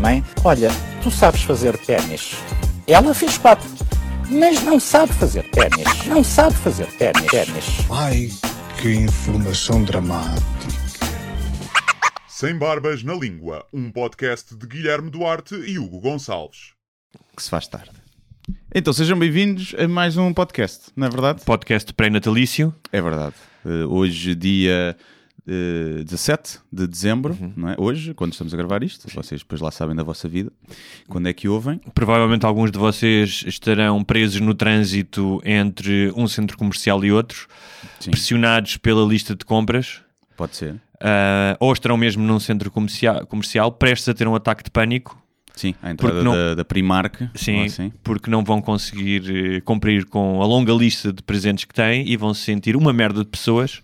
Mãe, 0.00 0.24
olha, 0.44 0.68
tu 1.02 1.10
sabes 1.10 1.42
fazer 1.42 1.76
ténis. 1.78 2.32
Ela 2.86 3.14
fez 3.14 3.38
quatro, 3.38 3.68
mas 4.28 4.62
não 4.64 4.80
sabe 4.80 5.12
fazer 5.12 5.44
ténis. 5.50 6.06
Não 6.06 6.24
sabe 6.24 6.54
fazer 6.56 6.86
ténis. 6.98 7.26
ténis. 7.26 7.64
Ai, 7.90 8.28
que 8.80 8.92
informação 8.92 9.84
dramática. 9.84 10.42
Sem 12.26 12.56
Barbas 12.58 13.02
na 13.04 13.14
Língua, 13.14 13.64
um 13.72 13.90
podcast 13.92 14.56
de 14.56 14.66
Guilherme 14.66 15.10
Duarte 15.10 15.54
e 15.54 15.78
Hugo 15.78 16.00
Gonçalves. 16.00 16.72
que 17.36 17.42
se 17.42 17.50
faz 17.50 17.68
tarde. 17.68 17.90
Então 18.74 18.92
sejam 18.92 19.18
bem-vindos 19.18 19.74
a 19.78 19.86
mais 19.86 20.16
um 20.16 20.32
podcast, 20.34 20.86
não 20.96 21.06
é 21.06 21.10
verdade? 21.10 21.44
podcast 21.44 21.92
pré-natalício. 21.92 22.74
É 22.92 23.00
verdade. 23.00 23.34
Eh, 23.64 23.84
hoje, 23.84 24.34
dia 24.34 24.96
eh, 25.48 26.02
17 26.04 26.58
de 26.70 26.86
dezembro, 26.86 27.36
não 27.56 27.70
é? 27.70 27.74
Hoje, 27.78 28.12
quando 28.12 28.32
estamos 28.32 28.52
a 28.52 28.56
gravar 28.56 28.82
isto, 28.82 29.08
vocês 29.14 29.40
depois 29.40 29.60
lá 29.60 29.70
sabem 29.70 29.96
da 29.96 30.02
vossa 30.02 30.28
vida, 30.28 30.52
quando 31.08 31.26
é 31.28 31.32
que 31.32 31.48
ouvem. 31.48 31.80
Provavelmente 31.94 32.44
alguns 32.44 32.70
de 32.70 32.78
vocês 32.78 33.44
estarão 33.46 34.04
presos 34.04 34.40
no 34.40 34.54
trânsito 34.54 35.40
entre 35.44 36.12
um 36.16 36.28
centro 36.28 36.56
comercial 36.58 37.02
e 37.04 37.10
outro, 37.10 37.46
Sim. 37.98 38.10
pressionados 38.10 38.76
pela 38.76 39.04
lista 39.06 39.34
de 39.34 39.44
compras, 39.44 40.00
Pode 40.36 40.54
ser. 40.56 40.74
ah, 41.00 41.56
ou 41.58 41.72
estarão 41.72 41.96
mesmo 41.96 42.22
num 42.22 42.38
centro 42.38 42.70
comercial, 42.70 43.26
comercial 43.26 43.72
prestes 43.72 44.08
a 44.08 44.14
ter 44.14 44.28
um 44.28 44.34
ataque 44.34 44.62
de 44.64 44.70
pânico, 44.70 45.20
Sim, 45.54 45.74
a 45.82 45.90
entrada 45.90 46.22
não- 46.22 46.34
da, 46.34 46.54
da 46.56 46.64
Primark. 46.64 47.20
sim, 47.34 47.58
ou 47.60 47.64
assim. 47.64 47.92
porque 48.04 48.30
não 48.30 48.44
vão 48.44 48.60
conseguir 48.60 49.56
eh, 49.56 49.60
cumprir 49.62 50.04
com 50.04 50.40
a 50.40 50.46
longa 50.46 50.72
lista 50.72 51.12
de 51.12 51.20
presentes 51.22 51.64
que 51.64 51.74
têm 51.74 52.06
e 52.08 52.16
vão 52.16 52.32
se 52.32 52.42
sentir 52.42 52.76
uma 52.76 52.92
merda 52.92 53.24
de 53.24 53.28
pessoas. 53.30 53.80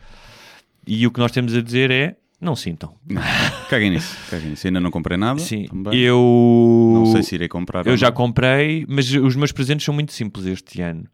E 0.86 1.06
o 1.06 1.10
que 1.10 1.18
nós 1.20 1.32
temos 1.32 1.54
a 1.54 1.60
dizer 1.62 1.90
é: 1.90 2.16
não 2.40 2.54
sintam. 2.56 2.94
Não, 3.08 3.22
caguem 3.70 3.90
nisso, 3.90 4.16
caguem 4.30 4.50
nisso. 4.50 4.66
Ainda 4.66 4.80
não 4.80 4.91
comprei 4.91 5.16
nada. 5.16 5.38
Sim, 5.41 5.64
também. 5.66 5.98
eu. 5.98 6.92
Não 6.94 7.06
sei 7.06 7.22
se 7.22 7.34
irei 7.34 7.48
comprar. 7.48 7.86
Eu 7.86 7.96
já 7.96 8.08
não. 8.08 8.14
comprei, 8.14 8.84
mas 8.88 9.10
os 9.12 9.34
meus 9.36 9.52
presentes 9.52 9.84
são 9.84 9.94
muito 9.94 10.12
simples 10.12 10.44
este 10.46 10.80
ano. 10.82 11.04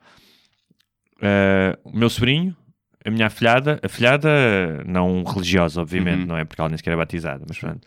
Ah, 1.22 1.78
o 1.84 1.96
meu 1.96 2.08
sobrinho, 2.10 2.56
a 3.04 3.10
minha 3.10 3.27
afilhada, 3.27 3.78
afilhada 3.82 4.28
não 4.86 5.22
religiosa, 5.24 5.80
obviamente, 5.80 6.20
Uhum. 6.22 6.27
não 6.27 6.36
é 6.38 6.44
porque 6.44 6.60
ela 6.60 6.68
nem 6.68 6.77
sequer 6.78 6.92
é 6.92 6.96
batizada, 6.96 7.44
mas 7.46 7.58
pronto. 7.58 7.86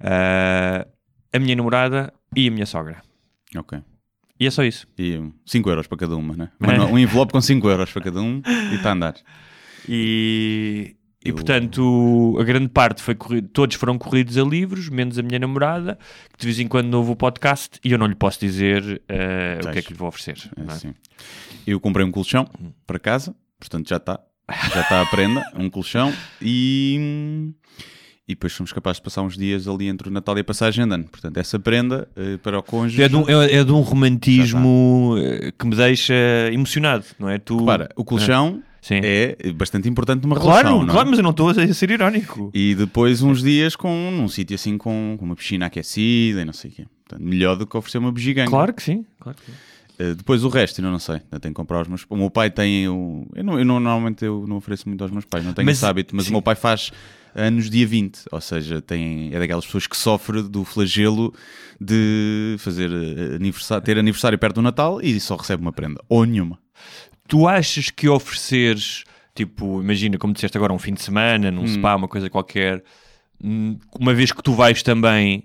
Ah, 0.00 0.86
a 1.32 1.38
minha 1.38 1.54
namorada 1.56 2.12
e 2.34 2.48
a 2.48 2.50
minha 2.50 2.66
sogra. 2.66 3.02
Ok. 3.56 3.78
E 4.40 4.46
é 4.46 4.50
só 4.50 4.62
isso. 4.62 4.86
E 4.96 5.20
5 5.44 5.68
euros 5.68 5.86
para 5.88 5.98
cada 5.98 6.16
uma, 6.16 6.36
né? 6.36 6.48
Uma- 6.60 6.86
Um 6.86 6.98
envelope 6.98 7.32
com 7.32 7.40
5 7.40 7.68
euros 7.68 7.90
para 7.92 8.02
cada 8.02 8.22
um 8.22 8.40
e 8.70 8.74
está 8.76 8.90
a 8.90 8.92
andar. 8.92 9.14
E, 9.88 10.94
e 11.24 11.30
Eu- 11.30 11.34
portanto, 11.34 12.36
a 12.40 12.44
grande 12.44 12.68
parte 12.68 13.02
foi 13.02 13.14
corrido, 13.14 13.48
todos 13.48 13.76
foram 13.76 13.98
corridos 13.98 14.38
a 14.38 14.42
livros, 14.44 14.88
menos 14.88 15.18
a 15.18 15.22
minha 15.22 15.38
namorada, 15.38 15.98
que 16.32 16.38
de 16.38 16.46
vez 16.46 16.60
em 16.60 16.68
quando 16.68 16.88
não 16.88 16.98
ouve 16.98 17.12
o 17.12 17.16
podcast 17.16 17.78
e 17.84 17.90
eu 17.90 17.98
não 17.98 18.06
lhe 18.06 18.14
posso 18.14 18.38
dizer 18.40 19.02
ah, 19.08 19.68
o 19.68 19.72
que 19.72 19.78
é 19.78 19.82
que 19.82 19.92
lhe 19.92 19.98
vou 19.98 20.08
oferecer. 20.08 20.38
É 20.56 20.60
é? 20.60 20.64
assim. 20.72 20.94
Eu 21.66 21.80
comprei 21.80 22.06
um 22.06 22.10
colchão 22.10 22.48
para 22.86 22.98
casa, 22.98 23.34
portanto 23.58 23.88
já 23.88 23.96
está. 23.96 24.20
Já 24.74 24.80
está 24.80 25.02
a 25.02 25.06
prenda, 25.06 25.44
um 25.54 25.68
colchão 25.68 26.10
e. 26.40 27.52
E 28.26 28.34
depois 28.34 28.52
somos 28.52 28.72
capazes 28.72 28.98
de 28.98 29.02
passar 29.04 29.22
uns 29.22 29.36
dias 29.38 29.66
ali 29.66 29.88
entre 29.88 30.08
o 30.08 30.10
Natal 30.10 30.36
e 30.36 30.40
a 30.40 30.44
passagem 30.44 30.86
de 30.86 30.94
ano. 30.94 31.04
Portanto, 31.04 31.36
essa 31.38 31.58
prenda 31.58 32.06
eh, 32.14 32.36
para 32.36 32.58
o 32.58 32.62
cônjuge. 32.62 33.02
É 33.02 33.08
de, 33.08 33.16
um, 33.16 33.24
é, 33.26 33.54
é 33.54 33.64
de 33.64 33.72
um 33.72 33.80
romantismo 33.80 35.16
eh, 35.18 35.50
que 35.58 35.66
me 35.66 35.74
deixa 35.74 36.14
emocionado, 36.52 37.06
não 37.18 37.28
é? 37.28 37.38
Tu, 37.38 37.58
Repara, 37.58 37.88
o 37.96 38.04
colchão 38.04 38.62
Sim. 38.88 39.00
é 39.02 39.52
bastante 39.52 39.86
importante 39.86 40.22
numa 40.22 40.34
claro, 40.36 40.50
relação. 40.68 40.78
não 40.82 40.88
é? 40.88 40.92
claro, 40.92 41.10
mas 41.10 41.18
eu 41.18 41.22
não 41.22 41.30
estou 41.30 41.50
a 41.50 41.74
ser 41.74 41.90
irónico. 41.90 42.50
E 42.54 42.74
depois 42.74 43.20
uns 43.22 43.42
dias 43.42 43.76
com 43.76 44.10
num 44.10 44.28
sítio 44.28 44.54
assim 44.54 44.78
com, 44.78 45.14
com 45.18 45.24
uma 45.26 45.36
piscina 45.36 45.66
aquecida 45.66 46.40
e 46.40 46.44
não 46.46 46.54
sei 46.54 46.70
o 46.70 46.74
quê. 46.74 46.86
Portanto, 47.06 47.26
melhor 47.26 47.54
do 47.56 47.66
que 47.66 47.76
oferecer 47.76 47.98
uma 47.98 48.10
bugiganga. 48.10 48.48
Claro 48.50 48.72
que 48.72 48.82
sim. 48.82 49.04
Claro 49.20 49.36
que 49.38 49.44
sim. 49.44 49.52
Uh, 50.00 50.14
depois 50.14 50.42
o 50.42 50.48
resto, 50.48 50.80
eu 50.80 50.90
não 50.90 50.98
sei. 50.98 51.20
Eu 51.30 51.38
tenho 51.38 51.52
que 51.52 51.56
comprar 51.56 51.82
os 51.82 51.88
meus. 51.88 52.06
O 52.08 52.16
meu 52.16 52.30
pai 52.30 52.50
tem. 52.50 52.88
O... 52.88 53.26
Eu, 53.34 53.44
não, 53.44 53.58
eu 53.58 53.64
não- 53.64 53.80
normalmente 53.80 54.24
eu 54.24 54.46
não 54.48 54.56
ofereço 54.56 54.88
muito 54.88 55.02
aos 55.02 55.10
meus 55.10 55.24
pais, 55.24 55.44
não 55.44 55.52
tenho 55.52 55.66
Mas- 55.66 55.76
esse 55.78 55.84
hábito, 55.86 56.14
mas 56.16 56.24
sim. 56.26 56.30
o 56.30 56.32
meu 56.34 56.42
pai 56.42 56.54
faz 56.54 56.90
anos 57.34 57.68
dia 57.68 57.86
20, 57.86 58.20
ou 58.32 58.40
seja, 58.40 58.80
tem, 58.80 59.30
é 59.34 59.38
daquelas 59.38 59.66
pessoas 59.66 59.86
que 59.86 59.96
sofre 59.96 60.42
do 60.42 60.64
flagelo 60.64 61.32
de 61.80 62.56
fazer 62.58 62.90
uh, 62.90 63.34
aniversário, 63.36 63.84
ter 63.84 63.98
aniversário 63.98 64.38
perto 64.38 64.56
do 64.56 64.62
Natal 64.62 65.00
e 65.02 65.18
só 65.20 65.36
recebe 65.36 65.60
uma 65.62 65.72
prenda, 65.72 66.00
ou 66.08 66.24
nenhuma. 66.24 66.58
Tu 67.28 67.46
achas 67.46 67.90
que 67.90 68.08
ofereceres, 68.08 69.04
tipo, 69.34 69.80
imagina, 69.80 70.18
como 70.18 70.32
disseste 70.32 70.56
agora, 70.56 70.72
um 70.72 70.78
fim 70.78 70.94
de 70.94 71.02
semana, 71.02 71.48
Hum. 71.50 71.52
num 71.52 71.66
spa, 71.68 71.94
uma 71.94 72.08
coisa 72.08 72.28
qualquer, 72.28 72.82
hum, 73.42 73.78
uma 74.00 74.12
vez 74.14 74.32
que 74.32 74.42
tu 74.42 74.52
vais 74.54 74.82
também, 74.82 75.44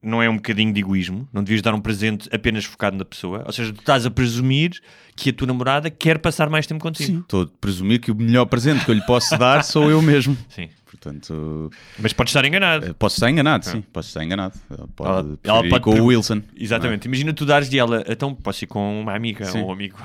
não 0.00 0.22
é 0.22 0.28
um 0.30 0.36
bocadinho 0.36 0.72
de 0.72 0.78
egoísmo? 0.80 1.28
Não 1.32 1.42
devias 1.42 1.60
dar 1.62 1.74
um 1.74 1.80
presente 1.80 2.28
apenas 2.32 2.64
focado 2.64 2.96
na 2.96 3.04
pessoa? 3.04 3.42
Ou 3.46 3.52
seja, 3.52 3.72
tu 3.72 3.80
estás 3.80 4.06
a 4.06 4.10
presumir 4.10 4.72
que 5.16 5.30
a 5.30 5.32
tua 5.32 5.46
namorada 5.46 5.90
quer 5.90 6.18
passar 6.18 6.48
mais 6.48 6.66
tempo 6.66 6.80
contigo. 6.80 7.20
Estou 7.20 7.42
a 7.42 7.46
presumir 7.60 8.00
que 8.00 8.10
o 8.12 8.14
melhor 8.14 8.44
presente 8.46 8.84
que 8.84 8.90
eu 8.90 8.94
lhe 8.94 9.04
posso 9.04 9.36
dar 9.36 9.64
sou 9.64 9.90
eu 9.90 10.00
mesmo. 10.00 10.36
Sim. 10.50 10.68
Portanto, 11.08 11.70
Mas 11.98 12.12
podes 12.12 12.30
estar 12.30 12.44
enganado. 12.44 12.90
uh, 12.90 12.94
posso 12.94 13.16
estar 13.16 13.30
enganado, 13.30 13.64
sim, 13.64 13.80
posso 13.80 14.08
estar 14.08 14.22
enganado. 14.24 14.54
Ela 14.70 14.88
pode, 14.94 15.10
Ela- 15.10 15.38
ela 15.42 15.66
ir 15.66 15.70
pode 15.70 15.82
com 15.84 15.90
o 16.00 16.06
Wilson. 16.06 16.42
Exatamente. 16.56 17.06
Imagina 17.06 17.32
tu 17.32 17.46
dares 17.46 17.68
de 17.70 17.78
ela, 17.78 18.04
então 18.08 18.34
posso 18.34 18.64
ir 18.64 18.66
com 18.66 19.00
uma 19.00 19.14
amiga 19.14 19.44
Sim. 19.46 19.60
ou 19.62 19.68
um 19.68 19.72
amigo. 19.72 19.96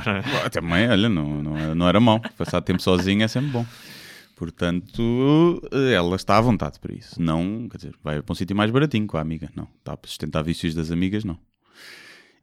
Ah, 0.46 0.50
Também, 0.50 0.90
olha, 0.90 1.10
não, 1.10 1.44
não, 1.44 1.76
não 1.76 1.88
era 1.90 2.00
mau. 2.00 2.22
Passar 2.38 2.62
tempo 2.62 2.82
sozinho 2.82 3.24
é 3.24 3.28
sempre 3.28 3.50
bom. 3.52 3.66
Portanto, 4.36 5.62
ela 5.96 6.16
está 6.16 6.38
à 6.38 6.42
vontade 6.42 6.80
para 6.80 6.94
isso. 6.94 7.22
Não, 7.22 7.68
quer 7.70 7.78
dizer, 7.78 7.96
vai 8.04 8.22
para 8.22 8.32
um 8.34 8.36
sítio 8.36 8.56
mais 8.56 8.72
baratinho 8.72 9.06
com 9.08 9.18
a 9.18 9.22
amiga. 9.22 9.50
Não, 9.56 9.68
está 9.80 9.94
a 9.94 9.98
sustentar 10.06 10.42
vícios 10.44 10.74
das 10.74 10.92
amigas, 10.92 11.24
não. 11.24 11.38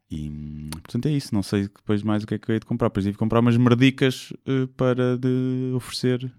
E, 0.09 0.29
portanto, 0.71 1.07
é 1.07 1.11
isso. 1.11 1.33
Não 1.33 1.43
sei 1.43 1.63
depois 1.63 2.01
mais 2.03 2.23
o 2.23 2.27
que 2.27 2.35
é 2.35 2.37
que 2.39 2.49
eu 2.49 2.53
hei 2.53 2.59
de 2.59 2.65
comprar. 2.65 2.87
Depois 2.89 3.03
tive 3.05 3.13
de 3.13 3.17
comprar 3.19 3.39
umas 3.39 3.55
merdicas 3.57 4.33
eh, 4.47 4.67
para 4.75 5.17
de 5.17 5.71
oferecer 5.75 6.31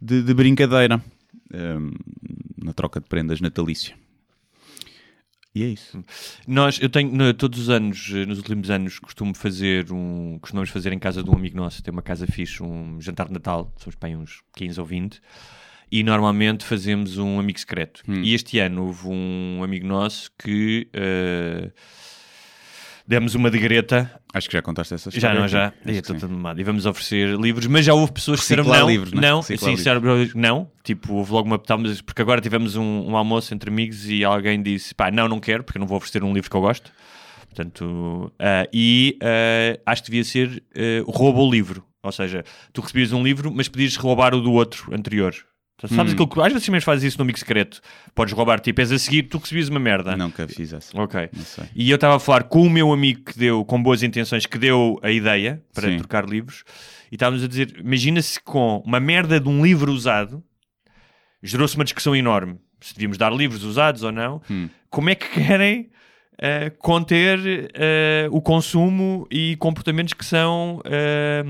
de, 0.00 0.22
de 0.22 0.34
brincadeira 0.34 1.02
na 2.62 2.72
troca 2.72 3.00
de 3.00 3.06
prendas 3.06 3.40
natalícia. 3.40 3.94
E 5.54 5.62
é 5.62 5.68
isso. 5.68 6.04
Nós, 6.46 6.78
eu 6.82 6.88
tenho, 6.90 7.10
no- 7.10 7.32
todos 7.32 7.58
os 7.58 7.70
anos, 7.70 8.10
nos 8.10 8.36
últimos 8.38 8.68
anos, 8.70 8.98
costumo 8.98 9.34
fazer 9.34 9.90
um, 9.90 10.38
costumamos 10.38 10.68
fazer 10.68 10.92
em 10.92 10.98
casa 10.98 11.22
de 11.22 11.30
um 11.30 11.34
amigo 11.34 11.56
nosso, 11.56 11.82
tem 11.82 11.90
uma 11.90 12.02
casa 12.02 12.26
fixe, 12.26 12.62
um 12.62 13.00
jantar 13.00 13.26
de 13.28 13.32
Natal, 13.32 13.72
somos 13.78 13.94
para 13.94 14.10
aí 14.10 14.16
uns 14.16 14.42
15 14.54 14.78
ou 14.78 14.84
20, 14.84 15.18
e 15.90 16.02
normalmente 16.02 16.62
fazemos 16.62 17.16
um 17.16 17.40
amigo 17.40 17.58
secreto. 17.58 18.02
E 18.22 18.34
este 18.34 18.58
ano 18.58 18.84
houve 18.84 19.08
um 19.08 19.62
amigo 19.64 19.86
nosso 19.86 20.30
que 20.38 20.88
eh, 20.92 21.70
demos 23.06 23.34
uma 23.34 23.50
de 23.50 23.58
Greta, 23.58 24.10
Acho 24.36 24.48
que 24.48 24.52
já 24.52 24.60
contaste 24.60 24.92
essa 24.92 25.10
já 25.10 25.16
história. 25.16 25.40
não, 25.40 25.48
já, 25.48 25.70
que 25.70 25.90
estou 25.92 26.14
sim. 26.14 26.20
todo 26.20 26.30
mamado. 26.30 26.60
E 26.60 26.64
vamos 26.64 26.84
oferecer 26.84 27.38
livros, 27.38 27.66
mas 27.66 27.86
já 27.86 27.94
houve 27.94 28.12
pessoas 28.12 28.40
que 28.40 28.44
disseram 28.44 28.64
não, 28.64 28.86
livros, 28.86 29.12
né? 29.12 29.20
não, 29.22 29.40
Reciclar 29.40 29.70
sim, 29.70 29.76
disseram 29.76 30.02
não, 30.34 30.70
tipo, 30.84 31.14
houve 31.14 31.32
logo 31.32 31.46
uma 31.46 31.62
mas 31.78 32.02
porque 32.02 32.20
agora 32.20 32.38
tivemos 32.40 32.76
um, 32.76 33.08
um 33.08 33.16
almoço 33.16 33.54
entre 33.54 33.70
amigos 33.70 34.10
e 34.10 34.22
alguém 34.24 34.62
disse, 34.62 34.94
pá, 34.94 35.10
não, 35.10 35.26
não 35.26 35.40
quero, 35.40 35.64
porque 35.64 35.78
eu 35.78 35.80
não 35.80 35.86
vou 35.86 35.96
oferecer 35.96 36.22
um 36.22 36.34
livro 36.34 36.50
que 36.50 36.56
eu 36.56 36.60
gosto. 36.60 36.92
Portanto, 37.46 38.30
ah, 38.38 38.68
e 38.70 39.18
ah, 39.22 39.80
acho 39.86 40.02
que 40.02 40.10
devia 40.10 40.24
ser 40.24 40.62
uh, 40.76 41.10
rouba 41.10 41.40
o 41.40 41.50
livro. 41.50 41.82
Ou 42.02 42.12
seja, 42.12 42.44
tu 42.74 42.82
recebias 42.82 43.12
um 43.12 43.22
livro, 43.22 43.50
mas 43.50 43.68
podias 43.68 43.96
roubar 43.96 44.34
o 44.34 44.40
do 44.42 44.52
outro 44.52 44.94
anterior. 44.94 45.34
Sabes 45.78 45.98
Hum. 46.12 46.14
aquilo 46.14 46.28
que 46.28 46.40
às 46.40 46.52
vezes 46.52 46.68
mesmo 46.70 46.84
fazes 46.86 47.04
isso 47.04 47.18
no 47.18 47.22
amigo 47.22 47.38
secreto. 47.38 47.80
Podes 48.14 48.32
roubar, 48.32 48.60
tipo, 48.60 48.80
és 48.80 48.90
a 48.90 48.98
seguir, 48.98 49.24
tu 49.24 49.36
recebias 49.38 49.68
uma 49.68 49.78
merda. 49.78 50.16
Nunca 50.16 50.48
fiz 50.48 50.72
essa. 50.72 50.98
Ok. 50.98 51.28
E 51.74 51.90
eu 51.90 51.96
estava 51.96 52.16
a 52.16 52.18
falar 52.18 52.44
com 52.44 52.62
o 52.62 52.70
meu 52.70 52.92
amigo 52.92 53.24
que 53.24 53.38
deu, 53.38 53.62
com 53.64 53.82
boas 53.82 54.02
intenções, 54.02 54.46
que 54.46 54.56
deu 54.58 54.98
a 55.02 55.10
ideia 55.10 55.62
para 55.74 55.88
Sim. 55.90 55.98
trocar 55.98 56.26
livros, 56.26 56.64
e 57.12 57.16
estávamos 57.16 57.44
a 57.44 57.48
dizer: 57.48 57.76
imagina-se 57.78 58.40
com 58.40 58.82
uma 58.86 58.98
merda 58.98 59.38
de 59.38 59.48
um 59.48 59.62
livro 59.62 59.92
usado, 59.92 60.42
gerou-se 61.42 61.76
uma 61.76 61.84
discussão 61.84 62.16
enorme 62.16 62.58
se 62.80 62.94
devíamos 62.94 63.18
dar 63.18 63.32
livros 63.32 63.64
usados 63.64 64.02
ou 64.02 64.12
não. 64.12 64.40
Hum. 64.50 64.68
Como 64.90 65.10
é 65.10 65.14
que 65.14 65.28
querem 65.28 65.90
eh, 66.38 66.70
conter 66.78 67.70
eh, 67.74 68.28
o 68.30 68.40
consumo 68.42 69.26
e 69.30 69.56
comportamentos 69.56 70.12
que 70.14 70.24
são 70.24 70.80
eh, 70.84 71.42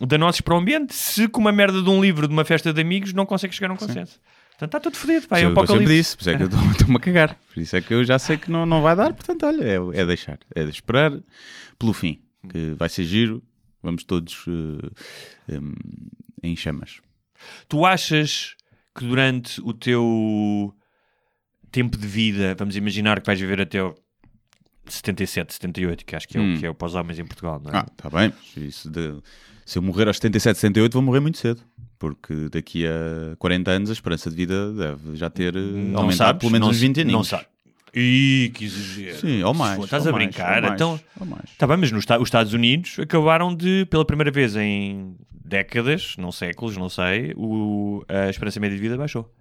danosos 0.00 0.40
para 0.40 0.54
o 0.54 0.58
ambiente 0.58 0.94
se 0.94 1.28
com 1.28 1.40
uma 1.40 1.52
merda 1.52 1.80
de 1.82 1.88
um 1.88 2.00
livro 2.02 2.26
de 2.26 2.32
uma 2.32 2.44
festa 2.44 2.72
de 2.72 2.80
amigos 2.80 3.12
não 3.12 3.24
consegue 3.26 3.54
chegar 3.54 3.70
a 3.70 3.74
um 3.74 3.76
consenso? 3.76 4.20
Portanto, 4.50 4.68
está 4.68 4.80
tudo 4.80 4.96
fodido, 4.96 5.26
pá, 5.28 5.38
é 5.38 5.46
o 5.46 5.52
que 5.54 5.58
eu 5.58 5.66
sempre 5.66 5.84
apocalipse. 5.84 5.94
disse, 5.96 6.16
por 6.16 6.20
isso 6.22 6.30
é 6.30 6.36
que 6.36 6.42
eu 6.42 6.46
estou- 6.46 6.70
estou-me 6.72 6.96
a 6.96 7.00
cagar. 7.00 7.38
Por 7.52 7.60
isso 7.60 7.76
é 7.76 7.80
que 7.80 7.94
eu 7.94 8.04
já 8.04 8.18
sei 8.18 8.36
que 8.36 8.50
não, 8.50 8.64
não 8.66 8.80
vai 8.82 8.94
dar, 8.94 9.12
portanto, 9.12 9.44
olha, 9.46 9.64
é, 9.64 10.00
é 10.00 10.06
deixar. 10.06 10.38
É 10.54 10.62
de 10.64 10.70
esperar 10.70 11.12
pelo 11.78 11.92
fim, 11.92 12.20
que 12.48 12.74
vai 12.78 12.88
ser 12.88 13.04
giro. 13.04 13.42
Vamos 13.82 14.04
todos 14.04 14.44
eh, 15.48 15.58
em- 16.42 16.54
chamas. 16.56 17.00
Tu 17.68 17.84
achas 17.84 18.54
que 18.96 19.04
durante 19.04 19.60
o 19.62 19.72
teu 19.72 20.72
tempo 21.72 21.96
de 21.96 22.06
vida, 22.06 22.54
vamos 22.56 22.76
imaginar 22.76 23.20
que 23.20 23.26
vais 23.26 23.40
viver 23.40 23.60
até 23.62 23.78
77, 24.86 25.52
78, 25.54 26.04
que 26.04 26.16
acho 26.16 26.28
que 26.28 26.36
é, 26.36 26.40
Hum. 26.40 26.54
o, 26.54 26.58
que 26.58 26.66
é 26.66 26.70
o 26.70 26.74
para 26.74 26.86
os 26.86 26.94
homens 26.94 27.18
em 27.18 27.24
Portugal, 27.24 27.60
não 27.62 27.70
é? 27.72 27.78
Ah, 27.78 27.86
está 27.90 28.10
bem. 28.10 28.32
De- 28.56 29.22
se 29.64 29.78
eu 29.78 29.82
morrer 29.82 30.08
aos 30.08 30.16
77, 30.16 30.58
78, 30.58 30.92
vou 30.92 31.02
morrer 31.02 31.20
muito 31.20 31.38
cedo. 31.38 31.60
Porque 31.98 32.48
daqui 32.50 32.84
a 32.84 33.36
40 33.38 33.70
anos 33.70 33.88
a 33.90 33.92
esperança 33.92 34.28
de 34.28 34.34
vida 34.34 34.72
deve 34.72 35.14
já 35.14 35.30
ter 35.30 35.54
eh, 35.54 35.60
não 35.60 36.00
aumentado 36.00 36.16
sabes, 36.16 36.40
pelo 36.40 36.50
menos 36.50 36.66
não, 36.66 36.72
uns 36.72 36.80
20 36.80 37.00
anos. 37.02 37.12
Não 37.12 37.22
sabes. 37.24 37.46
Ih, 37.94 38.50
que 38.54 38.64
exagero. 38.64 39.18
Sim, 39.20 39.42
ou 39.44 39.54
mais. 39.54 39.78
Estás 39.84 40.02
ou 40.04 40.08
a 40.08 40.12
mais, 40.12 40.24
brincar? 40.26 40.62
mais, 40.62 40.74
então, 40.74 40.98
ou 41.20 41.26
mais. 41.26 41.44
Está 41.44 41.64
bem, 41.66 41.76
mas 41.76 41.92
nos 41.92 42.04
os 42.04 42.22
Estados 42.24 42.52
Unidos 42.54 42.96
acabaram 42.98 43.54
de, 43.54 43.86
pela 43.88 44.04
primeira 44.04 44.32
vez 44.32 44.56
em 44.56 45.14
décadas, 45.44 46.16
não 46.18 46.32
séculos, 46.32 46.76
não 46.76 46.88
sei, 46.88 47.32
o- 47.36 48.02
a 48.08 48.28
esperança 48.30 48.58
média 48.58 48.74
de 48.76 48.82
vida 48.82 48.96
baixou. 48.96 49.32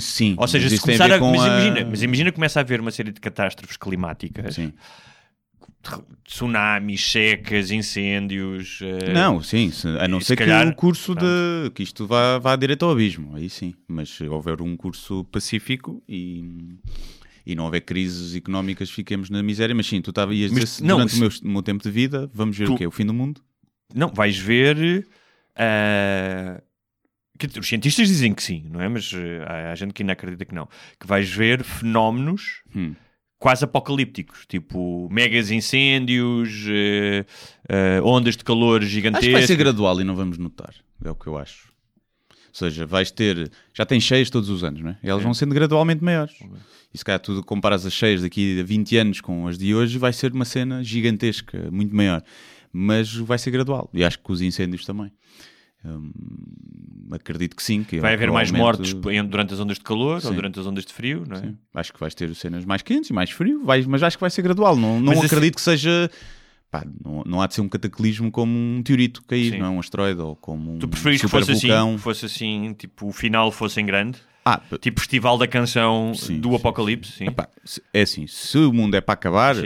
Sim. 0.00 0.34
Ou 0.38 0.46
seja, 0.48 0.68
se 0.68 0.80
começar 0.80 1.10
a. 1.12 1.18
com 1.18 1.30
Mas, 1.30 1.40
a- 1.42 1.46
imagina, 1.46 1.86
mas 1.90 2.02
imagina 2.02 2.30
que 2.30 2.34
começa 2.34 2.58
a 2.58 2.62
haver 2.62 2.80
uma 2.80 2.90
série 2.90 3.12
de 3.12 3.20
catástrofes 3.20 3.76
climáticas, 3.76 4.54
Sim. 4.56 4.72
tsunamis, 6.24 7.00
secas, 7.12 7.70
incêndios. 7.70 8.80
eh, 8.82 9.12
Não, 9.12 9.40
sim, 9.42 9.70
se- 9.70 9.86
a 9.86 10.08
não 10.08 10.20
se 10.20 10.26
ser 10.28 10.36
calhar- 10.36 10.64
que 10.66 10.72
o 10.72 10.74
curso 10.74 11.14
de. 11.14 11.70
que 11.74 11.82
isto 11.82 12.06
vá, 12.06 12.38
vá 12.38 12.56
direto 12.56 12.84
ao 12.84 12.90
abismo, 12.90 13.36
aí 13.36 13.48
sim. 13.48 13.74
Mas 13.86 14.08
se 14.10 14.24
houver 14.28 14.60
um 14.60 14.76
curso 14.76 15.24
pacífico 15.26 16.02
e. 16.08 16.44
E 17.48 17.54
não 17.54 17.66
houver 17.66 17.80
crises 17.82 18.34
económicas, 18.34 18.90
fiquemos 18.90 19.30
na 19.30 19.40
miséria. 19.40 19.72
Mas 19.72 19.86
sim, 19.86 20.00
tu 20.02 20.10
estavas 20.10 20.34
a 20.34 20.36
dizer 20.36 20.52
Mas- 20.60 20.80
não, 20.80 20.96
durante 20.96 21.12
se- 21.12 21.18
o, 21.18 21.20
meu, 21.44 21.52
meu 21.52 21.62
tempo 21.62 21.80
de 21.84 21.90
vida, 21.92 22.28
vamos 22.34 22.58
ver 22.58 22.66
Tu- 22.66 22.74
o 22.74 22.76
quê? 22.76 22.84
O 22.88 22.90
fim 22.90 23.06
do 23.06 23.14
mundo? 23.14 23.40
Não, 23.94 24.08
vais 24.12 24.36
ver. 24.36 24.74
dizer, 24.74 25.06
os 27.58 27.66
cientistas 27.68 28.08
dizem 28.08 28.32
que 28.34 28.42
sim, 28.42 28.64
não 28.70 28.80
é? 28.80 28.88
Mas 28.88 29.12
ah, 29.46 29.52
há, 29.52 29.72
há 29.72 29.74
gente 29.74 29.92
que 29.92 30.02
ainda 30.02 30.12
acredita 30.12 30.44
que 30.44 30.54
não. 30.54 30.68
Que 30.98 31.06
vais 31.06 31.28
ver 31.30 31.62
fenómenos 31.62 32.62
Hum. 32.74 32.94
quase 33.38 33.64
apocalípticos, 33.64 34.46
tipo 34.48 35.08
megas 35.10 35.50
incêndios, 35.50 36.64
eh, 36.68 37.24
eh, 37.68 38.00
ondas 38.02 38.36
de 38.36 38.44
calor 38.44 38.82
Acho 38.82 38.86
que 38.88 39.00
vai 39.00 39.02
gigantescas. 39.12 39.46
ser 39.46 39.56
gradual 39.56 40.00
e 40.00 40.04
não 40.04 40.16
vamos 40.16 40.38
notar. 40.38 40.74
É 41.04 41.10
o 41.10 41.14
que 41.14 41.26
eu 41.26 41.36
acho. 41.36 41.68
Ou 42.30 42.34
seja, 42.58 42.86
vais 42.86 43.10
ter. 43.10 43.50
Já 43.74 43.84
tens 43.84 44.02
cheias 44.02 44.30
todos 44.30 44.48
os 44.48 44.64
anos, 44.64 44.80
não 44.80 44.90
é? 44.92 44.98
E 45.02 45.08
elas 45.10 45.22
vão 45.22 45.34
sendo 45.34 45.54
gradualmente 45.54 46.02
maiores. 46.02 46.34
E 46.94 46.96
se 46.96 47.04
calhar 47.04 47.20
tu 47.20 47.42
comparas 47.44 47.84
as 47.84 47.92
cheias 47.92 48.22
daqui 48.22 48.58
a 48.58 48.62
20 48.62 48.96
anos 48.96 49.20
com 49.20 49.46
as 49.46 49.58
de 49.58 49.74
hoje, 49.74 49.98
vai 49.98 50.10
ser 50.12 50.32
uma 50.32 50.46
cena 50.46 50.82
gigantesca, 50.82 51.70
muito 51.70 51.94
maior. 51.94 52.22
Mas 52.72 53.14
vai 53.14 53.36
ser 53.38 53.50
gradual. 53.50 53.90
E 53.92 54.02
acho 54.02 54.18
que 54.18 54.32
os 54.32 54.40
incêndios 54.40 54.86
também. 54.86 55.12
Hum, 55.84 56.10
acredito 57.12 57.54
que 57.56 57.62
sim. 57.62 57.84
Que 57.84 58.00
Vai 58.00 58.14
haver 58.14 58.30
mais 58.30 58.50
mortes 58.50 58.92
durante 58.94 59.54
as 59.54 59.60
ondas 59.60 59.76
de 59.78 59.84
calor 59.84 60.14
ou 60.16 60.20
Sim. 60.20 60.34
durante 60.34 60.58
as 60.58 60.66
ondas 60.66 60.84
de 60.84 60.92
frio, 60.92 61.24
não 61.28 61.36
é? 61.36 61.40
Sim. 61.40 61.56
Acho 61.74 61.92
que 61.92 62.00
vais 62.00 62.14
ter 62.14 62.34
cenas 62.34 62.64
mais 62.64 62.82
quentes 62.82 63.10
e 63.10 63.12
mais 63.12 63.30
frio, 63.30 63.64
vais, 63.64 63.86
mas 63.86 64.02
acho 64.02 64.16
que 64.16 64.20
vai 64.20 64.30
ser 64.30 64.42
gradual. 64.42 64.76
Não, 64.76 64.98
não 64.98 65.06
Mas 65.06 65.18
assim- 65.18 65.26
acredito 65.26 65.54
que 65.56 65.60
seja. 65.62 66.10
pá, 66.70 66.84
não, 67.04 67.22
não 67.24 67.40
há 67.40 67.46
de 67.46 67.54
ser 67.54 67.60
um 67.60 67.68
cataclismo 67.68 68.30
como 68.30 68.52
um 68.56 68.82
teorito 68.82 69.22
cair, 69.24 69.52
Sim. 69.52 69.58
não 69.58 69.66
é 69.66 69.70
um 69.70 69.78
asteroide 69.80 70.20
ou 70.20 70.34
como 70.34 70.74
um 70.74 70.78
Tu 70.78 70.88
preferis 70.88 71.20
que 71.20 71.28
fosse 71.28 71.52
assim, 71.52 71.68
vulcão. 71.68 71.98
fosse 71.98 72.26
assim, 72.26 72.74
tipo, 72.76 73.06
o 73.08 73.12
final 73.12 73.50
fosse 73.52 73.80
em 73.80 73.86
grande? 73.86 74.18
Ah, 74.44 74.60
Tipo 74.80 75.00
festival 75.00 75.36
da 75.38 75.46
canção 75.48 76.12
do 76.40 76.54
Apocalipse, 76.54 77.10
sim. 77.12 77.26
Epá, 77.26 77.48
é 77.92 78.02
assim, 78.02 78.26
se 78.28 78.56
o 78.58 78.72
mundo 78.72 78.94
é 78.96 79.00
para 79.00 79.14
acabar, 79.14 79.56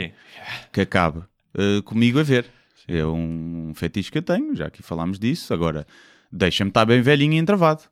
que 0.71 0.81
acabe 0.81 1.19
uh, 1.19 1.83
comigo 1.83 2.19
a 2.19 2.23
ver. 2.23 2.45
É 2.87 3.05
um 3.05 3.71
fetiche 3.75 4.11
que 4.11 4.17
eu 4.17 4.21
tenho, 4.21 4.55
já 4.55 4.67
aqui 4.67 4.81
falámos 4.83 5.17
disso. 5.19 5.53
Agora, 5.53 5.85
deixa-me 6.31 6.69
estar 6.69 6.85
bem 6.85 7.01
velhinho 7.01 7.33
e 7.33 7.37
entravado. 7.37 7.83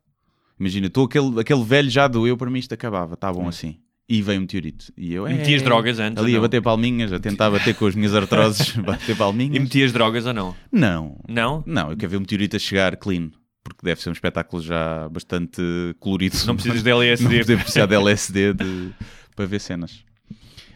Imagina, 0.59 0.87
estou 0.87 1.05
aquele, 1.05 1.39
aquele 1.39 1.63
velho 1.63 1.89
já 1.89 2.07
doeu 2.07 2.35
para 2.35 2.49
mim, 2.49 2.59
isto 2.59 2.73
acabava, 2.73 3.13
está 3.13 3.31
bom 3.31 3.47
assim. 3.47 3.77
E 4.09 4.21
veio 4.21 4.39
um 4.39 4.41
meteorito. 4.41 4.91
E 4.97 5.13
eu, 5.13 5.23
metias 5.25 5.61
é, 5.61 5.65
drogas 5.65 5.99
antes, 5.99 6.21
Ali 6.21 6.35
a 6.35 6.39
bater 6.41 6.61
palminhas, 6.61 7.13
a 7.13 7.19
tentar 7.19 7.51
bater 7.51 7.75
com 7.75 7.85
as 7.85 7.93
minhas 7.95 8.13
artroses, 8.15 8.75
bater 8.83 9.15
palminhas. 9.15 9.55
E 9.55 9.59
metias 9.59 9.93
drogas 9.93 10.25
ou 10.25 10.33
não? 10.33 10.55
Não, 10.71 11.17
Não? 11.29 11.63
não, 11.65 11.91
eu 11.91 11.97
quero 11.97 12.09
ver 12.09 12.17
um 12.17 12.21
meteorito 12.21 12.55
a 12.55 12.59
chegar 12.59 12.95
clean. 12.97 13.29
Porque 13.63 13.81
deve 13.85 14.01
ser 14.01 14.09
um 14.09 14.13
espetáculo 14.13 14.63
já 14.63 15.07
bastante 15.09 15.61
colorido. 15.99 16.35
Não 16.47 16.55
precisas 16.55 16.81
de 16.81 16.89
LSD. 16.89 17.53
Não 17.53 17.59
precisar 17.59 17.85
de 17.85 17.93
LSD 17.93 18.53
de- 18.55 18.89
para 19.35 19.45
ver 19.45 19.59
cenas. 19.59 20.03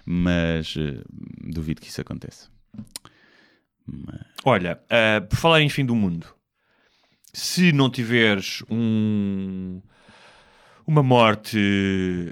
Mas 0.05 0.75
eh, 0.77 1.01
duvido 1.43 1.81
que 1.81 1.87
isso 1.87 2.01
aconteça. 2.01 2.49
Mas- 3.87 4.21
Olha, 4.45 4.79
ah, 4.89 5.21
por 5.21 5.37
falar 5.37 5.61
em 5.61 5.69
fim 5.69 5.85
do 5.85 5.95
mundo, 5.95 6.27
se 7.33 7.71
não 7.71 7.89
tiveres 7.89 8.63
um, 8.69 9.81
uma 10.85 11.01
morte 11.01 11.57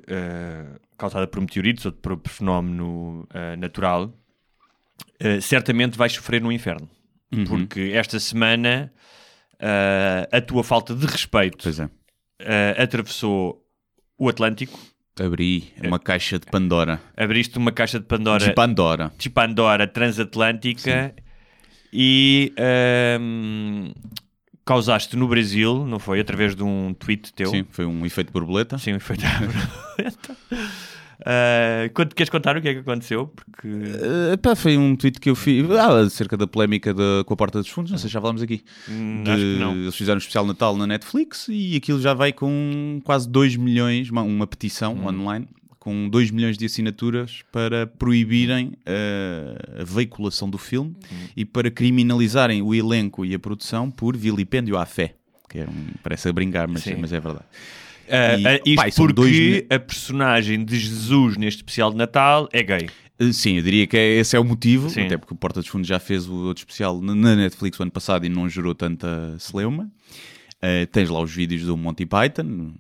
ah, 0.10 0.80
causada 0.98 1.28
por 1.28 1.40
meteoritos 1.42 1.86
ou 1.86 1.92
por 1.92 2.20
fenómeno 2.28 3.28
ah, 3.34 3.56
natural, 3.56 4.14
certamente 5.42 5.98
vais 5.98 6.14
sofrer 6.14 6.42
no 6.42 6.52
inferno. 6.52 6.90
Uhum. 7.32 7.46
Porque 7.46 7.92
esta 7.94 8.20
semana 8.20 8.92
a 10.32 10.42
tua 10.42 10.64
falta 10.64 10.96
de 10.96 11.06
respeito 11.06 11.70
é. 12.40 12.82
atravessou 12.82 13.64
o 14.18 14.28
Atlântico, 14.28 14.78
Abri 15.20 15.72
uma 15.84 16.00
caixa 16.00 16.40
de 16.40 16.48
Pandora. 16.48 17.00
abriste 17.16 17.58
uma 17.58 17.72
caixa 17.72 18.00
de 18.00 18.06
Pandora 18.06 18.46
De 18.46 18.54
Pandora. 18.54 19.12
de 19.18 19.30
Pandora 19.30 19.86
transatlântica 19.88 21.14
e 21.94 22.54
ahm, 22.58 23.92
causaste 24.66 25.16
no 25.18 25.28
Brasil, 25.28 25.86
não 25.86 26.00
foi? 26.00 26.20
Através 26.20 26.56
de 26.56 26.64
um 26.64 26.94
tweet 26.94 27.34
teu. 27.34 27.50
Sim, 27.50 27.66
foi 27.70 27.86
um 27.86 28.06
efeito 28.06 28.32
borboleta. 28.32 28.78
Sim, 28.78 28.98
foi. 29.00 29.18
Ah, 31.26 31.88
quando- 31.94 32.16
queres 32.16 32.30
contar 32.30 32.58
o 32.58 32.62
que 32.62 32.70
é 32.70 32.74
que 32.74 32.80
aconteceu? 32.80 33.28
Porque 33.28 33.68
Eh, 33.68 34.38
pá, 34.38 34.56
foi 34.56 34.78
um 34.78 34.96
tweet 34.96 35.20
que 35.20 35.30
eu 35.30 35.36
fiz 35.36 35.70
ah, 35.72 36.00
acerca 36.00 36.36
da 36.36 36.48
polémica 36.48 36.94
da- 36.94 37.24
com 37.26 37.34
a 37.34 37.38
Porta 37.38 37.60
dos 37.60 37.70
Fundos. 37.70 37.92
Não 37.92 37.98
sei 37.98 38.08
se 38.10 38.14
já 38.14 38.20
falámos 38.22 38.42
aqui. 38.42 38.64
Hum, 38.90 39.24
De- 39.24 39.32
acho 39.32 39.42
que 39.42 39.58
não. 39.60 39.76
Eles 39.76 39.96
fizeram 39.96 40.16
um 40.18 40.20
especial 40.20 40.46
Natal 40.46 40.76
na 40.78 40.88
Netflix 40.88 41.48
e 41.50 41.76
aquilo 41.76 42.02
já 42.02 42.14
vai 42.14 42.32
com 42.34 43.00
quase 43.04 43.30
2 43.30 43.56
milhões, 43.56 44.10
uma, 44.10 44.22
uma 44.24 44.48
petição 44.48 44.94
Hum. 44.96 45.08
online, 45.08 45.48
com 45.82 46.08
2 46.08 46.30
milhões 46.30 46.60
de 46.60 46.66
assinaturas 46.68 47.42
para 47.52 47.88
proibirem 47.88 48.74
eh, 48.86 49.82
a 49.82 49.84
veiculação 49.84 50.48
do 50.48 50.60
filme 50.60 50.92
Hum. 51.12 51.16
e 51.36 51.44
para 51.44 51.72
criminalizarem 51.72 52.62
o 52.62 52.76
elenco 52.76 53.26
e 53.26 53.34
a 53.34 53.40
produção 53.40 53.90
por 53.90 54.16
vilipêndio 54.16 54.78
à 54.78 54.86
fé. 54.86 55.16
Que 55.50 55.58
é 55.58 55.64
um- 55.64 55.88
parece 56.04 56.30
a 56.30 56.32
brincar, 56.34 56.68
mas, 56.68 56.84
Sim. 56.84 56.98
mas 57.00 57.12
é 57.12 57.20
verdade. 57.20 57.46
Ah, 58.08 58.38
E, 58.38 58.46
ah, 58.48 58.54
isto 58.64 58.76
pá, 58.76 58.88
e 58.88 58.92
são 58.92 59.06
porque 59.08 59.14
dois 59.16 59.64
a 59.72 59.80
personagem 59.80 60.64
de 60.64 60.78
Jesus 60.78 61.36
neste 61.36 61.58
especial 61.62 61.90
de 61.90 61.98
Natal 61.98 62.48
é 62.54 62.62
gay. 62.62 62.88
Uh, 63.20 63.34
Sim, 63.34 63.58
eu 63.58 63.64
diria 63.64 63.88
que 63.88 63.98
é- 63.98 64.20
esse 64.20 64.36
é 64.36 64.40
o 64.40 64.44
motivo, 64.44 64.88
Sim. 64.90 65.02
até 65.06 65.18
porque 65.18 65.34
o 65.34 65.38
Porta 65.38 65.62
dos 65.62 65.68
Fundos 65.70 65.88
já 65.88 65.98
fez 66.00 66.28
o 66.30 66.34
outro 66.46 66.62
especial 66.62 67.02
na- 67.02 67.16
na 67.16 67.36
Netflix 67.36 67.80
o 67.80 67.84
ano 67.84 67.92
passado 67.92 68.24
e 68.26 68.30
não 68.30 68.48
gerou 68.48 68.76
tanta 68.76 69.36
celeuma. 69.40 69.90
Uh, 70.64 70.86
tens 70.92 71.10
lá 71.10 71.20
os 71.20 71.32
vídeos 71.34 71.64
do 71.64 71.76
Monty 71.76 72.06
Python 72.06 72.74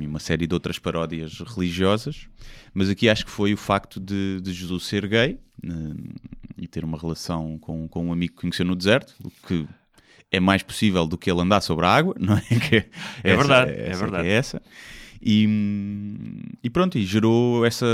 e 0.00 0.06
uma 0.08 0.18
série 0.18 0.44
de 0.46 0.54
outras 0.54 0.76
paródias 0.80 1.38
religiosas, 1.38 2.26
mas 2.74 2.90
aqui 2.90 3.08
acho 3.08 3.24
que 3.24 3.30
foi 3.30 3.54
o 3.54 3.56
facto 3.56 4.00
de, 4.00 4.40
de 4.40 4.52
Jesus 4.52 4.84
ser 4.86 5.06
gay 5.06 5.38
uh, 5.64 6.14
e 6.58 6.66
ter 6.66 6.84
uma 6.84 6.98
relação 6.98 7.58
com, 7.60 7.86
com 7.86 8.06
um 8.08 8.12
amigo 8.12 8.34
que 8.34 8.40
conheceu 8.40 8.64
no 8.66 8.74
deserto, 8.74 9.14
o 9.22 9.30
que 9.46 9.68
é 10.32 10.40
mais 10.40 10.64
possível 10.64 11.06
do 11.06 11.16
que 11.16 11.30
ele 11.30 11.40
andar 11.42 11.60
sobre 11.60 11.86
a 11.86 11.90
água, 11.94 12.14
não 12.18 12.36
é? 12.36 12.40
Que 12.40 12.76
É 12.76 12.86
essa- 13.22 13.36
verdade, 13.36 13.70
é 13.70 13.88
essa 13.90 14.00
verdade. 14.00 14.22
que 14.24 14.28
é 14.28 14.32
essa. 14.32 14.62
E, 15.24 15.48
e 16.60 16.68
pronto, 16.70 16.98
e 16.98 17.04
gerou 17.04 17.64
essa, 17.64 17.86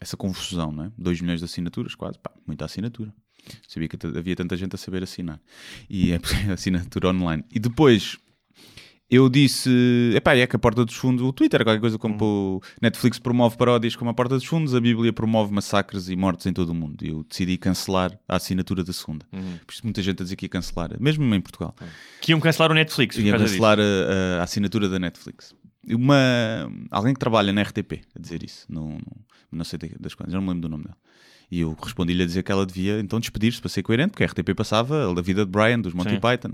essa 0.00 0.16
confusão, 0.16 0.72
não 0.72 0.84
é? 0.86 0.92
2 0.98 1.20
milhões 1.20 1.38
de 1.38 1.44
assinaturas, 1.44 1.94
quase, 1.94 2.18
pá, 2.18 2.32
muita 2.44 2.64
assinatura. 2.64 3.14
Sabia 3.68 3.88
que 3.88 3.96
havia 4.06 4.36
tanta 4.36 4.56
gente 4.56 4.74
a 4.74 4.78
saber 4.78 5.02
assinar. 5.02 5.40
E 5.88 6.12
é 6.12 6.20
assinatura 6.52 7.08
online. 7.08 7.44
E 7.54 7.58
depois 7.58 8.16
eu 9.10 9.28
disse, 9.28 9.68
epá, 10.16 10.34
é 10.34 10.46
que 10.46 10.56
a 10.56 10.58
Porta 10.58 10.86
dos 10.86 10.94
Fundos, 10.94 11.22
o 11.22 11.34
Twitter, 11.34 11.62
qualquer 11.62 11.80
coisa 11.80 11.98
como 11.98 12.16
o 12.24 12.60
Netflix 12.80 13.18
promove 13.18 13.58
paródias 13.58 13.94
como 13.94 14.10
a 14.10 14.14
Porta 14.14 14.36
dos 14.36 14.44
Fundos, 14.46 14.74
a 14.74 14.80
Bíblia 14.80 15.12
promove 15.12 15.52
massacres 15.52 16.08
e 16.08 16.16
mortes 16.16 16.46
em 16.46 16.52
todo 16.54 16.70
o 16.70 16.74
mundo. 16.74 17.04
E 17.04 17.08
eu 17.10 17.22
decidi 17.28 17.58
cancelar 17.58 18.18
a 18.26 18.36
assinatura 18.36 18.82
da 18.82 18.90
segunda. 18.92 19.26
Por 19.30 19.72
isso 19.72 19.82
muita 19.84 20.02
gente 20.02 20.22
a 20.22 20.24
dizer 20.24 20.36
que 20.36 20.46
ia 20.46 20.48
cancelar, 20.48 20.90
mesmo 20.98 21.22
em 21.34 21.40
Portugal. 21.42 21.74
Que 22.22 22.32
iam 22.32 22.40
cancelar 22.40 22.70
o 22.70 22.74
Netflix. 22.74 23.16
por 23.16 23.22
Ia 23.22 23.32
causa 23.32 23.44
cancelar 23.48 23.78
a, 23.78 23.82
a- 23.82 24.40
a 24.40 24.42
assinatura 24.44 24.88
da 24.88 24.98
Netflix. 24.98 25.54
Uma, 25.88 26.70
alguém 26.90 27.12
que 27.12 27.18
trabalha 27.20 27.52
na 27.52 27.62
RTP 27.62 28.00
a 28.14 28.20
dizer 28.20 28.42
isso, 28.44 28.66
não, 28.68 28.90
não, 28.90 29.00
não 29.50 29.64
sei 29.64 29.78
das 29.98 30.14
coisas, 30.14 30.32
já 30.32 30.38
não 30.38 30.44
me 30.46 30.48
lembro 30.52 30.62
do 30.62 30.68
nome 30.68 30.84
dela. 30.84 30.96
E 31.50 31.60
eu 31.60 31.76
respondi-lhe 31.82 32.22
a 32.22 32.26
dizer 32.26 32.42
que 32.42 32.50
ela 32.52 32.64
devia 32.64 32.98
então 33.00 33.18
despedir-se 33.20 33.60
para 33.60 33.68
ser 33.68 33.82
coerente, 33.82 34.10
porque 34.12 34.22
a 34.22 34.26
RTP 34.26 34.54
passava 34.56 35.10
a 35.10 35.20
vida 35.22 35.44
de 35.44 35.50
Brian, 35.50 35.80
dos 35.80 35.92
Monty 35.92 36.10
Sim. 36.14 36.20
Python. 36.20 36.52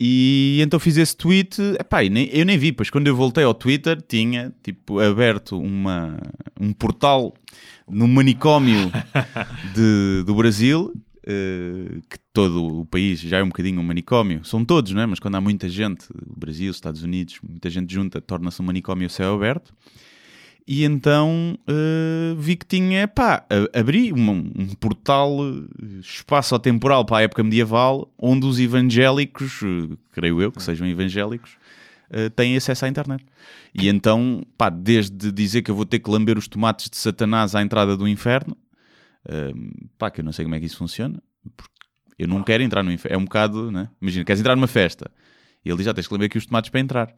E 0.00 0.60
então 0.62 0.78
fiz 0.78 0.96
esse 0.96 1.16
tweet, 1.16 1.60
epá, 1.80 2.04
e 2.04 2.10
nem- 2.10 2.28
eu 2.32 2.44
nem 2.46 2.56
vi, 2.56 2.70
pois 2.72 2.88
quando 2.88 3.08
eu 3.08 3.16
voltei 3.16 3.42
ao 3.42 3.52
Twitter 3.52 4.00
tinha 4.00 4.52
tipo 4.62 5.00
aberto 5.00 5.58
uma, 5.58 6.16
um 6.60 6.72
portal 6.72 7.34
no 7.90 8.06
manicômio 8.06 8.92
de- 9.74 10.22
do 10.24 10.34
Brasil, 10.36 10.94
eh, 11.28 12.00
que 12.08 12.18
todo 12.32 12.80
o 12.80 12.86
país 12.86 13.20
já 13.20 13.38
é 13.38 13.42
um 13.42 13.48
bocadinho 13.48 13.80
um 13.80 13.84
manicômio, 13.84 14.42
são 14.44 14.64
todos, 14.64 14.92
não 14.92 15.02
é? 15.02 15.06
Mas 15.06 15.18
quando 15.18 15.34
há 15.34 15.40
muita 15.40 15.68
gente, 15.68 16.06
o 16.26 16.38
Brasil, 16.38 16.70
Estados 16.70 17.02
Unidos, 17.02 17.38
muita 17.46 17.68
gente 17.68 17.92
junta, 17.92 18.20
torna-se 18.20 18.62
um 18.62 18.64
manicômio 18.64 19.10
céu 19.10 19.34
aberto. 19.34 19.74
E 20.66 20.84
então 20.84 21.58
eh, 21.66 22.34
vi 22.38 22.56
que 22.56 22.66
tinha, 22.66 23.06
pá, 23.06 23.44
abri 23.74 24.12
um, 24.12 24.30
um 24.30 24.68
portal 24.80 25.38
eh, 25.42 26.00
espaço-temporal 26.00 27.04
para 27.04 27.18
a 27.18 27.22
época 27.22 27.42
medieval, 27.42 28.10
onde 28.18 28.46
os 28.46 28.58
evangélicos, 28.58 29.60
creio 30.12 30.40
eu 30.40 30.50
que 30.50 30.62
sejam 30.62 30.86
evangélicos, 30.86 31.56
eh, 32.10 32.30
têm 32.30 32.56
acesso 32.56 32.86
à 32.86 32.88
internet. 32.88 33.24
E 33.74 33.88
então, 33.88 34.42
pá, 34.56 34.70
desde 34.70 35.30
dizer 35.30 35.60
que 35.62 35.70
eu 35.70 35.74
vou 35.74 35.84
ter 35.84 35.98
que 35.98 36.10
lamber 36.10 36.38
os 36.38 36.48
tomates 36.48 36.88
de 36.88 36.96
Satanás 36.96 37.54
à 37.54 37.62
entrada 37.62 37.96
do 37.96 38.08
inferno, 38.08 38.56
pá, 39.98 40.10
que 40.10 40.20
eu 40.20 40.24
não 40.24 40.32
sei 40.32 40.44
como 40.44 40.54
é 40.54 40.60
que 40.60 40.66
isso 40.66 40.76
funciona, 40.76 41.22
porque 41.56 41.72
eu 42.18 42.28
não 42.28 42.42
quero 42.42 42.62
entrar 42.62 42.82
no 42.82 42.92
inferno. 42.92 43.14
É 43.14 43.18
um 43.18 43.24
bocado, 43.24 43.70
né? 43.70 43.88
Imagina, 44.00 44.24
queres 44.24 44.40
entrar 44.40 44.56
numa 44.56 44.66
festa, 44.66 45.10
e 45.64 45.68
ele 45.68 45.78
diz, 45.78 45.86
ah, 45.88 45.94
tens 45.94 46.06
que 46.06 46.12
lamber 46.12 46.26
aqui 46.26 46.38
os 46.38 46.46
tomates 46.46 46.70
para 46.70 46.80
entrar. 46.80 47.14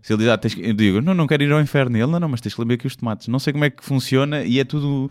Se 0.00 0.12
ele 0.12 0.22
diz, 0.24 0.28
ah, 0.32 0.36
tens 0.38 0.54
que... 0.54 0.60
eu 0.66 0.72
digo, 0.74 1.00
não, 1.00 1.14
não 1.14 1.26
quero 1.28 1.44
ir 1.44 1.52
ao 1.52 1.60
inferno. 1.60 1.96
E 1.96 2.00
ele, 2.00 2.10
não, 2.10 2.18
não, 2.18 2.28
mas 2.28 2.40
tens 2.40 2.54
que 2.54 2.60
lamber 2.60 2.76
aqui 2.76 2.86
os 2.88 2.96
tomates. 2.96 3.28
Não 3.28 3.38
sei 3.38 3.52
como 3.52 3.64
é 3.64 3.70
que 3.70 3.84
funciona 3.84 4.42
e 4.42 4.58
é 4.58 4.64
tudo. 4.64 5.08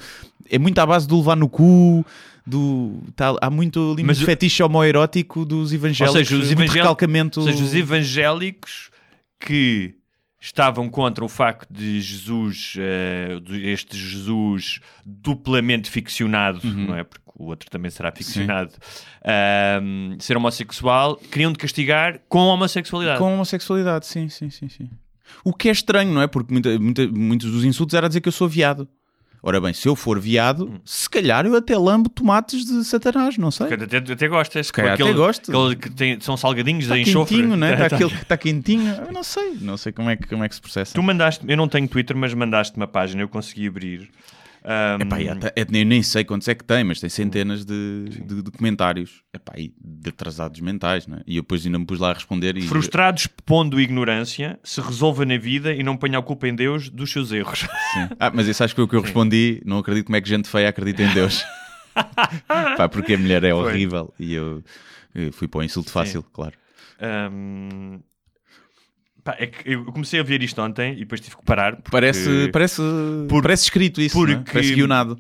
É 0.50 0.60
muito 0.60 0.78
à 0.80 0.86
base 0.86 1.08
do 1.08 1.18
levar 1.18 1.38
no 1.38 1.48
cu. 1.48 2.06
Do, 2.46 3.02
tá, 3.16 3.34
há 3.40 3.50
muito 3.50 3.94
ali 3.94 4.04
Mas 4.04 4.22
o- 4.22 4.26
fetiche 4.26 4.62
homoerótico 4.64 5.46
dos 5.46 5.72
evangélicos. 5.72 6.18
Ou 6.18 6.26
seja, 6.26 6.36
os, 6.36 6.52
evangélicos, 6.52 6.76
recalcamento. 6.76 7.40
ou 7.40 7.46
seja, 7.46 7.64
os 7.64 7.74
evangélicos 7.74 8.90
que 9.40 9.96
estavam 10.44 10.90
contra 10.90 11.24
o 11.24 11.30
facto 11.30 11.72
de 11.72 12.02
Jesus, 12.02 12.74
de 13.44 13.70
este 13.70 13.96
Jesus 13.96 14.80
duplamente 15.06 15.90
ficcionado, 15.90 16.60
Uhum. 16.68 16.88
não 16.88 16.98
é? 16.98 17.04
Porque 17.04 17.22
o 17.36 17.46
outro 17.46 17.70
também 17.70 17.90
será 17.92 18.12
ficcionado, 18.12 18.74
ser 20.20 20.36
homossexual, 20.38 21.16
queriam 21.16 21.52
de 21.52 21.58
castigar 21.60 22.20
com 22.28 22.40
a 22.40 22.54
homossexualidade. 22.54 23.20
Com 23.20 23.34
homossexualidade, 23.34 24.06
sim, 24.08 24.28
sim, 24.30 24.50
sim, 24.50 24.68
sim. 24.68 24.90
O 25.44 25.54
que 25.54 25.70
é 25.70 25.72
estranho, 25.72 26.12
não 26.12 26.22
é? 26.22 26.28
Porque 26.28 26.52
muita- 26.52 26.78
muita- 26.78 27.08
muitos 27.08 27.52
dos 27.52 27.64
insultos 27.64 27.94
era 27.94 28.08
dizer 28.08 28.20
que 28.22 28.28
eu 28.28 28.34
sou 28.34 28.50
viado. 28.50 28.88
Ora 29.44 29.60
bem, 29.60 29.74
se 29.74 29.88
eu 29.88 29.96
for 29.96 30.20
viado, 30.20 30.66
Hum. 30.68 30.80
se 30.86 31.10
calhar 31.10 31.46
eu 31.48 31.56
até 31.56 31.76
lambo 31.76 32.08
tomates 32.10 32.64
de 32.64 32.84
Satanás, 32.84 33.38
não 33.40 33.50
sei. 33.50 33.74
Até, 33.74 33.98
até 33.98 34.28
gostas. 34.28 34.68
Se 34.68 34.74
calhar 34.74 34.96
com 34.96 35.04
até 35.04 35.14
gosto. 35.14 35.50
aquele 35.52 35.76
que 35.76 35.90
tem- 35.90 36.20
são 36.22 36.38
salgadinhos 36.38 36.84
Está 36.84 36.94
de 36.96 37.02
enxofre. 37.02 37.36
quentinho, 37.38 37.56
né? 37.56 37.74
Está 37.74 37.90
Tá- 37.90 37.96
aquele 37.96 38.10
que 38.12 38.22
está 38.22 38.38
quentinho. 38.38 38.94
Eu 39.08 39.12
não 39.12 39.24
sei, 39.24 39.58
não 39.60 39.78
sei 39.78 39.92
como 39.92 40.12
é 40.12 40.16
que, 40.16 40.28
como 40.28 40.44
é 40.44 40.50
que 40.50 40.54
se 40.54 40.62
processa. 40.62 40.94
Tu 40.94 41.02
mandaste, 41.02 41.44
eu 41.48 41.58
não 41.58 41.68
tenho 41.68 41.88
Twitter, 41.88 42.16
mas 42.16 42.34
mandaste 42.36 42.78
uma 42.78 42.86
página, 42.88 43.24
eu 43.24 43.28
consegui 43.28 43.68
abrir. 43.68 44.10
Ahm, 44.64 45.02
Epá, 45.02 45.16
até- 45.18 45.54
é- 45.60 45.66
eu 45.82 45.86
nem 45.86 46.04
sei 46.04 46.24
quantos 46.24 46.48
é 46.48 46.54
que 46.54 46.64
tem, 46.64 46.84
mas 46.84 47.00
tem 47.00 47.10
centenas 47.10 47.66
de, 47.66 48.06
de, 48.10 48.44
de 48.44 48.52
comentários. 48.52 49.24
Epá, 49.34 49.54
e 49.58 49.74
de 49.84 50.10
atrasados 50.10 50.60
mentais, 50.60 51.08
né? 51.08 51.22
E 51.26 51.38
eu 51.38 51.42
depois 51.42 51.66
ainda 51.66 51.80
me 51.80 51.86
pus 51.86 52.00
lá 52.00 52.12
a 52.12 52.14
responder 52.14 52.56
e... 52.58 52.62
Frustrados 52.62 53.28
pondo 53.46 53.82
ignorância, 53.82 54.60
se 54.64 54.80
resolva 54.80 55.26
na 55.26 55.38
vida 55.38 55.74
e 55.74 55.82
não 55.82 55.98
ponha 55.98 56.20
a 56.20 56.22
culpa 56.22 56.48
em 56.48 56.54
Deus 56.56 56.90
dos 56.90 57.12
seus 57.12 57.32
erros. 57.32 57.60
Sim. 57.62 58.10
Ah, 58.20 58.32
mas 58.34 58.48
isso 58.48 58.64
acho 58.64 58.74
que 58.74 58.78
foi 58.78 58.86
o 58.86 58.88
que 58.88 58.96
eu 58.96 59.02
respondi. 59.02 59.62
Não 59.66 59.80
acredito 59.80 60.06
como 60.06 60.16
é 60.16 60.22
que 60.22 60.30
gente 60.30 60.48
feia 60.48 60.70
acredita 60.70 61.02
em 61.02 61.14
Deus. 61.14 61.44
Pá, 62.78 62.88
porque 62.88 63.16
a 63.16 63.18
mulher 63.18 63.44
é 63.44 63.54
horrível. 63.54 64.14
E 64.20 64.34
eu, 64.34 64.64
eu 65.16 65.34
fui 65.34 65.48
para 65.48 65.60
o 65.60 65.64
insulto 65.64 65.92
fácil, 65.92 66.24
claro. 66.32 66.54
Ahm, 67.00 68.00
pá, 69.24 69.36
é 69.40 69.48
que 69.48 69.70
eu 69.72 69.86
comecei 69.86 70.20
a 70.20 70.24
ver 70.24 70.42
isto 70.44 70.62
ontem 70.62 70.94
e 70.94 71.00
depois 71.00 71.22
tive 71.22 71.36
que 71.38 71.44
parar. 71.46 71.76
porque, 71.78 71.92
Parece, 71.92 72.50
parece, 72.52 72.82
Por- 73.30 73.42
parece 73.42 73.64
escrito 73.64 74.02
isso, 74.02 74.16
porque- 74.18 74.34
não 74.36 74.42
é? 74.42 74.44
parece 74.44 74.74
guionado. 74.76 75.20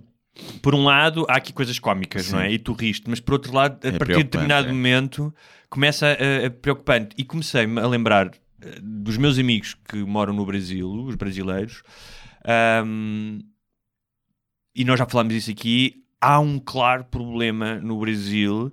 Por 0.61 0.73
um 0.73 0.83
lado, 0.85 1.25
há 1.29 1.35
aqui 1.35 1.51
coisas 1.51 1.77
cómicas, 1.77 2.25
Sim. 2.25 2.31
não 2.33 2.39
é? 2.41 2.51
E 2.51 2.57
tu 2.57 2.71
riste, 2.73 3.03
mas 3.09 3.19
por 3.19 3.33
outro 3.33 3.53
lado, 3.53 3.79
a 3.85 3.89
É 3.89 3.97
partir 3.97 4.17
de 4.17 4.23
determinado 4.23 4.67
é. 4.69 4.71
momento, 4.71 5.33
começa 5.69 6.07
a, 6.07 6.47
a 6.47 6.49
preocupante. 6.49 7.15
E 7.17 7.23
comecei-me 7.23 7.79
a 7.81 7.87
lembrar 7.87 8.27
eh, 8.61 8.79
dos 8.81 9.17
meus 9.17 9.37
amigos 9.37 9.75
que 9.89 9.97
moram 9.97 10.33
no 10.33 10.45
Brasil, 10.45 10.89
os 10.89 11.15
brasileiros, 11.15 11.83
ahm, 12.45 13.39
e 14.75 14.85
nós 14.85 14.97
já 14.97 15.05
falámos 15.05 15.33
disso 15.33 15.51
aqui. 15.51 16.03
Há 16.19 16.39
um 16.39 16.59
claro 16.59 17.03
problema 17.05 17.75
no 17.75 17.99
Brasil 17.99 18.71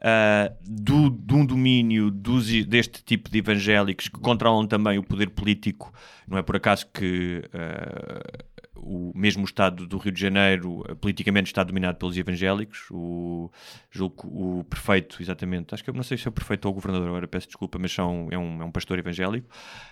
ah, 0.00 0.52
do, 0.62 1.10
de 1.10 1.34
um 1.34 1.44
domínio 1.44 2.10
dos, 2.10 2.46
deste 2.66 3.02
tipo 3.02 3.30
de 3.30 3.38
evangélicos 3.38 4.08
que 4.08 4.20
controlam 4.20 4.66
também 4.66 4.98
o 4.98 5.02
poder 5.02 5.30
político. 5.30 5.92
Não 6.28 6.36
é 6.38 6.42
por 6.42 6.56
acaso 6.56 6.86
que 6.92 7.42
ah, 7.52 8.44
o 8.76 9.10
mesmo 9.14 9.44
Estado 9.44 9.86
do 9.86 9.96
Rio 9.98 10.12
de 10.12 10.20
Janeiro 10.20 10.84
ah, 10.88 10.94
politicamente 10.94 11.46
está 11.46 11.64
dominado 11.64 11.98
pelos 11.98 12.16
evangélicos. 12.16 12.86
O, 12.90 13.50
julgo 13.90 14.28
o 14.28 14.64
prefeito, 14.64 15.20
exatamente, 15.20 15.74
acho 15.74 15.82
que 15.82 15.90
eu 15.90 15.94
não 15.94 16.02
sei 16.02 16.18
se 16.18 16.26
é 16.26 16.30
o 16.30 16.32
prefeito 16.32 16.66
ou 16.66 16.72
o 16.72 16.74
governador, 16.74 17.08
agora 17.08 17.26
peço 17.26 17.46
desculpa, 17.46 17.78
mas 17.78 17.92
são, 17.92 18.28
é, 18.30 18.38
um, 18.38 18.62
é 18.62 18.64
um 18.64 18.70
pastor 18.70 18.98
evangélico. 18.98 19.48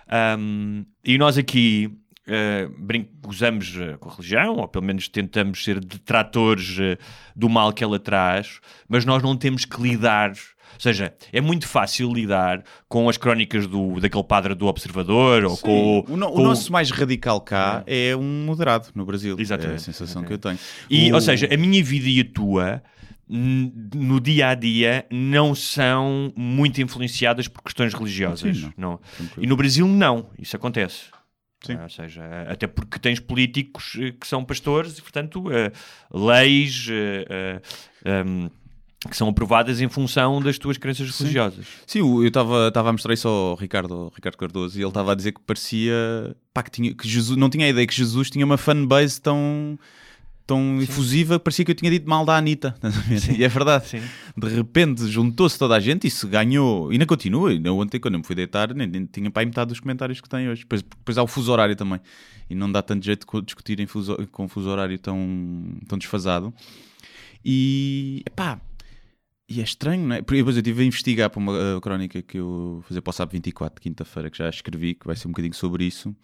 Ahm, 0.07 0.85
e 1.03 1.17
nós 1.17 1.37
aqui 1.37 1.97
Uh, 2.27 3.05
gozamos 3.21 3.75
uh, 3.75 3.97
com 3.99 4.09
a 4.09 4.13
religião, 4.13 4.55
ou 4.57 4.67
pelo 4.67 4.83
menos 4.83 5.07
tentamos 5.07 5.63
ser 5.63 5.79
detratores 5.79 6.77
uh, 6.79 6.97
do 7.35 7.47
mal 7.47 7.71
que 7.71 7.83
ela 7.83 7.99
traz, 7.99 8.59
mas 8.89 9.05
nós 9.05 9.21
não 9.21 9.37
temos 9.37 9.63
que 9.63 9.79
lidar. 9.79 10.31
Ou 10.31 10.79
seja, 10.79 11.13
é 11.31 11.39
muito 11.39 11.67
fácil 11.67 12.11
lidar 12.11 12.63
com 12.89 13.07
as 13.07 13.15
crónicas 13.15 13.67
do, 13.67 13.99
daquele 13.99 14.23
padre 14.23 14.55
do 14.55 14.65
Observador 14.65 15.45
ou 15.45 15.55
com, 15.57 15.99
o, 16.09 16.17
no- 16.17 16.27
o 16.27 16.31
com 16.33 16.41
nosso 16.41 16.71
mais 16.71 16.89
radical 16.89 17.39
cá 17.39 17.83
é 17.85 18.15
um 18.15 18.43
moderado 18.45 18.87
no 18.95 19.05
Brasil. 19.05 19.35
Exatamente, 19.39 19.73
É 19.73 19.75
a 19.75 19.79
sensação 19.79 20.23
que 20.23 20.33
eu 20.33 20.37
tenho. 20.39 20.57
E, 20.89 21.11
O- 21.11 21.15
Ou 21.15 21.21
seja, 21.21 21.47
a 21.53 21.55
minha 21.57 21.81
vida 21.83 22.09
e 22.09 22.19
a 22.21 22.25
tua 22.25 22.81
no 23.27 24.19
dia 24.19 24.49
a 24.49 24.55
dia 24.55 25.05
não 25.11 25.55
são 25.55 26.31
muito 26.35 26.81
influenciadas 26.81 27.47
por 27.47 27.61
questões 27.63 27.93
religiosas. 27.93 28.57
Sim, 28.57 28.73
não. 28.77 28.99
Tranquilo. 29.17 29.43
E 29.43 29.47
no 29.47 29.55
Brasil, 29.55 29.87
não. 29.87 30.27
Isso 30.37 30.55
acontece. 30.55 31.03
Sim. 31.65 31.77
Ah, 31.79 31.83
Ou 31.83 31.89
seja, 31.89 32.23
até 32.47 32.67
porque 32.67 32.99
tens 32.99 33.19
políticos 33.19 33.97
eh, 33.99 34.11
que 34.11 34.27
são 34.27 34.43
pastores 34.43 34.97
e, 34.97 35.01
portanto, 35.01 35.51
eh, 35.51 35.71
leis 36.13 36.87
eh, 36.89 37.61
eh, 38.05 38.23
um, 38.25 38.49
que 39.09 39.15
são 39.15 39.29
aprovadas 39.29 39.81
em 39.81 39.87
função 39.87 40.41
das 40.41 40.57
tuas 40.57 40.77
crenças 40.77 41.09
religiosas. 41.19 41.65
Sim, 41.85 41.99
eu 41.99 42.27
estava 42.27 42.71
a 42.71 42.91
mostrar 42.91 43.13
isso 43.13 43.27
ao 43.27 43.55
Ricardo, 43.55 43.93
ao 43.93 44.09
Ricardo 44.09 44.37
Cardoso 44.37 44.77
e 44.77 44.81
ele 44.81 44.87
estava 44.87 45.11
a 45.11 45.15
dizer 45.15 45.31
que 45.31 45.41
parecia 45.41 46.35
pá, 46.53 46.63
que, 46.63 46.71
tinha, 46.71 46.93
que 46.93 47.07
Jesus, 47.07 47.37
não 47.37 47.49
tinha 47.49 47.65
a 47.65 47.69
ideia 47.69 47.85
que 47.85 47.93
Jesus 47.93 48.29
tinha 48.29 48.45
uma 48.45 48.57
fanbase 48.57 49.21
tão, 49.21 49.77
tão 50.45 50.81
efusiva, 50.81 51.39
parecia 51.39 51.65
que 51.65 51.71
eu 51.71 51.75
tinha 51.75 51.89
dito 51.89 52.07
mal 52.07 52.25
da 52.25 52.37
Anitta. 52.37 52.75
E 53.37 53.43
é 53.43 53.47
verdade. 53.47 53.87
Sim. 53.87 54.01
De 54.37 54.47
repente 54.47 55.07
juntou-se 55.07 55.57
toda 55.57 55.75
a 55.75 55.79
gente 55.79 56.07
e 56.07 56.11
se 56.11 56.25
ganhou, 56.27 56.91
e 56.91 56.95
ainda 56.95 57.05
continua. 57.05 57.49
Ainda 57.49 57.73
ontem, 57.73 57.99
quando 57.99 58.15
eu 58.15 58.19
me 58.19 58.25
fui 58.25 58.35
deitar, 58.35 58.73
nem, 58.73 58.87
nem 58.87 59.05
tinha 59.05 59.29
para 59.31 59.41
aí 59.41 59.45
metade 59.45 59.69
dos 59.69 59.79
comentários 59.79 60.21
que 60.21 60.29
tem 60.29 60.47
hoje. 60.47 60.61
Depois, 60.61 60.81
depois 60.81 61.17
há 61.17 61.23
o 61.23 61.27
fuso 61.27 61.51
horário 61.51 61.75
também. 61.75 61.99
E 62.49 62.55
não 62.55 62.71
dá 62.71 62.81
tanto 62.81 63.03
jeito 63.03 63.25
de 63.25 63.45
discutir 63.45 63.79
em 63.79 63.87
fuso, 63.87 64.15
com 64.31 64.47
fuso 64.47 64.69
horário 64.69 64.97
tão, 64.99 65.17
tão 65.87 65.97
desfasado. 65.97 66.53
E 67.43 68.23
pá, 68.35 68.59
e 69.47 69.61
é 69.61 69.63
estranho, 69.63 70.07
não 70.07 70.15
é? 70.15 70.21
Porque 70.21 70.37
depois 70.39 70.55
eu 70.55 70.61
estive 70.61 70.81
a 70.81 70.85
investigar 70.85 71.29
para 71.29 71.39
uma 71.39 71.53
uh, 71.53 71.81
crónica 71.81 72.21
que 72.21 72.39
eu 72.39 72.45
vou 72.45 72.81
fazer 72.81 73.01
para 73.01 73.11
o 73.11 73.13
SAP 73.13 73.33
24, 73.33 73.79
quinta-feira, 73.79 74.29
que 74.31 74.37
já 74.37 74.49
escrevi, 74.49 74.95
que 74.95 75.05
vai 75.05 75.15
ser 75.15 75.27
um 75.27 75.31
bocadinho 75.31 75.53
sobre 75.53 75.85
isso. 75.85 76.15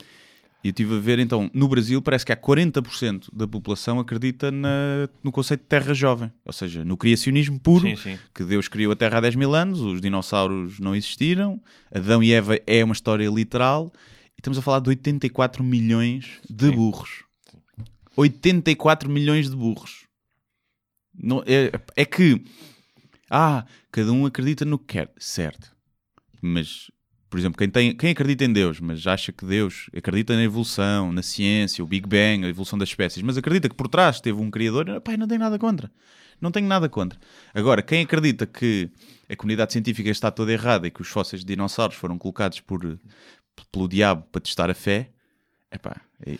E 0.63 0.67
eu 0.67 0.69
estive 0.71 0.95
a 0.95 0.99
ver, 0.99 1.17
então, 1.17 1.49
no 1.53 1.67
Brasil 1.67 1.99
parece 2.03 2.23
que 2.25 2.31
há 2.31 2.35
40% 2.37 3.29
da 3.33 3.47
população 3.47 3.99
acredita 3.99 4.51
na- 4.51 5.09
no 5.23 5.31
conceito 5.31 5.61
de 5.61 5.67
terra 5.67 5.91
jovem, 5.93 6.31
ou 6.45 6.53
seja, 6.53 6.85
no 6.85 6.95
criacionismo 6.95 7.59
puro, 7.59 7.87
Sim, 7.87 7.95
sim. 7.95 8.19
que 8.33 8.43
Deus 8.43 8.67
criou 8.67 8.91
a 8.93 8.95
Terra 8.95 9.17
há 9.17 9.21
10 9.21 9.35
mil 9.35 9.55
anos, 9.55 9.79
os 9.79 9.99
dinossauros 9.99 10.79
não 10.79 10.95
existiram, 10.95 11.59
Adão 11.91 12.21
e 12.21 12.31
Eva 12.31 12.59
é 12.67 12.83
uma 12.83 12.93
história 12.93 13.27
literal, 13.27 13.91
e 14.27 14.39
estamos 14.39 14.57
a 14.59 14.61
falar 14.61 14.79
de 14.81 14.89
84 14.89 15.63
milhões 15.63 16.39
de 16.47 16.67
Sim. 16.67 16.75
burros. 16.75 17.23
84 18.15 19.09
milhões 19.09 19.49
de 19.49 19.55
burros. 19.55 20.05
Não, 21.13 21.43
é, 21.45 21.71
é 21.95 22.05
que, 22.05 22.43
ah, 23.29 23.65
cada 23.91 24.11
um 24.11 24.25
acredita 24.27 24.63
no 24.63 24.77
que 24.77 24.93
quer, 24.93 25.11
certo. 25.17 25.71
Mas, 26.41 26.91
por 27.31 27.39
exemplo, 27.39 27.57
quem, 27.57 27.69
tem, 27.69 27.95
quem 27.95 28.11
acredita 28.11 28.43
em 28.43 28.51
Deus, 28.51 28.81
mas 28.81 29.07
acha 29.07 29.31
que 29.31 29.45
Deus 29.45 29.89
acredita 29.95 30.35
na 30.35 30.43
evolução, 30.43 31.13
na 31.13 31.23
ciência, 31.23 31.81
o 31.81 31.87
Big 31.87 32.05
Bang, 32.05 32.45
a 32.45 32.49
evolução 32.49 32.77
das 32.77 32.89
espécies, 32.89 33.23
mas 33.23 33.37
acredita 33.37 33.69
que 33.69 33.75
por 33.75 33.87
trás 33.87 34.19
teve 34.19 34.37
um 34.37 34.51
criador, 34.51 34.99
pá, 34.99 35.15
não 35.15 35.25
tenho 35.25 35.39
nada 35.39 35.57
contra. 35.57 35.89
Não 36.41 36.51
tenho 36.51 36.67
nada 36.67 36.89
contra. 36.89 37.17
Agora, 37.53 37.81
quem 37.81 38.03
acredita 38.03 38.45
que 38.45 38.89
a 39.29 39.35
comunidade 39.37 39.71
científica 39.71 40.09
está 40.09 40.29
toda 40.29 40.51
errada 40.51 40.87
e 40.87 40.91
que 40.91 41.01
os 41.01 41.07
fósseis 41.07 41.39
de 41.39 41.53
dinossauros 41.53 41.95
foram 41.95 42.17
colocados 42.17 42.59
por, 42.59 42.99
pelo 43.71 43.87
diabo 43.87 44.27
para 44.29 44.41
testar 44.41 44.69
a 44.69 44.73
fé, 44.73 45.09
Epá, 45.73 45.95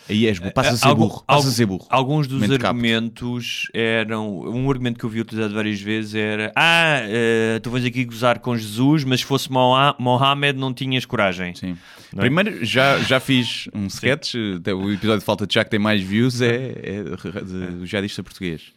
aí 0.09 0.27
és 0.27 0.39
burro. 0.39 0.51
Passa 0.53 0.71
a 0.71 0.77
ser 0.77 0.93
burro. 0.93 1.23
Passa 1.25 1.47
a 1.47 1.51
ser 1.51 1.65
burro. 1.65 1.87
Alguns 1.89 2.27
dos 2.27 2.41
capto. 2.41 2.65
argumentos 2.67 3.67
eram. 3.73 4.39
Um 4.41 4.69
argumento 4.69 4.99
que 4.99 5.05
eu 5.05 5.09
vi 5.09 5.21
utilizado 5.21 5.53
várias 5.53 5.79
vezes 5.79 6.15
era: 6.15 6.51
Ah, 6.53 6.99
eh, 7.03 7.57
tu 7.63 7.69
vais 7.71 7.85
aqui 7.85 8.03
gozar 8.03 8.39
com 8.39 8.57
Jesus, 8.57 9.05
mas 9.05 9.21
se 9.21 9.25
fosse 9.25 9.49
Moha- 9.49 9.95
Mohamed 9.97 10.59
não 10.59 10.73
tinhas 10.73 11.05
coragem. 11.05 11.55
Sim. 11.55 11.77
É? 12.13 12.19
Primeiro, 12.19 12.65
já, 12.65 12.99
já 12.99 13.21
fiz 13.21 13.69
um 13.73 13.87
sketch, 13.87 14.35
até 14.57 14.73
o 14.73 14.91
episódio 14.91 15.19
de 15.19 15.25
Falta 15.25 15.47
de 15.47 15.53
Chá 15.53 15.63
que 15.63 15.69
tem 15.71 15.79
mais 15.79 16.01
views 16.01 16.41
é, 16.41 16.55
é 16.83 17.03
de- 17.03 17.67
do 17.77 17.85
jihadista 17.85 18.21
português. 18.21 18.73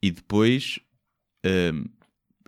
E 0.00 0.12
depois, 0.12 0.78
hum, 1.44 1.84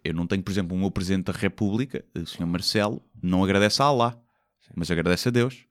eu 0.04 0.14
não 0.14 0.28
tenho, 0.28 0.44
por 0.44 0.52
exemplo, 0.52 0.76
o 0.76 0.78
meu 0.80 0.92
Presidente 0.92 1.24
da 1.24 1.32
República, 1.36 2.04
o 2.16 2.24
Sr. 2.24 2.46
Marcelo, 2.46 3.02
não 3.20 3.42
agradece 3.42 3.82
a 3.82 3.86
Allah, 3.86 4.16
mas 4.76 4.92
agradece 4.92 5.26
a 5.28 5.32
Deus. 5.32 5.64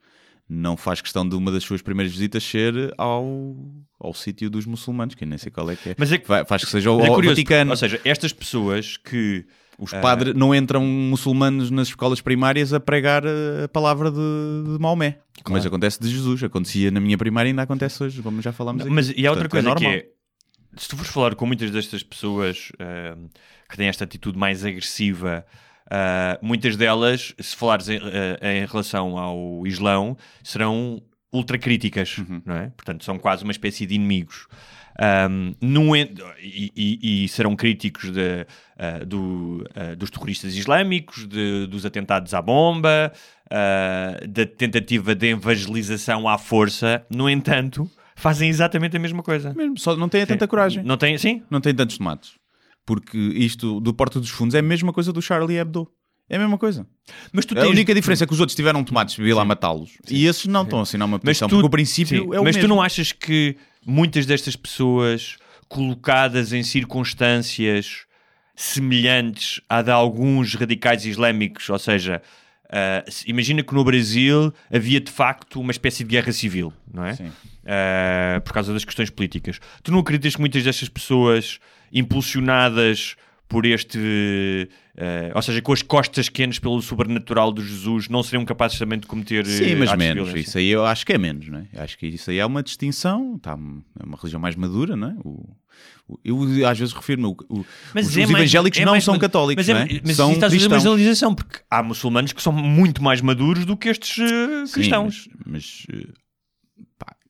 Não 0.53 0.75
faz 0.75 1.00
questão 1.00 1.27
de 1.27 1.34
uma 1.34 1.50
das 1.50 1.63
suas 1.63 1.81
primeiras 1.81 2.12
visitas 2.12 2.43
ser 2.43 2.93
ao, 2.98 3.55
ao 3.98 4.13
sítio 4.13 4.50
dos 4.50 4.65
muçulmanos, 4.65 5.15
que 5.15 5.24
eu 5.24 5.27
nem 5.29 5.38
sei 5.38 5.50
qual 5.50 5.70
é 5.72 5.77
que 5.77 5.91
é. 5.91 5.96
Mas 5.98 6.12
é 6.12 6.17
que- 6.17 6.27
faz 6.46 6.65
que 6.65 6.70
seja 6.70 6.91
Mas 6.93 7.05
é 7.05 7.08
curioso, 7.08 7.36
Vaticano. 7.38 7.72
Ou 7.72 7.77
seja, 7.77 8.01
estas 8.03 8.34
pessoas 8.34 8.98
que. 8.98 9.46
Os 9.79 9.91
padres 9.93 10.36
não 10.36 10.53
entram 10.53 10.84
muçulmanos 10.86 11.72
nas 11.72 11.88
escolas 11.88 12.20
primárias 12.20 12.74
a 12.74 12.79
pregar 12.81 13.24
a 13.25 13.67
palavra 13.70 14.12
de, 14.12 14.17
de 14.17 14.77
Maomé. 14.77 15.20
Mas 15.50 15.65
acontece 15.65 16.00
de 16.01 16.10
Jesus. 16.10 16.43
Acontecia 16.43 16.91
na 16.91 17.00
minha 17.00 17.17
primária 17.17 17.48
e 17.48 17.51
ainda 17.51 17.63
acontece 17.63 18.03
hoje, 18.03 18.22
como 18.22 18.41
já 18.41 18.51
falámos. 18.51 18.84
Mas 18.86 19.10
e 19.15 19.25
há 19.25 19.31
outra 19.31 19.48
Portanto, 19.48 19.63
coisa 19.63 19.75
que 19.77 19.84
normal. 19.86 20.01
é: 20.01 20.05
se 20.77 20.89
tu 20.89 20.98
fores 20.98 21.12
falar 21.12 21.34
com 21.36 21.46
muitas 21.46 21.72
destas 21.72 22.03
pessoas 22.03 22.72
ah, 22.77 23.15
que 23.70 23.77
têm 23.77 23.88
esta 23.88 24.03
atitude 24.03 24.38
mais 24.38 24.63
agressiva, 24.65 25.46
ah, 25.92 26.40
muitas 26.42 26.76
delas, 26.78 27.34
se 27.40 27.56
falares 27.56 27.90
em, 27.90 27.98
ah, 27.98 28.54
em 28.54 28.66
relação 28.66 29.18
ao 29.18 29.68
Islão, 29.68 30.18
serão 30.44 31.02
ultracríticas, 31.34 32.18
Uhum. 32.18 32.42
não 32.46 32.56
é? 32.56 32.70
Portanto, 32.76 33.04
são 33.04 33.18
quase 33.20 33.44
uma 33.44 33.52
espécie 33.52 33.86
de 33.86 33.96
inimigos. 33.96 34.48
Um, 35.30 35.54
e, 36.42 36.72
e- 36.76 37.24
e 37.24 37.28
serão 37.30 37.56
críticos 37.56 38.12
de, 38.12 38.46
ah, 38.78 39.04
do, 39.06 39.66
ah, 39.74 39.96
dos 39.96 40.10
terroristas 40.12 40.56
islâmicos, 40.56 41.28
de- 41.28 41.66
dos 41.68 41.86
atentados 41.86 42.34
à 42.34 42.42
bomba, 42.42 43.12
ah, 43.50 44.20
da 44.28 44.46
tentativa 44.46 45.16
de 45.16 45.28
evangelização 45.28 46.28
à 46.28 46.38
força. 46.38 47.04
No 47.10 47.30
entanto, 47.30 47.90
fazem 48.16 48.50
exatamente 48.50 48.96
a 48.98 49.00
mesma 49.00 49.24
coisa. 49.24 49.54
Mesmo, 49.56 49.78
só 49.80 49.96
não 49.96 50.10
tem 50.10 50.26
tanta 50.26 50.48
coragem. 50.48 50.84
Não 50.84 50.98
tem, 50.98 51.18
sim? 51.18 51.42
Não 51.50 51.62
tem 51.62 51.74
tantos 51.74 51.98
tomates. 51.98 52.34
Porque 52.86 53.18
isto 53.18 53.80
do 53.80 53.94
Porta 53.94 54.20
dos 54.20 54.30
Fundos 54.30 54.56
é 54.56 54.60
a 54.60 54.64
mesma 54.64 54.92
coisa 54.92 55.14
do 55.14 55.22
Charlie 55.22 55.58
Hebdo. 55.58 55.88
É 56.30 56.38
a 56.38 56.40
mesma 56.40 56.58
coisa. 56.58 56.88
Mas 57.34 57.46
tu 57.46 57.58
A 57.58 57.62
tens- 57.62 57.70
única 57.72 57.94
diferença 57.94 58.24
é 58.24 58.28
que 58.28 58.34
os 58.34 58.40
outros 58.40 58.56
tiveram 58.56 58.84
tomates 58.86 59.18
e 59.20 59.34
lá 59.34 59.44
matá-los. 59.44 59.92
E 60.10 60.26
esses 60.26 60.46
não 60.46 60.64
estão 60.64 60.80
a 60.80 60.84
assinar 60.84 61.06
uma 61.06 61.18
Mas 61.18 61.24
petição. 61.24 61.50
tu, 61.50 61.56
Porque 61.56 61.68
o 61.68 61.70
princípio 61.70 62.24
sim, 62.24 62.36
é 62.36 62.40
o 62.40 62.44
mas 62.44 62.56
mesmo. 62.56 62.62
tu 62.62 62.68
não 62.70 62.82
achas 62.82 63.12
que 63.12 63.58
muitas 63.86 64.26
destas 64.26 64.56
pessoas 64.56 65.36
colocadas 65.68 66.54
em 66.54 66.64
circunstâncias 66.64 68.06
semelhantes 68.56 69.60
à 69.70 69.82
de 69.82 69.92
alguns 69.92 70.54
radicais 70.56 71.06
islâmicos, 71.06 71.70
ou 71.70 71.80
seja, 71.80 72.22
se- 73.10 73.30
imagina 73.30 73.62
que 73.64 73.74
no 73.74 73.84
Brasil 73.84 74.54
havia 74.74 75.02
de 75.02 75.12
facto 75.12 75.60
uma 75.60 75.72
espécie 75.72 76.04
de 76.04 76.10
guerra 76.10 76.32
civil, 76.32 76.72
não 76.94 77.04
é? 77.06 77.16
Sim. 77.16 77.32
Ah, 77.66 78.40
por 78.44 78.54
causa 78.54 78.72
das 78.74 78.86
questões 78.86 79.10
políticas. 79.10 79.60
Tu 79.84 79.92
não 79.92 80.00
acreditas 80.00 80.36
que 80.36 80.40
muitas 80.42 80.64
destas 80.64 80.88
pessoas 80.90 81.60
impulsionadas 81.92 83.16
por 83.48 83.66
este, 83.66 84.70
ah, 84.98 85.32
ou 85.36 85.42
seja, 85.42 85.62
com 85.62 85.74
as 85.74 85.82
costas 85.82 86.30
quentes 86.30 86.58
pelo 86.58 86.82
sobrenatural 86.82 87.52
de 87.52 87.62
Jesus, 87.62 88.08
não 88.08 88.24
seriam 88.24 88.46
capazes 88.46 88.80
também 88.80 88.98
de 88.98 89.06
cometer 89.08 89.46
Sim, 89.46 89.72
eh, 89.72 89.76
mas 89.76 89.90
atos 89.90 90.06
de 90.06 90.14
menos. 90.14 90.34
Isso 90.36 90.58
aí 90.58 90.70
eu 90.70 90.86
acho 90.86 91.06
que 91.06 91.12
é 91.12 91.18
menos, 91.18 91.50
não 91.50 91.60
é? 91.60 91.82
Acho 91.82 91.98
que 91.98 92.08
isso 92.08 92.32
aí 92.32 92.38
é 92.40 92.46
uma 92.46 92.64
distinção. 92.64 93.38
Tá, 93.40 93.52
é 94.00 94.06
uma 94.06 94.16
religião 94.18 94.40
mais 94.40 94.56
madura, 94.56 94.96
não 94.96 95.10
é? 95.10 95.16
O- 95.26 95.50
o- 96.08 96.20
eu 96.24 96.66
às 96.68 96.80
vezes 96.80 96.94
refiro-me. 96.94 97.28
o- 97.28 97.36
o- 97.50 97.66
Mas 97.94 98.08
os 98.08 98.16
é 98.18 98.22
os 98.24 98.30
mais- 98.30 98.40
evangélicos 98.44 98.80
é 98.80 98.86
não 98.86 98.94
mais 98.94 99.04
são 99.04 99.20
católicos, 99.20 99.68
mas 99.68 99.70
é, 99.70 99.74
não 99.74 99.82
é? 99.98 100.02
Mas 100.02 100.16
são 100.16 100.28
isso 100.32 100.36
está 100.46 100.48
a 100.48 100.50
generalização, 100.78 101.36
porque 101.36 101.60
há 101.70 101.84
muçulmanos 101.84 102.32
que 102.32 102.42
são 102.42 102.54
muito 102.54 103.04
mais 103.04 103.20
maduros 103.20 103.66
do 103.66 103.76
que 103.76 103.90
estes 103.90 104.16
Sim, 104.16 104.72
cristãos. 104.74 105.28
mas, 105.46 105.86
mas, 105.90 106.06
pá, 106.21 106.21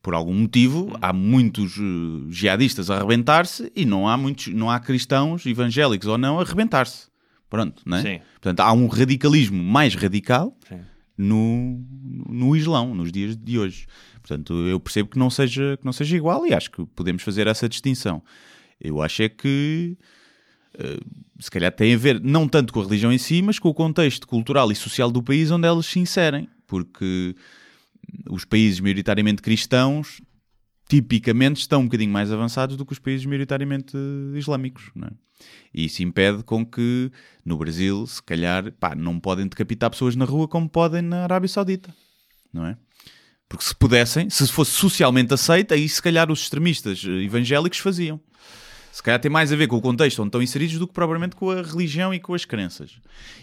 por 0.01 0.13
algum 0.13 0.33
motivo 0.33 0.97
há 1.01 1.13
muitos 1.13 1.77
eh, 1.77 2.31
jihadistas 2.31 2.89
a 2.89 2.97
arrebentar-se 2.97 3.71
e 3.75 3.85
não 3.85 4.07
há 4.07 4.17
muitos, 4.17 4.47
não 4.47 4.69
há 4.69 4.79
cristãos 4.79 5.45
evangélicos 5.45 6.07
ou 6.07 6.17
não 6.17 6.39
a 6.39 6.41
arrebentar-se. 6.41 7.07
Pronto, 7.49 7.83
não 7.85 7.97
é? 7.97 8.01
Sim. 8.01 8.21
Portanto, 8.33 8.61
há 8.61 8.71
um 8.71 8.87
radicalismo 8.87 9.61
mais 9.61 9.93
radical 9.93 10.57
Sim. 10.67 10.79
no, 11.17 11.85
no 12.29 12.55
Islão, 12.55 12.95
nos 12.95 13.11
dias 13.11 13.35
de 13.35 13.59
hoje. 13.59 13.85
Portanto, 14.21 14.53
eu 14.67 14.79
percebo 14.79 15.09
que 15.09 15.19
não 15.19 15.29
seja, 15.29 15.77
que 15.77 15.85
não 15.85 15.93
seja 15.93 16.15
igual 16.15 16.47
e 16.47 16.53
acho 16.53 16.71
que 16.71 16.85
podemos 16.95 17.21
fazer 17.21 17.47
essa 17.47 17.67
distinção. 17.67 18.23
Eu 18.79 19.01
acho 19.01 19.21
é 19.21 19.29
que 19.29 19.97
eh, 20.79 20.99
se 21.39 21.51
calhar 21.51 21.71
tem 21.71 21.93
a 21.93 21.97
ver 21.97 22.21
não 22.21 22.47
tanto 22.47 22.71
com 22.73 22.79
a 22.79 22.83
religião 22.83 23.11
em 23.11 23.17
si, 23.17 23.41
mas 23.41 23.59
com 23.59 23.69
o 23.69 23.73
contexto 23.73 24.27
cultural 24.27 24.71
e 24.71 24.75
social 24.75 25.11
do 25.11 25.21
país 25.21 25.51
onde 25.51 25.67
elas 25.67 25.85
se 25.85 25.99
inserem. 25.99 26.47
Porque 26.65 27.35
os 28.29 28.45
países 28.45 28.79
maioritariamente 28.79 29.41
cristãos 29.41 30.21
tipicamente 30.87 31.61
estão 31.61 31.81
um 31.81 31.85
bocadinho 31.85 32.11
mais 32.11 32.31
avançados 32.31 32.75
do 32.75 32.85
que 32.85 32.91
os 32.91 32.99
países 32.99 33.25
maioritariamente 33.25 33.95
eh, 33.95 34.37
islâmicos. 34.37 34.91
Não 34.93 35.07
é? 35.07 35.11
E 35.73 35.85
isso 35.85 36.03
impede 36.03 36.43
com 36.43 36.65
que 36.65 37.09
no 37.45 37.57
Brasil, 37.57 38.05
se 38.05 38.21
calhar, 38.21 38.71
pá, 38.73 38.93
não 38.93 39.19
podem 39.19 39.47
decapitar 39.47 39.89
pessoas 39.89 40.15
na 40.15 40.25
rua 40.25 40.47
como 40.47 40.69
podem 40.69 41.01
na 41.01 41.23
Arábia 41.23 41.47
Saudita, 41.47 41.95
não 42.53 42.65
é? 42.65 42.77
Porque 43.47 43.65
se 43.65 43.75
pudessem, 43.75 44.29
se 44.29 44.47
fosse 44.47 44.71
socialmente 44.71 45.33
aceito, 45.33 45.73
aí 45.73 45.87
se 45.87 46.01
calhar 46.01 46.29
os 46.31 46.41
extremistas 46.41 47.03
eh, 47.05 47.23
evangélicos 47.23 47.79
faziam. 47.79 48.19
Se 48.91 49.01
calhar 49.01 49.19
tem 49.19 49.31
mais 49.31 49.53
a 49.53 49.55
ver 49.55 49.67
com 49.67 49.77
o 49.77 49.81
contexto 49.81 50.19
onde 50.19 50.27
estão 50.29 50.41
inseridos 50.41 50.77
do 50.77 50.85
que 50.87 50.93
propriamente 50.93 51.35
com 51.35 51.49
a 51.49 51.61
religião 51.61 52.13
e 52.13 52.19
com 52.19 52.33
as 52.33 52.43
crenças. 52.45 52.99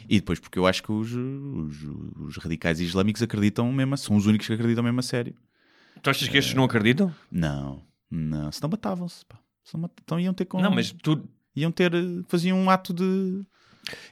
E 0.08 0.16
depois 0.20 0.38
porque 0.38 0.58
eu 0.58 0.66
acho 0.66 0.82
que 0.82 0.92
os, 0.92 1.10
os, 1.12 1.76
os 2.18 2.36
radicais 2.36 2.80
islâmicos 2.80 3.22
acreditam 3.22 3.72
mesmo, 3.72 3.94
a- 3.94 3.96
são 3.96 4.14
os 4.16 4.26
únicos 4.26 4.46
que 4.46 4.52
acreditam 4.52 4.84
mesmo 4.84 5.00
a 5.00 5.02
sério. 5.02 5.34
Tu 6.02 6.10
achas 6.10 6.28
que 6.28 6.36
estes 6.38 6.54
não 6.54 6.64
acreditam? 6.64 7.12
Não, 7.32 7.82
não, 8.10 8.52
senão 8.52 8.68
matavam-se. 8.70 9.24
Senão 9.64 9.90
Então 10.02 10.20
iam 10.20 10.32
ter 10.34 10.44
com... 10.44 10.60
Não, 10.60 10.70
mas 10.70 10.92
tu. 10.92 11.22
Iam 11.56 11.72
ter, 11.72 11.92
eh, 11.92 12.04
faziam 12.28 12.56
um 12.58 12.70
ato 12.70 12.92
de... 12.94 13.40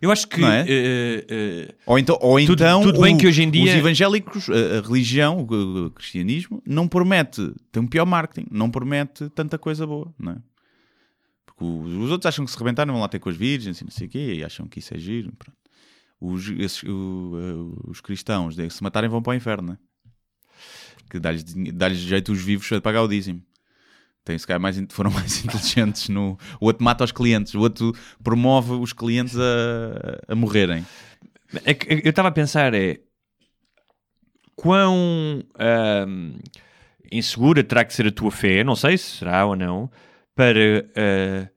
Eu 0.01 0.11
acho 0.11 0.27
que. 0.27 0.43
É? 0.43 0.65
eh, 0.69 1.27
eh, 1.29 1.75
Ou 1.87 1.99
então, 1.99 2.19
ou 2.21 2.39
Tudo- 2.41 2.53
então 2.55 2.83
tudo 2.83 3.01
bem 3.01 3.15
o- 3.15 3.19
que 3.19 3.27
hoje 3.27 3.43
em 3.43 3.51
dia- 3.51 3.65
os 3.65 3.79
evangélicos, 3.79 4.49
a, 4.51 4.79
a 4.79 4.81
religião, 4.81 5.47
o, 5.49 5.87
o 5.87 5.91
cristianismo, 5.91 6.63
não 6.67 6.89
promete, 6.89 7.53
tem 7.71 7.83
um 7.83 7.87
pior 7.87 8.05
marketing, 8.07 8.47
não 8.51 8.71
promete 8.71 9.29
tanta 9.31 9.59
coisa 9.59 9.87
boa, 9.87 10.13
não 10.19 10.33
é? 10.33 10.37
Porque 11.57 11.73
os, 11.73 11.93
os 12.05 12.11
outros 12.11 12.27
acham 12.27 12.45
que 12.45 12.51
se 12.51 12.59
rebentaram 12.59 12.93
vão 12.93 13.01
lá 13.01 13.09
ter 13.09 13.19
com 13.19 13.29
as 13.31 13.37
virgens 13.37 13.81
e 13.81 13.85
não 13.85 13.91
sei 13.91 14.07
o 14.07 14.11
quê, 14.11 14.35
e 14.35 14.45
acham 14.45 14.67
que 14.69 14.79
isso 14.79 14.95
é 14.95 14.99
giro. 14.99 15.33
pronto. 15.39 15.57
Os, 16.21 16.49
esses- 16.51 16.83
o- 16.85 17.33
eh, 17.85 17.91
os 17.91 18.01
cristãos, 18.01 18.57
se 18.57 18.83
matarem, 18.83 19.09
vão 19.11 19.23
para 19.23 19.33
o 19.33 19.35
inferno, 19.35 19.69
não 19.69 19.75
é? 19.75 19.79
Porque 21.05 21.19
dá-lhes 21.21 21.45
dá-lhes 21.75 21.99
jeito 21.99 22.33
os 22.33 22.43
vivos 22.43 22.71
a 22.73 22.81
pagar 22.81 23.03
o 23.03 23.09
dízimo. 23.09 23.43
Tem, 24.25 24.37
se 24.37 24.47
calhar, 24.47 24.61
mais, 24.61 24.77
foram 24.91 25.11
mais 25.13 25.45
inteligentes. 25.45 26.09
No, 26.09 26.39
o 26.61 26.67
outro 26.67 26.83
mata 26.85 27.05
os 27.05 27.13
clientes, 27.13 27.55
o 27.55 27.61
outro 27.61 27.93
promove 28.23 28.73
os 28.73 28.93
clientes 28.93 29.37
a, 29.39 30.33
a 30.33 30.35
morrerem. 30.35 30.85
é 31.65 31.75
que 31.75 31.93
eu 32.05 32.11
estava 32.11 32.29
a 32.29 32.33
pensar 32.33 32.75
é 32.75 32.99
quão 34.55 35.43
ahm, 35.59 36.33
insegura 37.13 37.63
terá 37.63 37.85
que 37.85 37.95
ser 37.95 38.07
a 38.07 38.13
tua 38.13 38.31
fé, 38.31 38.65
não 38.65 38.75
sei 38.75 38.97
se 38.99 39.19
será 39.19 39.45
ou 39.47 39.55
não, 39.55 39.91
para 40.37 40.87
ah, 40.95 41.49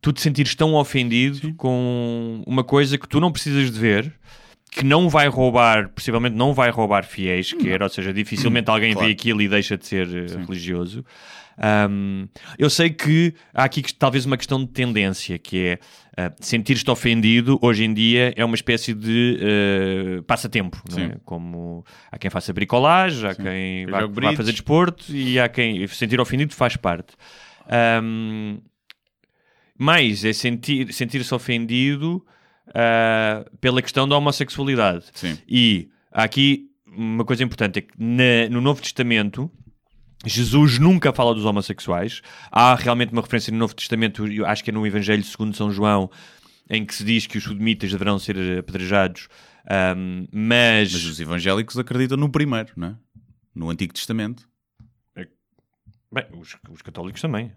tu 0.00 0.12
te 0.12 0.20
sentires 0.20 0.54
tão 0.54 0.74
ofendido 0.74 1.52
com 1.54 2.44
uma 2.46 2.62
coisa 2.62 2.96
que 2.96 3.08
tu 3.08 3.18
não 3.18 3.32
precisas 3.32 3.72
de 3.72 3.80
ver, 3.80 4.12
que 4.70 4.84
não 4.84 5.08
vai 5.08 5.26
roubar, 5.26 5.88
possivelmente 5.88 6.36
não 6.36 6.52
vai 6.52 6.70
roubar 6.70 7.04
fiéis, 7.04 7.52
quer, 7.52 7.82
ou 7.82 7.88
seja, 7.88 8.12
dificilmente 8.12 8.70
alguém 8.70 8.92
Claro. 8.92 9.06
vê 9.08 9.12
aquilo 9.14 9.40
e 9.42 9.48
deixa 9.48 9.76
de 9.76 9.86
ser 9.86 10.06
eh, 10.06 10.26
religioso. 10.46 11.04
Ahm, 11.58 12.26
eu 12.58 12.68
sei 12.68 12.90
que 12.90 13.32
há 13.54 13.64
aqui 13.64 13.80
que- 13.80 13.94
talvez 13.94 14.26
uma 14.26 14.36
questão 14.36 14.62
de 14.62 14.66
tendência, 14.70 15.38
que 15.38 15.58
é 15.68 15.78
ah, 16.18 16.30
sentir-te 16.40 16.90
ofendido 16.90 17.58
hoje 17.62 17.84
em 17.84 17.94
dia 17.94 18.32
é 18.36 18.44
uma 18.44 18.54
espécie 18.54 18.92
de 18.92 19.38
eh, 19.40 20.22
passatempo, 20.26 20.82
é? 20.90 20.92
Sim. 20.94 21.12
como 21.24 21.82
há 22.12 22.18
quem 22.18 22.30
faça 22.30 22.52
bricolagem, 22.52 23.26
há 23.30 23.34
quem 23.34 23.82
Eu 23.84 23.90
vá, 23.90 24.06
vá 24.06 24.32
fazer 24.36 24.52
desporto 24.52 25.10
e 25.10 25.40
há 25.40 25.48
quem 25.48 25.86
sentir 25.88 26.20
ofendido 26.20 26.54
faz 26.54 26.76
parte. 26.76 27.14
Ahm, 27.68 28.58
mais 29.78 30.24
é 30.24 30.32
sentir- 30.32 30.92
sentir-se 30.92 31.34
ofendido 31.34 32.24
ah, 32.74 33.44
pela 33.60 33.82
questão 33.82 34.08
da 34.08 34.16
homossexualidade. 34.16 35.04
Sim. 35.14 35.38
E 35.48 35.88
há 36.12 36.24
aqui 36.24 36.66
uma 36.86 37.24
coisa 37.24 37.42
importante: 37.44 37.78
é 37.78 37.82
que 37.82 37.92
na- 37.98 38.48
no 38.50 38.60
Novo 38.60 38.80
Testamento. 38.82 39.50
Jesus 40.24 40.78
nunca 40.78 41.12
fala 41.12 41.34
dos 41.34 41.44
homossexuais. 41.44 42.20
Há 42.50 42.74
realmente 42.74 43.12
uma 43.12 43.20
referência 43.22 43.52
no 43.52 43.58
Novo 43.58 43.74
Testamento, 43.74 44.26
eu 44.26 44.44
acho 44.46 44.64
que 44.64 44.70
é 44.70 44.72
no 44.72 44.84
Evangelho 44.84 45.22
segundo 45.22 45.54
São 45.54 45.70
João, 45.70 46.10
em 46.68 46.84
que 46.84 46.94
se 46.94 47.04
diz 47.04 47.26
que 47.26 47.36
os 47.38 47.44
sodomitas 47.44 47.92
deverão 47.92 48.18
ser 48.18 48.36
apedrejados. 48.58 49.28
ahm, 49.70 50.24
mas, 50.32 50.92
Mas 50.94 51.04
os 51.04 51.20
evangélicos 51.20 51.78
acreditam 51.78 52.16
no 52.16 52.28
primeiro, 52.30 52.72
não 52.76 52.88
é? 52.88 52.96
No 53.54 53.70
Antigo 53.70 53.92
Testamento. 53.92 54.48
Bem, 56.12 56.24
os, 56.38 56.56
os 56.70 56.82
católicos 56.82 57.20
também. 57.20 57.52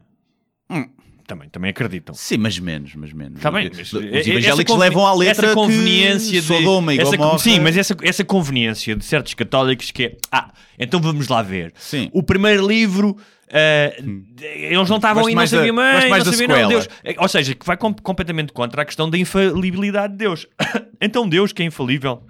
Hum. 0.70 0.88
Também, 1.30 1.48
também 1.48 1.70
acreditam. 1.70 2.16
Sim, 2.16 2.38
mas 2.38 2.58
menos, 2.58 2.96
mas 2.96 3.14
menos. 3.14 3.38
Está 3.38 3.52
bem, 3.52 3.70
Os 3.70 3.94
mas, 3.94 3.94
evangélicos 3.94 4.46
essa 4.48 4.64
conveni- 4.66 4.80
levam 4.80 5.06
à 5.06 5.14
letra 5.14 5.46
essa 5.46 5.56
conveniência 5.56 6.42
que 6.42 6.48
Sodoma 6.48 6.92
e 6.92 7.00
essa, 7.00 7.16
Gomorra... 7.16 7.38
Sim, 7.38 7.60
mas 7.60 7.78
essa, 7.78 7.96
essa 8.02 8.24
conveniência 8.26 8.96
de 8.96 9.06
certos 9.06 9.36
católicos 9.36 9.92
que 9.92 10.06
é, 10.06 10.18
ah, 10.32 10.52
então 10.80 11.00
vamos 11.00 11.28
lá 11.28 11.44
ver. 11.44 11.72
Sim. 11.78 12.10
O 12.14 12.24
primeiro 12.24 12.68
livro, 12.68 13.16
ah, 13.52 13.94
eles 14.42 14.90
não 14.90 14.96
estavam 14.96 15.28
aí, 15.28 15.36
não 15.36 15.46
sabiam 15.46 15.76
mais 15.76 16.26
não 16.26 16.34
sabiam 16.34 16.62
não. 16.62 16.70
Deus. 16.70 16.90
Ou 17.20 17.28
seja, 17.28 17.54
que 17.54 17.64
vai 17.64 17.78
com- 17.78 17.94
completamente 17.94 18.52
contra 18.52 18.82
a 18.82 18.86
questão 18.86 19.08
da 19.08 19.16
infalibilidade 19.16 20.14
de 20.14 20.18
Deus. 20.18 20.48
então 21.00 21.30
Deus, 21.30 21.54
que 21.54 21.62
é 21.62 21.66
infalível, 21.68 22.24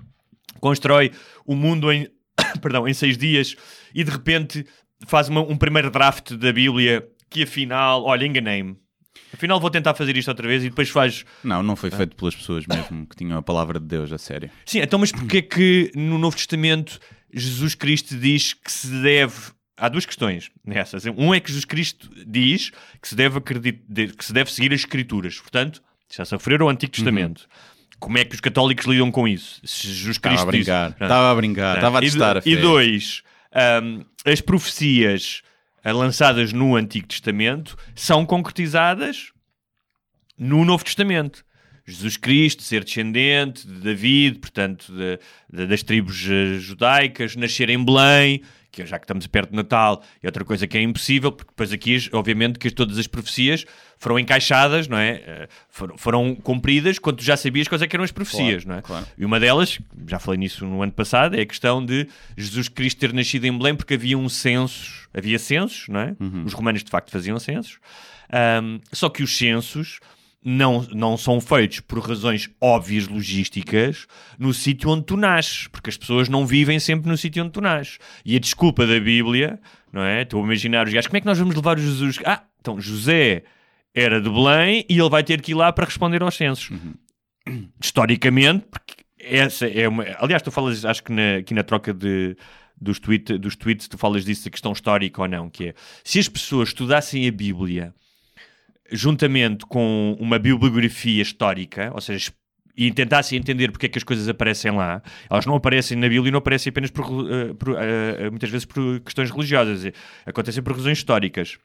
constrói 0.60 1.14
o 1.46 1.56
mundo 1.56 1.90
em, 1.90 2.06
perdão, 2.62 2.86
em 2.86 2.94
seis 2.94 3.18
dias 3.18 3.56
e 3.96 4.04
de 4.04 4.12
repente 4.12 4.66
faz 5.08 5.30
uma- 5.30 5.42
um 5.42 5.58
primeiro 5.58 5.90
draft 5.90 6.32
da 6.34 6.52
Bíblia 6.52 7.08
que 7.30 7.44
afinal, 7.44 8.04
olha, 8.04 8.26
enganei-me. 8.26 8.76
Afinal 9.34 9.60
vou 9.60 9.70
tentar 9.70 9.94
fazer 9.94 10.16
isto 10.18 10.28
outra 10.30 10.48
vez 10.48 10.64
e 10.64 10.70
depois 10.70 10.90
faz 10.90 11.24
Não, 11.44 11.62
não 11.62 11.76
foi 11.76 11.92
feito 11.92 12.16
pelas 12.16 12.36
pessoas 12.36 12.66
mesmo 12.66 13.06
que 13.06 13.16
tinham 13.16 13.38
a 13.38 13.42
palavra 13.42 13.80
de 13.80 13.86
Deus, 13.86 14.12
a 14.12 14.18
sério. 14.18 14.50
Sim, 14.66 14.80
então, 14.80 14.98
mas 15.00 15.12
porquê 15.12 15.42
que 15.42 15.92
no 15.96 16.18
Novo 16.18 16.36
Testamento 16.36 17.00
Jesus 17.34 17.76
Cristo 17.76 18.16
diz 18.18 18.54
que 18.54 18.72
se 18.72 18.88
deve. 19.02 19.36
Há 19.78 19.88
duas 19.88 20.06
questões 20.06 20.50
nessas. 20.66 21.06
Um 21.06 21.34
é 21.34 21.40
que 21.40 21.48
Jesus 21.50 21.64
Cristo 21.64 22.10
diz 22.28 22.72
que 23.02 23.08
se 23.08 23.16
deve, 23.16 23.38
acredit... 23.38 23.80
que 24.18 24.26
se 24.26 24.34
deve 24.34 24.52
seguir 24.52 24.74
as 24.74 24.80
Escrituras. 24.82 25.40
Portanto, 25.40 25.82
já 26.14 26.26
se 26.26 26.36
referiram 26.36 26.66
ao 26.66 26.72
Antigo 26.72 26.92
Testamento. 26.92 27.48
Como 28.00 28.18
é 28.18 28.26
que 28.26 28.34
os 28.34 28.42
católicos 28.42 28.86
lidam 28.88 29.12
com 29.12 29.28
isso? 29.28 29.62
Se 29.64 29.88
Jesus 29.88 30.18
Estava 30.18 30.34
Cristo 30.36 30.48
a 30.48 30.52
brincar, 30.52 30.88
diz... 30.92 31.02
estava 31.02 31.32
a 31.32 31.36
brincar, 31.36 31.76
estava 31.76 32.00
a 32.00 32.02
E 32.02 32.06
testar 32.06 32.34
do- 32.34 32.40
a 32.40 32.42
fé. 32.42 32.50
E 32.50 32.56
dois, 32.58 33.22
ahm, 33.52 34.04
as 34.26 34.42
profecias 34.42 35.42
ah, 35.84 35.92
lançadas 35.92 36.54
no 36.54 36.76
Antigo 36.76 37.08
Testamento 37.08 37.78
são 37.96 38.26
concretizadas 38.26 39.32
no 40.38 40.64
Novo 40.66 40.84
Testamento. 40.84 41.44
Jesus 41.86 42.18
Cristo, 42.18 42.62
ser 42.62 42.84
descendente 42.84 43.66
de 43.66 43.80
David, 43.80 44.38
portanto, 44.40 44.94
de- 44.94 45.20
de- 45.52 45.66
das 45.66 45.82
tribos 45.82 46.24
eh, 46.30 46.60
judaicas, 46.60 47.36
nascer 47.36 47.68
em 47.70 47.84
Belém, 47.84 48.44
que 48.84 48.90
já 48.90 48.98
que 49.00 49.06
estamos 49.06 49.26
perto 49.28 49.50
de 49.52 49.56
Natal, 49.56 50.04
é 50.22 50.28
outra 50.28 50.44
coisa 50.46 50.68
que 50.68 50.78
é 50.78 50.82
impossível, 50.82 51.32
porque 51.32 51.50
depois 51.52 51.72
aqui, 51.72 51.98
obviamente, 52.14 52.60
que 52.60 52.70
todas 52.72 52.98
as 52.98 53.08
profecias 53.08 53.66
foram 53.98 54.18
encaixadas, 54.18 54.88
não 54.88 54.98
é? 54.98 55.22
Eh, 55.26 55.48
Foram, 55.70 55.98
foram 55.98 56.36
cumpridas 56.36 56.98
quando 57.00 57.18
tu 57.18 57.24
já 57.24 57.36
sabias 57.38 57.68
quais 57.68 57.82
é 57.82 57.88
que 57.88 57.96
eram 57.96 58.04
as 58.04 58.12
profecias, 58.12 58.66
não 58.66 58.76
é? 58.76 58.82
claro. 58.82 59.06
E 59.18 59.26
uma 59.26 59.40
delas, 59.40 59.80
já 60.08 60.20
falei 60.20 60.40
nisso 60.40 60.66
no 60.66 60.82
ano 60.82 60.92
passado, 60.92 61.36
é 61.38 61.42
a 61.42 61.46
questão 61.46 61.86
de 61.86 62.08
Jesus 62.38 62.68
Cristo 62.70 63.00
ter 63.00 63.14
nascido 63.14 63.46
em 63.46 63.58
Belém 63.58 63.76
porque 63.76 63.94
havia 63.96 64.18
um 64.18 64.28
censos, 64.30 65.08
havia 65.14 65.38
censos, 65.40 65.88
não 65.88 66.00
é? 66.00 66.16
Os 66.46 66.54
romanos 66.54 66.84
de 66.84 66.90
facto 66.90 67.12
faziam 67.12 67.38
censos, 67.40 67.78
Ahm, 68.32 68.80
só 68.94 69.10
que 69.10 69.24
os 69.24 69.36
censos 69.36 70.00
não, 70.44 70.82
não 70.94 71.18
são 71.18 71.42
feitos 71.42 71.80
por 71.82 72.00
razões 72.00 72.50
óbvias 72.62 73.08
logísticas 73.08 74.08
no 74.38 74.54
sítio 74.54 74.90
onde 74.90 75.06
tu 75.06 75.18
nasces, 75.18 75.68
porque 75.68 75.90
as 75.90 75.98
pessoas 75.98 76.30
não 76.30 76.46
vivem 76.46 76.80
sempre 76.80 77.10
no 77.10 77.18
sítio 77.18 77.44
onde 77.44 77.52
tu 77.52 77.62
nasces. 77.62 77.98
E 78.24 78.36
a 78.36 78.40
desculpa 78.40 78.88
da 78.88 79.00
Bíblia, 79.00 79.60
não 79.92 80.02
é? 80.02 80.22
Estou 80.22 80.42
a 80.42 80.46
imaginar 80.46 80.88
os 80.88 80.94
gajos, 80.94 81.08
como 81.08 81.18
é 81.18 81.22
que 81.22 81.28
nós 81.28 81.38
vamos 81.38 81.56
levar 81.56 81.78
o 81.78 81.82
Jesus? 81.82 82.20
Ah, 82.26 82.44
então 82.62 82.80
José 82.80 83.44
era 83.94 84.22
de 84.22 84.30
Belém 84.30 84.86
e 84.90 84.98
ele 85.00 85.10
vai 85.10 85.24
ter 85.24 85.42
que 85.42 85.52
ir 85.52 85.56
lá 85.56 85.74
para 85.74 85.86
responder 85.86 86.22
aos 86.22 86.36
censos. 86.36 86.70
Historicamente, 87.82 88.66
porque 88.70 88.96
essa 89.20 89.68
é 89.68 89.88
uma. 89.88 90.04
Aliás, 90.20 90.42
tu 90.42 90.52
falas, 90.52 90.86
acho 90.86 91.04
que 91.04 91.12
na- 91.12 91.38
aqui 91.38 91.54
na 91.54 91.64
troca 91.64 91.94
de. 91.94 92.36
Dos, 92.82 92.98
tweet, 92.98 93.38
dos 93.38 93.58
tweets, 93.58 93.90
tu 93.90 93.98
falas 93.98 94.24
disso, 94.24 94.46
da 94.46 94.52
questão 94.52 94.72
histórica 94.72 95.22
ou 95.22 95.28
não, 95.28 95.50
que 95.50 95.68
é 95.70 95.74
se 96.02 96.18
as 96.18 96.30
pessoas 96.30 96.70
estudassem 96.70 97.28
a 97.28 97.32
Bíblia 97.32 97.94
juntamente 98.92 99.66
com 99.66 100.16
uma 100.20 100.40
bibliografia 100.40 101.22
histórica, 101.22 101.92
ou 101.94 102.02
seja, 102.02 102.32
e 102.76 102.92
tentassem 102.92 103.38
entender 103.38 103.72
porque 103.72 103.88
é 103.88 103.90
que 103.90 103.98
as 103.98 104.04
coisas 104.04 104.30
aparecem 104.30 104.72
lá, 104.72 105.02
elas 105.30 105.46
não 105.46 105.56
aparecem 105.56 105.98
na 105.98 106.08
Bíblia 106.08 106.30
e 106.30 106.32
não 106.32 106.40
aparecem 106.40 106.70
apenas 106.70 106.90
por, 106.90 107.06
eh, 107.30 107.54
por, 107.54 107.76
eh, 107.78 108.30
muitas 108.30 108.50
vezes 108.50 108.66
por 108.66 109.02
questões 109.02 109.30
religiosas, 109.30 109.92
acontecem 110.26 110.64
por 110.64 110.74
razões 110.74 110.98
históricas. 110.98 111.58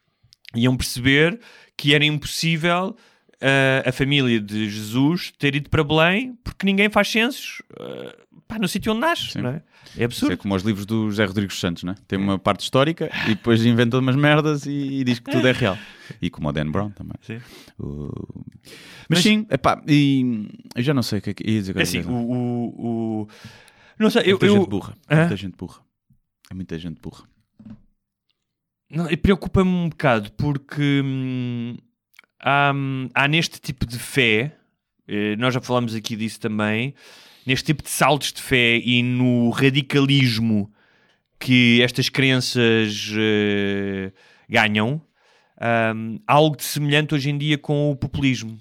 Iam 0.56 0.76
perceber 0.76 1.38
que 1.76 1.94
era 1.94 2.04
impossível 2.04 2.96
eh, 3.46 3.82
a 3.86 3.92
família 3.92 4.40
de 4.40 4.70
Jesus 4.70 5.30
ter 5.38 5.54
ido 5.54 5.68
para 5.68 5.84
Belém 5.84 6.34
porque 6.42 6.64
ninguém 6.64 6.88
faz 6.88 7.08
censos 7.08 7.60
eh, 7.78 8.16
pá, 8.48 8.58
no 8.58 8.66
sítio 8.66 8.92
onde 8.92 9.00
nasce, 9.02 9.36
não 9.38 9.50
é? 9.50 9.56
É 9.56 9.60
Isso 9.86 10.00
é 10.00 10.04
absurdo. 10.04 10.36
como 10.38 10.54
os 10.54 10.62
livros 10.62 10.86
do 10.86 11.10
José 11.10 11.24
Rodrigues 11.26 11.60
Santos, 11.60 11.82
né? 11.84 11.94
Tem 12.08 12.18
uma 12.18 12.38
parte 12.38 12.60
histórica 12.60 13.10
e 13.26 13.34
depois 13.34 13.64
inventa 13.66 13.98
umas 13.98 14.16
merdas 14.16 14.64
e, 14.66 14.70
e 14.70 15.04
diz 15.04 15.18
que 15.18 15.30
tudo 15.30 15.46
é 15.46 15.52
real. 15.52 15.76
E 16.22 16.30
como 16.30 16.48
o 16.48 16.52
Dan 16.52 16.70
Brown 16.70 16.90
também. 16.90 17.14
Sim. 17.20 17.38
Mas, 17.78 19.08
Mas- 19.08 19.18
sim, 19.20 19.46
epá, 19.50 19.82
e 19.86 20.48
eu 20.74 20.82
já 20.82 20.94
não 20.94 21.02
sei 21.02 21.18
o 21.18 21.22
que 21.22 21.30
é 21.30 21.34
que 21.34 21.48
ia 21.50 21.60
dizer. 21.60 21.76
É 21.76 21.82
assim, 21.82 22.00
o, 22.00 22.10
o, 22.12 23.20
o- 23.22 23.28
Não 23.98 24.08
sei, 24.10 24.22
eu... 24.22 24.30
muita 24.30 24.46
eu... 24.46 24.56
gente 24.56 24.68
burra. 24.70 24.94
Hã? 25.10 25.16
Muita 25.20 25.36
gente 25.36 25.56
burra. 25.56 25.80
É 26.50 26.54
muita 26.54 26.78
gente 26.78 27.00
burra. 27.00 27.24
Não, 28.90 29.10
e 29.10 29.16
preocupa-me 29.16 29.70
um 29.70 29.88
bocado 29.88 30.30
porque 30.32 31.02
hum, 31.04 31.76
hum, 32.74 33.08
há 33.14 33.28
neste 33.28 33.60
tipo 33.60 33.86
de 33.86 33.98
fé, 33.98 34.52
eh, 35.08 35.36
nós 35.36 35.54
já 35.54 35.60
falamos 35.60 35.94
aqui 35.94 36.16
disso 36.16 36.40
também, 36.40 36.94
neste 37.46 37.66
tipo 37.66 37.82
de 37.82 37.90
saltos 37.90 38.32
de 38.32 38.42
fé 38.42 38.78
e 38.78 39.02
no 39.02 39.50
radicalismo 39.50 40.72
que 41.38 41.82
estas 41.82 42.08
crenças 42.08 43.12
eh, 43.16 44.12
ganham, 44.48 45.00
há 46.26 46.32
algo 46.32 46.56
de 46.56 46.64
semelhante 46.64 47.14
hoje 47.14 47.30
em 47.30 47.38
dia 47.38 47.56
com 47.56 47.90
o 47.90 47.96
populismo. 47.96 48.58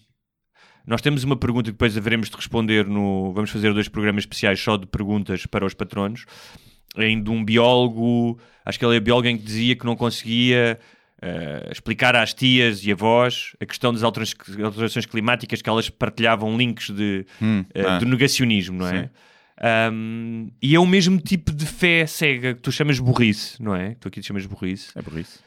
Nós 0.85 1.01
temos 1.01 1.23
uma 1.23 1.37
pergunta 1.37 1.65
que 1.65 1.73
depois 1.73 1.97
haveremos 1.97 2.29
de 2.29 2.35
responder 2.35 2.85
no. 2.85 3.31
Vamos 3.33 3.49
fazer 3.51 3.73
dois 3.73 3.87
programas 3.87 4.23
especiais 4.23 4.59
só 4.59 4.75
de 4.75 4.85
perguntas 4.85 5.45
para 5.45 5.65
os 5.65 5.73
patronos. 5.73 6.25
Em 6.97 7.21
de 7.21 7.29
um 7.29 7.43
biólogo, 7.43 8.37
acho 8.65 8.77
que 8.77 8.85
ele 8.85 8.97
é 8.97 8.99
biólogo 8.99 9.27
em 9.27 9.37
que 9.37 9.43
dizia 9.43 9.75
que 9.75 9.85
não 9.85 9.95
conseguia 9.95 10.77
eh, 11.23 11.69
explicar 11.71 12.15
às 12.15 12.33
tias 12.33 12.85
e 12.85 12.91
avós 12.91 13.55
a 13.59 13.65
questão 13.65 13.93
das 13.93 14.03
altera- 14.03 14.25
alterações 14.63 15.05
climáticas, 15.05 15.61
que 15.61 15.69
elas 15.69 15.89
partilhavam 15.89 16.57
links 16.57 16.89
de, 16.89 17.25
Hum, 17.41 17.63
eh, 17.73 17.85
ah, 17.85 17.97
do 17.99 18.05
negacionismo, 18.05 18.77
não 18.79 18.87
é? 18.87 19.09
Um, 19.91 20.49
e 20.61 20.75
é 20.75 20.79
o 20.79 20.85
mesmo 20.85 21.19
tipo 21.21 21.51
de 21.53 21.65
fé 21.65 22.05
cega 22.05 22.53
que 22.55 22.61
tu 22.61 22.71
chamas 22.71 22.99
burrice, 22.99 23.61
não 23.61 23.73
é? 23.75 23.95
Tu 23.95 24.07
aqui 24.07 24.19
te 24.19 24.27
chamas 24.27 24.45
burrice. 24.45 24.91
É 24.95 25.01
burrice. 25.01 25.39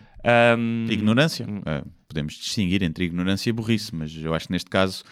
Um, 0.58 0.86
Ignorância. 0.90 1.46
É, 1.66 1.82
podemos 2.08 2.34
distinguir 2.34 2.82
entre 2.82 3.04
ignorância 3.04 3.50
e 3.50 3.52
burrice, 3.52 3.94
mas 3.94 4.16
eu 4.16 4.32
acho 4.34 4.46
que 4.46 4.52
neste 4.52 4.70
caso 4.70 5.04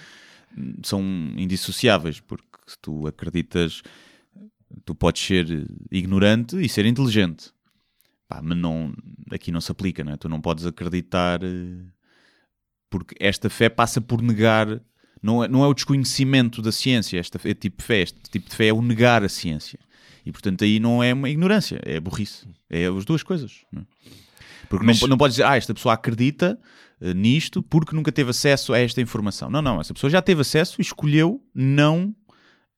hum, 0.56 0.74
são 0.82 1.02
indissociáveis, 1.36 2.20
porque 2.20 2.44
se 2.66 2.78
tu 2.80 3.06
acreditas, 3.06 3.82
tu 4.84 4.94
podes 4.94 5.22
ser 5.22 5.46
ignorante 5.90 6.56
e 6.56 6.68
ser 6.68 6.86
inteligente. 6.86 7.52
Pá, 8.34 8.40
mas 8.42 8.58
não, 8.58 8.92
aqui 9.30 9.52
não 9.52 9.60
se 9.60 9.70
aplica, 9.70 10.02
não 10.02 10.12
é? 10.12 10.16
Tu 10.16 10.28
não 10.28 10.40
podes 10.40 10.66
acreditar 10.66 11.40
eh, 11.44 11.84
porque 12.90 13.14
esta 13.20 13.48
fé 13.48 13.68
passa 13.68 14.00
por 14.00 14.20
negar. 14.20 14.80
Não 15.22 15.44
é, 15.44 15.48
não 15.48 15.62
é 15.62 15.68
o 15.68 15.74
desconhecimento 15.74 16.60
da 16.60 16.72
ciência, 16.72 17.18
esta 17.18 17.38
é 17.48 17.54
tipo 17.54 17.78
de 17.78 17.84
fé. 17.84 18.00
Este 18.00 18.18
tipo 18.30 18.50
de 18.50 18.56
fé 18.56 18.66
é 18.66 18.72
o 18.72 18.82
negar 18.82 19.22
a 19.22 19.28
ciência. 19.28 19.78
E 20.26 20.32
portanto 20.32 20.64
aí 20.64 20.80
não 20.80 21.02
é 21.02 21.14
uma 21.14 21.30
ignorância, 21.30 21.80
é 21.84 22.00
burrice. 22.00 22.48
É 22.68 22.86
as 22.86 23.04
duas 23.04 23.22
coisas. 23.22 23.60
não 23.70 23.82
é? 23.82 23.84
Porque 24.68 24.84
Mas- 24.84 25.00
não, 25.00 25.08
não 25.08 25.16
podes 25.16 25.36
dizer, 25.36 25.44
ah, 25.44 25.56
esta 25.56 25.72
pessoa 25.72 25.94
acredita 25.94 26.58
eh, 27.00 27.14
nisto 27.14 27.62
porque 27.62 27.94
nunca 27.94 28.10
teve 28.10 28.30
acesso 28.30 28.72
a 28.72 28.78
esta 28.78 29.00
informação. 29.00 29.48
Não, 29.48 29.62
não, 29.62 29.80
essa 29.80 29.94
pessoa 29.94 30.10
já 30.10 30.20
teve 30.20 30.40
acesso 30.40 30.80
e 30.80 30.82
escolheu 30.82 31.40
não 31.54 32.12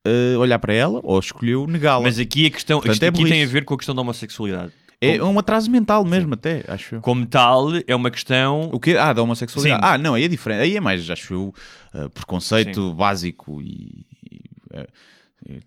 eh, 0.05 0.37
olhar 0.37 0.59
para 0.59 0.75
ela 0.75 1.01
ou 1.03 1.19
escolheu 1.19 1.67
negá-la. 1.67 2.03
Mas 2.03 2.19
aqui 2.19 2.45
a 2.45 2.51
questão 2.51 2.79
Portanto, 2.79 2.95
isto 2.95 3.05
é 3.05 3.09
aqui 3.09 3.25
tem 3.25 3.43
a 3.43 3.47
ver 3.47 3.65
com 3.65 3.73
a 3.73 3.77
questão 3.79 3.95
da 3.95 4.03
homossexualidade. 4.03 4.73
É 5.01 5.23
um 5.23 5.39
atraso 5.39 5.71
mental 5.71 6.05
mesmo, 6.05 6.35
até, 6.35 6.65
acho 6.69 6.97
eu. 6.97 7.01
Como 7.01 7.27
tal, 7.27 7.69
é 7.87 7.95
uma 7.95 8.11
questão. 8.11 8.71
O 8.73 8.81
quê? 8.81 8.97
Ah, 8.99 9.13
da 9.13 9.23
homossexualidade. 9.23 9.83
Sim. 9.83 9.89
Ah, 9.89 9.99
não, 9.99 10.15
aí 10.15 10.25
é 10.25 10.29
diferente. 10.29 10.61
Aí 10.63 10.77
é 10.77 10.81
mais, 10.81 11.09
acho 11.11 11.35
eu, 11.35 11.55
eh, 11.93 12.09
preconceito 12.09 12.95
básico 12.95 13.61
e, 13.61 14.07
e, 14.33 14.41
eh, 14.73 14.89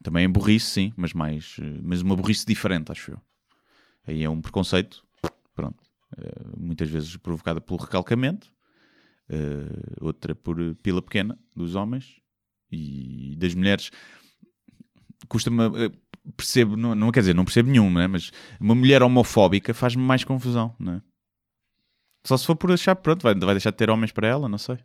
também 0.02 0.26
é 0.26 0.28
burrice, 0.28 0.66
sim, 0.66 0.94
mas 0.98 1.14
mais, 1.14 1.58
mas 1.84 2.02
uma 2.02 2.16
burrice 2.16 2.46
diferente, 2.46 2.92
acho 2.92 3.12
eu. 3.12 3.22
Aí 4.08 4.24
é 4.24 4.30
um 4.30 4.42
preconceito, 4.42 5.04
pronto, 5.56 5.78
muitas 6.58 6.90
vezes 6.90 7.16
provocada 7.18 7.62
pelo 7.62 7.80
recalcamento, 7.80 8.52
outra 10.02 10.34
por 10.34 10.58
pila 10.82 11.02
pequena 11.02 11.38
dos 11.56 11.76
homens 11.76 12.16
e 12.72 13.36
das 13.38 13.54
mulheres. 13.54 13.92
Custa-me, 15.28 15.92
percebo, 16.38 16.76
não, 16.78 16.94
não 16.96 17.12
quer 17.12 17.22
dizer, 17.22 17.34
não 17.36 17.46
percebo 17.46 17.70
nenhum, 17.70 17.92
né? 17.92 18.08
mas 18.08 18.32
uma 18.60 18.76
mulher 18.76 19.02
homofóbica 19.04 19.74
faz-me 19.74 20.02
mais 20.04 20.24
confusão, 20.24 20.76
não 20.80 20.94
é? 20.94 21.02
Só 22.26 22.36
se 22.38 22.46
for 22.46 22.56
por 22.56 22.72
achar, 22.72 22.96
pronto, 22.96 23.24
vai, 23.24 23.34
vai 23.34 23.54
deixar 23.56 23.72
de 23.72 23.78
ter 23.78 23.90
homens 23.90 24.12
para 24.12 24.28
ela, 24.28 24.48
não 24.50 24.58
sei. 24.58 24.78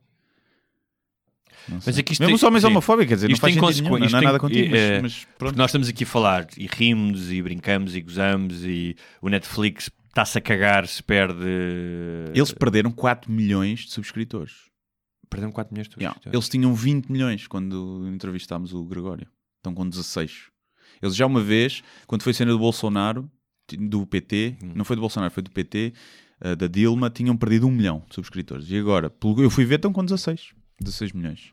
Não 1.68 1.76
Mas 1.84 1.94
sei. 1.94 2.00
aqui 2.00 2.12
isto 2.12 2.20
Mesmo 2.22 2.38
tem- 2.38 2.46
homens 2.48 2.60
sim. 2.62 2.66
homofóbicos, 2.68 3.08
quer 3.08 3.14
dizer, 3.14 3.28
não 3.28 3.32
Isto 3.32 3.40
faz 3.40 3.54
tem 3.54 3.62
sentido 3.62 3.82
nenhum, 3.84 3.98
não, 3.98 4.08
não 4.10 4.18
é 4.18 4.22
nada 4.22 4.38
contigo, 4.38 4.70
mas, 4.70 4.80
eh, 4.80 5.00
mas 5.02 5.14
Porque 5.24 5.34
pronto. 5.38 5.56
nós 5.56 5.70
estamos 5.70 5.88
aqui 5.88 6.04
a 6.04 6.06
falar 6.06 6.46
e 6.58 6.66
rimos 6.70 7.32
e 7.32 7.40
brincamos 7.42 7.94
e 7.96 8.00
gozamos 8.02 8.64
e 8.64 8.94
o 9.22 9.28
Netflix 9.30 9.90
está-se 10.08 10.36
a 10.38 10.40
cagar 10.40 10.86
se 10.86 11.02
perde. 11.02 11.42
Eles 12.34 12.52
perderam 12.52 12.90
4 12.92 13.32
milhões 13.32 13.80
de 13.80 13.92
subscritores. 13.92 14.52
perderam 15.30 15.50
4 15.52 15.72
milhões 15.74 15.88
de 15.88 15.94
Yeah. 15.96 16.14
subscritores. 16.14 16.36
Eles 16.36 16.48
tinham 16.48 16.74
20 16.74 17.08
milhões 17.10 17.46
quando 17.48 18.06
entrevistámos 18.08 18.72
o 18.72 18.84
Gregório. 18.84 19.26
Estão 19.56 19.74
com 19.74 19.88
16. 19.88 20.48
Eles 21.04 21.14
já 21.16 21.26
uma 21.26 21.40
vez, 21.42 21.82
quando 22.06 22.22
foi 22.22 22.30
a 22.30 22.34
cena 22.34 22.52
do 22.52 22.58
Bolsonaro, 22.58 23.30
do 23.78 24.06
PT, 24.06 24.56
Hum. 24.62 24.72
não 24.74 24.84
foi 24.84 24.96
do 24.96 25.00
Bolsonaro, 25.00 25.32
foi 25.32 25.42
do 25.42 25.50
PT, 25.50 25.92
eh, 26.40 26.56
da 26.56 26.66
Dilma, 26.66 27.10
tinham 27.10 27.36
perdido 27.36 27.66
um 27.66 27.70
milhão 27.70 28.02
de 28.08 28.14
subscritores. 28.14 28.70
E 28.70 28.78
agora, 28.78 29.12
eu 29.38 29.50
fui 29.50 29.64
ver, 29.64 29.76
estão 29.76 29.92
com 29.92 30.04
16. 30.04 30.54
16 30.80 31.12
milhões. 31.12 31.52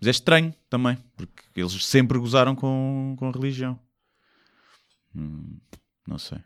Mas 0.00 0.08
é 0.08 0.10
estranho 0.10 0.54
também, 0.68 0.98
porque 1.16 1.42
eles 1.56 1.72
sempre 1.84 2.18
gozaram 2.18 2.54
com, 2.54 3.14
com 3.18 3.28
a 3.28 3.32
religião. 3.32 3.78
Hum, 5.14 5.58
não 6.06 6.18
sei. 6.18 6.38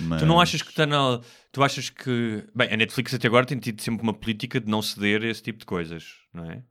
Mas... 0.00 0.20
Tu 0.20 0.26
não 0.26 0.40
achas 0.40 0.62
que 0.62 0.70
está 0.70 0.86
na. 0.86 1.20
Tu 1.52 1.62
achas 1.62 1.90
que. 1.90 2.44
Bem, 2.54 2.72
a 2.72 2.76
Netflix 2.76 3.14
até 3.14 3.28
agora 3.28 3.46
tem 3.46 3.58
tido 3.58 3.80
sempre 3.80 4.02
uma 4.02 4.12
política 4.14 4.60
de 4.60 4.68
não 4.68 4.82
ceder 4.82 5.22
a 5.22 5.26
esse 5.28 5.42
tipo 5.42 5.60
de 5.60 5.66
coisas, 5.66 6.14
não 6.32 6.44
é? 6.50 6.64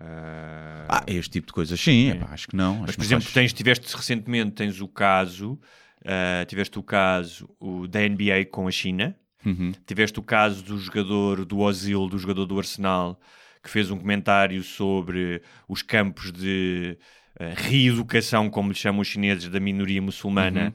Ah, 0.00 0.86
Ah, 0.88 1.04
este 1.06 1.30
tipo 1.32 1.46
de 1.48 1.52
coisas, 1.52 1.80
sim, 1.80 2.10
epá, 2.10 2.28
acho 2.32 2.48
que 2.48 2.56
não. 2.56 2.78
Mas, 2.80 2.94
por 2.96 3.02
exemplo, 3.04 3.24
faz- 3.24 3.34
tens, 3.34 3.52
tiveste 3.52 3.94
recentemente 3.96 4.52
tens 4.52 4.80
o 4.80 4.88
caso, 4.88 5.58
ah, 6.04 6.44
tiveste 6.46 6.78
o 6.78 6.82
caso 6.82 7.48
o, 7.60 7.86
da 7.88 8.00
NBA 8.08 8.44
com 8.50 8.66
a 8.68 8.70
China, 8.70 9.14
Uhum. 9.46 9.72
tiveste 9.86 10.18
o 10.18 10.22
caso 10.22 10.62
do 10.64 10.76
jogador 10.78 11.44
do 11.44 11.58
Ozil, 11.60 12.08
do 12.08 12.18
jogador 12.18 12.44
do 12.44 12.58
Arsenal, 12.58 13.20
que 13.62 13.70
fez 13.70 13.88
um 13.90 13.96
comentário 13.98 14.62
sobre 14.62 15.40
os 15.68 15.80
campos 15.82 16.32
de 16.32 16.96
ah, 17.38 17.52
reeducação, 17.56 18.48
como 18.50 18.70
lhe 18.70 18.74
chamam 18.78 19.00
os 19.00 19.08
chineses, 19.08 19.48
da 19.48 19.60
minoria 19.60 20.00
muçulmana, 20.02 20.74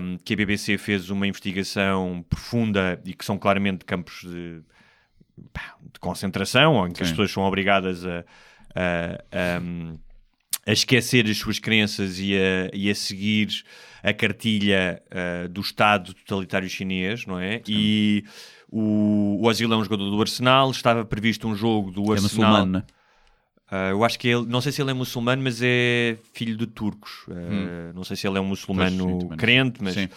um, 0.00 0.16
que 0.18 0.34
a 0.34 0.36
BBC 0.36 0.76
fez 0.78 1.08
uma 1.10 1.26
investigação 1.26 2.24
profunda 2.28 3.00
e 3.04 3.12
que 3.14 3.24
são 3.24 3.38
claramente 3.38 3.84
campos 3.84 4.22
de, 4.22 4.60
de 5.92 6.00
concentração, 6.00 6.86
em 6.86 6.92
que 6.92 7.02
as 7.02 7.08
Sim. 7.08 7.14
pessoas 7.14 7.30
são 7.30 7.42
obrigadas 7.42 8.04
a, 8.04 8.24
a- 8.76 9.24
a- 9.32 9.62
a 10.68 10.72
esquecer 10.72 11.26
as 11.28 11.36
suas 11.38 11.58
crenças 11.58 12.18
e 12.18 12.34
a, 12.36 12.70
e 12.74 12.90
a 12.90 12.94
seguir 12.94 13.64
a 14.02 14.12
cartilha 14.12 15.00
do 15.50 15.60
Estado 15.60 16.12
totalitário 16.14 16.68
chinês, 16.68 17.24
não 17.26 17.38
é? 17.38 17.62
E 17.68 18.24
o, 18.70 19.38
o 19.40 19.46
Ozil 19.46 19.72
é 19.72 19.76
um 19.76 19.82
jogador 19.84 20.10
do 20.10 20.20
Arsenal, 20.20 20.70
estava 20.70 21.04
previsto 21.04 21.46
um 21.48 21.54
jogo 21.56 21.90
do 21.90 22.02
É 22.12 22.20
Arsenal. 22.20 22.22
muçulmano, 22.22 22.72
né? 22.72 22.84
Ah, 23.68 23.88
eu 23.90 24.04
acho 24.04 24.18
que 24.18 24.28
ele, 24.28 24.46
não 24.46 24.60
sei 24.60 24.70
se 24.70 24.80
ele 24.80 24.90
é 24.92 24.94
muçulmano, 24.94 25.42
mas 25.42 25.60
é 25.62 26.16
filho 26.32 26.56
de 26.56 26.66
turcos. 26.66 27.24
Ah, 27.28 27.92
Não 27.94 28.04
sei 28.04 28.16
se 28.16 28.26
ele 28.26 28.38
é 28.38 28.40
um 28.40 28.44
muçulmano 28.44 28.90
Hum. 28.90 29.06
Pois, 29.08 29.30
sim, 29.30 29.36
crente, 29.36 29.82
mas. 29.82 29.94
Sim. 29.94 30.08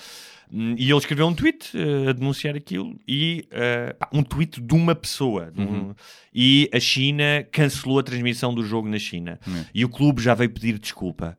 Hum, 0.52 0.76
E 0.78 0.90
ele 0.90 0.98
escreveu 0.98 1.28
um 1.28 1.34
tweet 1.34 1.72
eh, 1.78 2.10
a 2.10 2.14
denunciar 2.14 2.56
aquilo 2.56 3.00
e 3.08 3.48
pá, 4.00 4.10
um 4.12 4.24
tweet 4.24 4.60
de 4.60 4.74
uma 4.74 4.96
pessoa. 4.96 5.52
de 5.52 5.62
um- 5.62 5.66
Uhum. 5.66 5.96
E 6.34 6.70
a 6.74 6.80
China 6.80 7.46
cancelou 7.52 8.00
a 8.00 8.04
transmissão 8.04 8.54
do 8.54 8.64
jogo 8.64 8.88
na 8.90 8.98
China. 9.00 9.40
É. 9.48 9.66
E 9.74 9.86
o 9.86 9.90
clube 9.90 10.22
já 10.22 10.34
veio 10.34 10.50
pedir 10.50 10.80
desculpa. 10.80 11.38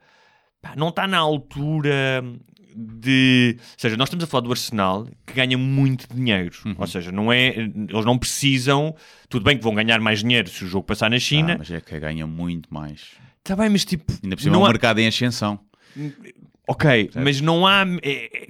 Pá, 0.62 0.74
não 0.76 0.90
está 0.90 1.06
na 1.08 1.18
altura 1.18 2.22
de. 2.76 3.56
Ou 3.58 3.64
seja, 3.76 3.96
nós 3.96 4.06
estamos 4.08 4.22
a 4.24 4.26
falar 4.28 4.42
do 4.42 4.50
Arsenal 4.52 5.08
que 5.26 5.32
ganha 5.34 5.58
muito 5.58 6.06
dinheiro. 6.14 6.54
Uhum. 6.64 6.74
Ou 6.78 6.86
seja, 6.86 7.10
não 7.10 7.32
é, 7.32 7.48
eles 7.48 8.04
não 8.04 8.16
precisam. 8.18 8.94
Tudo 9.28 9.42
bem 9.44 9.56
que 9.56 9.64
vão 9.64 9.74
ganhar 9.74 9.98
mais 10.00 10.20
dinheiro 10.20 10.48
se 10.48 10.64
o 10.64 10.68
jogo 10.68 10.84
passar 10.86 11.10
na 11.10 11.16
Ah, 11.16 11.20
China. 11.20 11.56
mas 11.58 11.70
é 11.70 11.80
que 11.80 11.98
ganha 11.98 12.26
muito 12.26 12.72
mais. 12.72 13.12
Está 13.38 13.56
bem, 13.56 13.68
mas 13.70 13.84
tipo. 13.84 14.12
Ainda 14.22 14.36
por 14.36 14.42
cima 14.42 14.54
é 14.56 14.58
um 14.58 14.64
há- 14.64 14.68
mercado 14.68 14.98
em 15.00 15.08
ascensão. 15.08 15.58
Ok, 16.68 17.10
mas 17.16 17.40
não 17.40 17.66
há. 17.66 17.84
é- 18.02 18.44
é- 18.44 18.48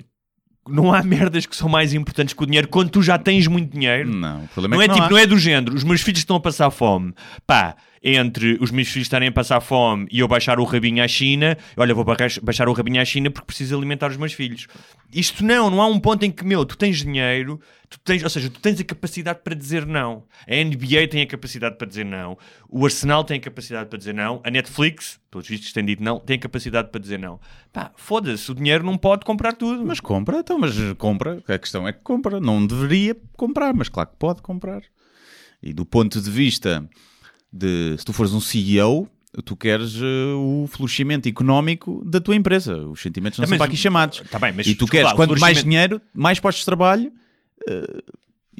não 0.71 0.93
há 0.93 1.03
merdas 1.03 1.47
que 1.47 1.57
são 1.57 1.69
mais 1.69 1.93
importantes 1.93 2.35
que 2.35 2.43
o 2.43 2.47
dinheiro 2.47 2.69
quando 2.69 2.91
tu 2.91 3.03
já 3.03 3.19
tens 3.19 3.47
muito 3.47 3.73
dinheiro. 3.73 4.09
Não, 4.11 4.45
o 4.45 4.49
problema 4.49 4.77
Não 4.77 4.83
é 4.83 4.85
é, 4.85 4.89
que 4.89 4.95
tipo, 4.95 5.07
há. 5.07 5.11
não 5.11 5.19
é 5.19 5.27
do 5.27 5.39
género, 5.39 5.75
os 5.75 5.85
meus 5.85 6.01
filhos 6.01 6.21
estão 6.21 6.37
a 6.37 6.41
passar 6.41 6.71
fome. 6.71 7.13
Pá, 7.47 7.75
entre 8.03 8.57
os 8.61 8.71
meus 8.71 8.89
filhos 8.89 9.07
estarem 9.07 9.29
a 9.29 9.33
passar 9.33 9.61
fome 9.61 10.07
e 10.11 10.21
eu 10.21 10.29
baixar 10.29 10.59
o 10.59 10.65
rabinho 10.65 11.03
à 11.03 11.09
China, 11.09 11.57
olha, 11.77 11.95
vou 11.95 12.05
baixar 12.05 12.69
o 12.69 12.73
rabinho 12.73 13.01
à 13.01 13.05
China 13.05 13.31
porque 13.31 13.47
preciso 13.47 13.77
alimentar 13.77 14.11
os 14.11 14.17
meus 14.17 14.33
filhos. 14.33 14.67
Isto 15.13 15.45
não, 15.45 15.69
não 15.69 15.83
há 15.83 15.87
um 15.87 16.01
ponto 16.01 16.25
em 16.25 16.31
que, 16.31 16.45
meu, 16.45 16.65
tu 16.65 16.79
tens 16.79 16.99
dinheiro, 16.99 17.61
tu 17.91 17.99
tens, 18.01 18.23
ou 18.23 18.31
seja, 18.31 18.49
tu 18.49 18.59
tens 18.61 18.81
a 18.81 18.85
capacidade 18.85 19.41
para 19.45 19.55
dizer 19.55 19.85
não. 19.85 20.25
A 20.49 20.65
NBA 20.65 21.09
tem 21.11 21.21
a 21.21 21.27
capacidade 21.27 21.77
para 21.77 21.87
dizer 21.87 22.05
não, 22.05 22.39
o 22.69 22.85
Arsenal 22.85 23.23
tem 23.23 23.37
a 23.37 23.41
capacidade 23.41 23.91
para 23.91 23.99
dizer 23.99 24.15
não, 24.15 24.41
a 24.45 24.51
Netflix, 24.51 25.21
pelos 25.31 25.47
vistos 25.47 25.73
tem 25.73 25.85
dito 25.85 26.03
não, 26.03 26.19
tem 26.19 26.37
a 26.37 26.41
capacidade 26.41 26.89
para 26.89 27.01
dizer 27.01 27.19
não. 27.19 27.39
Pá, 27.73 27.93
foda-se, 27.97 28.51
o 28.51 28.55
dinheiro 28.55 28.83
não 28.83 28.97
pode 28.97 29.27
comprar 29.27 29.53
tudo. 29.53 29.85
Mas 29.85 30.01
compra, 30.01 30.39
então, 30.39 30.59
mas 30.59 30.75
compra. 30.97 31.43
A 31.47 31.59
questão 31.59 31.87
é 31.87 31.93
que 31.93 32.01
compra. 32.01 32.41
Não 32.41 32.67
deveria 32.67 33.15
comprar, 33.37 33.75
mas 33.75 33.89
claro 33.89 34.09
que 34.09 34.17
pode 34.17 34.41
comprar. 34.41 34.83
E 35.63 35.73
do 35.73 35.85
ponto 35.85 36.21
de 36.21 36.31
vista 36.31 36.89
de 37.53 37.97
se 37.99 38.05
tu 38.05 38.13
fores 38.13 38.33
um 38.33 38.41
CEO, 38.41 39.09
tu 39.45 39.57
queres 39.57 39.97
eh, 39.97 40.35
o 40.37 40.67
florescimento 40.71 41.29
económico 41.29 42.03
da 42.05 42.21
tua 42.21 42.35
empresa. 42.37 42.77
Os 42.77 43.01
sentimentos 43.01 43.39
não 43.39 43.45
Ah, 43.45 43.49
são 43.49 43.59
para 43.59 43.67
aqui 43.67 43.77
chamados. 43.77 44.23
Tá 44.31 44.39
bem, 44.39 44.53
mas 44.57 44.67
e 44.67 44.75
tu 44.75 44.85
desculpa 44.85 44.93
queres, 44.97 45.13
quanto 45.13 45.39
mais 45.41 45.63
dinheiro, 45.63 46.01
mais 46.15 46.39
postos 46.41 46.61
de 46.63 46.67
trabalho. 46.67 47.13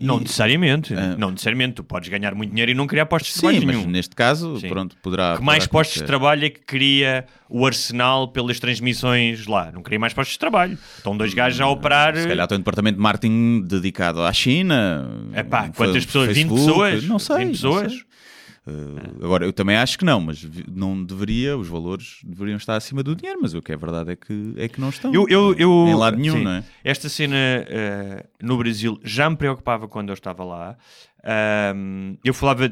Não 0.03 0.17
e- 0.17 0.21
necessariamente, 0.23 0.95
Ah. 0.95 1.15
não 1.19 1.31
necessariamente. 1.31 1.75
Tu 1.75 1.85
podes 1.85 2.09
ganhar 2.09 2.35
muito 2.35 2.51
dinheiro 2.51 2.71
e 2.71 2.75
não 2.75 2.87
criar 2.87 3.05
postos 3.05 3.33
de 3.33 3.35
Sim, 3.35 3.41
trabalho 3.41 3.67
mas 3.67 3.77
nenhum. 3.77 3.91
neste 3.91 4.17
caso, 4.17 4.59
Sim. 4.59 4.69
pronto, 4.69 4.97
poderá. 5.03 5.37
que 5.37 5.43
mais 5.45 5.67
poderá 5.67 5.79
postos 5.79 6.01
de 6.01 6.07
trabalho 6.07 6.47
é 6.47 6.49
que 6.51 6.61
cria 6.61 7.27
o 7.51 7.67
Arsenal 7.67 8.29
pelas 8.29 8.59
transmissões 8.59 9.47
lá? 9.47 9.71
Não 9.71 9.83
cria 9.83 9.99
mais 9.99 10.15
postos 10.15 10.33
de 10.35 10.39
trabalho. 10.39 10.79
Estão 10.97 11.15
dois 11.15 11.35
gajos 11.35 11.61
a 11.61 11.67
operar. 11.69 12.17
Se 12.17 12.27
calhar 12.27 12.47
tem 12.49 12.57
um 12.57 12.61
departamento 12.61 12.97
de 12.97 13.03
marketing 13.03 13.61
dedicado 13.67 14.23
à 14.23 14.33
China. 14.33 15.07
É 15.35 15.43
pá, 15.43 15.69
quantas 15.69 16.07
pessoas? 16.07 16.29
20 16.29 16.49
Facebook, 16.49 16.67
pessoas? 16.67 17.05
Não 17.05 17.19
sei. 17.19 17.37
20 17.37 17.47
não 17.47 17.53
pessoas? 17.53 18.05
Uh, 18.67 19.25
agora, 19.25 19.47
eu 19.47 19.53
também 19.53 19.77
acho 19.77 19.99
que 19.99 20.05
não, 20.05 20.21
mas 20.21 20.47
não 20.69 21.03
deveria, 21.03 21.57
os 21.57 21.67
valores 21.67 22.21
deveriam 22.23 22.57
estar 22.57 22.77
acima 22.77 23.03
do 23.03 23.17
dinheiro, 23.17 23.41
mas 23.41 23.55
o 23.55 23.63
que 23.63 23.73
é 23.73 23.77
verdade 23.77 24.13
é 24.13 24.17
que, 24.17 24.55
é 24.57 24.69
que 24.69 24.81
não 24.81 24.91
estão. 24.91 25.13
Eu, 25.15 25.27
eu, 25.29 25.55
eu, 25.55 25.87
em 25.89 25.95
lado 25.95 26.19
nenhum, 26.19 26.35
sim, 26.35 26.45
não 26.45 26.51
é? 26.53 26.65
Esta 26.85 27.09
cena 27.09 27.37
eh, 27.37 28.27
no 28.43 28.59
Brasil 28.59 29.01
já 29.03 29.31
me 29.31 29.37
preocupava 29.37 29.89
quando 29.89 30.11
eu 30.11 30.15
estava 30.15 30.45
lá. 30.45 30.77
Ahm, 31.25 32.17
eu 32.23 32.35
falava, 32.35 32.71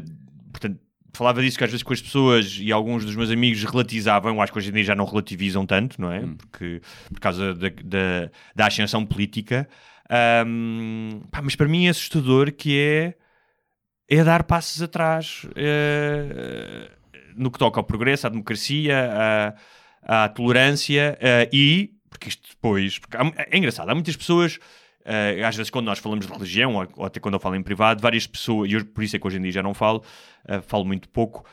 portanto, 0.53 0.79
falava 1.15 1.41
disso 1.41 1.57
que 1.57 1.65
às 1.65 1.71
vezes 1.71 1.83
com 1.83 1.93
as 1.93 2.03
pessoas 2.03 2.59
e 2.61 2.71
alguns 2.71 3.05
dos 3.05 3.17
meus 3.17 3.31
amigos 3.31 3.65
relativizavam, 3.65 4.35
eu 4.35 4.43
acho 4.43 4.53
que 4.53 4.59
hoje 4.59 4.69
em 4.69 4.75
dia 4.75 4.85
já 4.85 4.95
não 4.95 5.07
relativizam 5.07 5.65
tanto, 5.65 6.01
não 6.01 6.13
é? 6.13 6.21
Hum. 6.21 6.37
Porque, 6.37 6.83
por 7.09 7.21
causa 7.21 7.55
da, 7.55 7.69
da, 7.69 8.31
da 8.55 8.67
ascensão 8.67 9.07
política. 9.07 9.67
Ahm, 10.11 11.23
pá, 11.31 11.41
mas 11.43 11.57
para 11.57 11.67
mim 11.69 11.87
é 11.87 11.91
assustador 11.91 12.53
que 12.53 12.79
é, 12.79 13.15
é 14.09 14.25
dar 14.25 14.43
passos 14.45 14.81
atrás 14.83 15.47
eh, 15.55 16.91
no 17.37 17.51
que 17.51 17.59
toca 17.59 17.79
ao 17.81 17.85
progresso, 17.85 18.27
à 18.27 18.31
democracia, 18.31 19.55
à, 20.03 20.25
à 20.25 20.29
tolerância 20.29 21.17
eh, 21.21 21.49
e, 21.53 21.91
porque 22.11 22.29
isto 22.29 22.49
depois, 22.51 22.99
porque 22.99 23.17
há- 23.17 23.33
é 23.51 23.57
engraçado, 23.59 23.89
há 23.91 23.95
muitas 23.95 24.17
pessoas, 24.17 24.59
eh, 25.05 25.43
às 25.45 25.55
vezes 25.55 25.71
quando 25.71 25.87
nós 25.87 25.99
falamos 25.99 26.27
de 26.27 26.33
religião, 26.33 26.75
ou, 26.75 26.89
ou 26.97 27.07
até 27.07 27.21
quando 27.21 27.35
eu 27.35 27.41
falo 27.41 27.55
em 27.55 27.63
privado, 27.63 28.01
várias 28.03 28.27
pessoas, 28.27 28.71
e 28.71 28.75
eu, 28.75 28.85
por 28.85 29.05
isso 29.05 29.15
é 29.17 29.19
que 29.19 29.27
hoje 29.27 29.37
em 29.39 29.43
dia 29.43 29.53
já 29.53 29.63
não 29.63 29.75
falo, 29.75 30.03
falo 30.67 30.85
muito 30.85 31.09
pouco, 31.11 31.45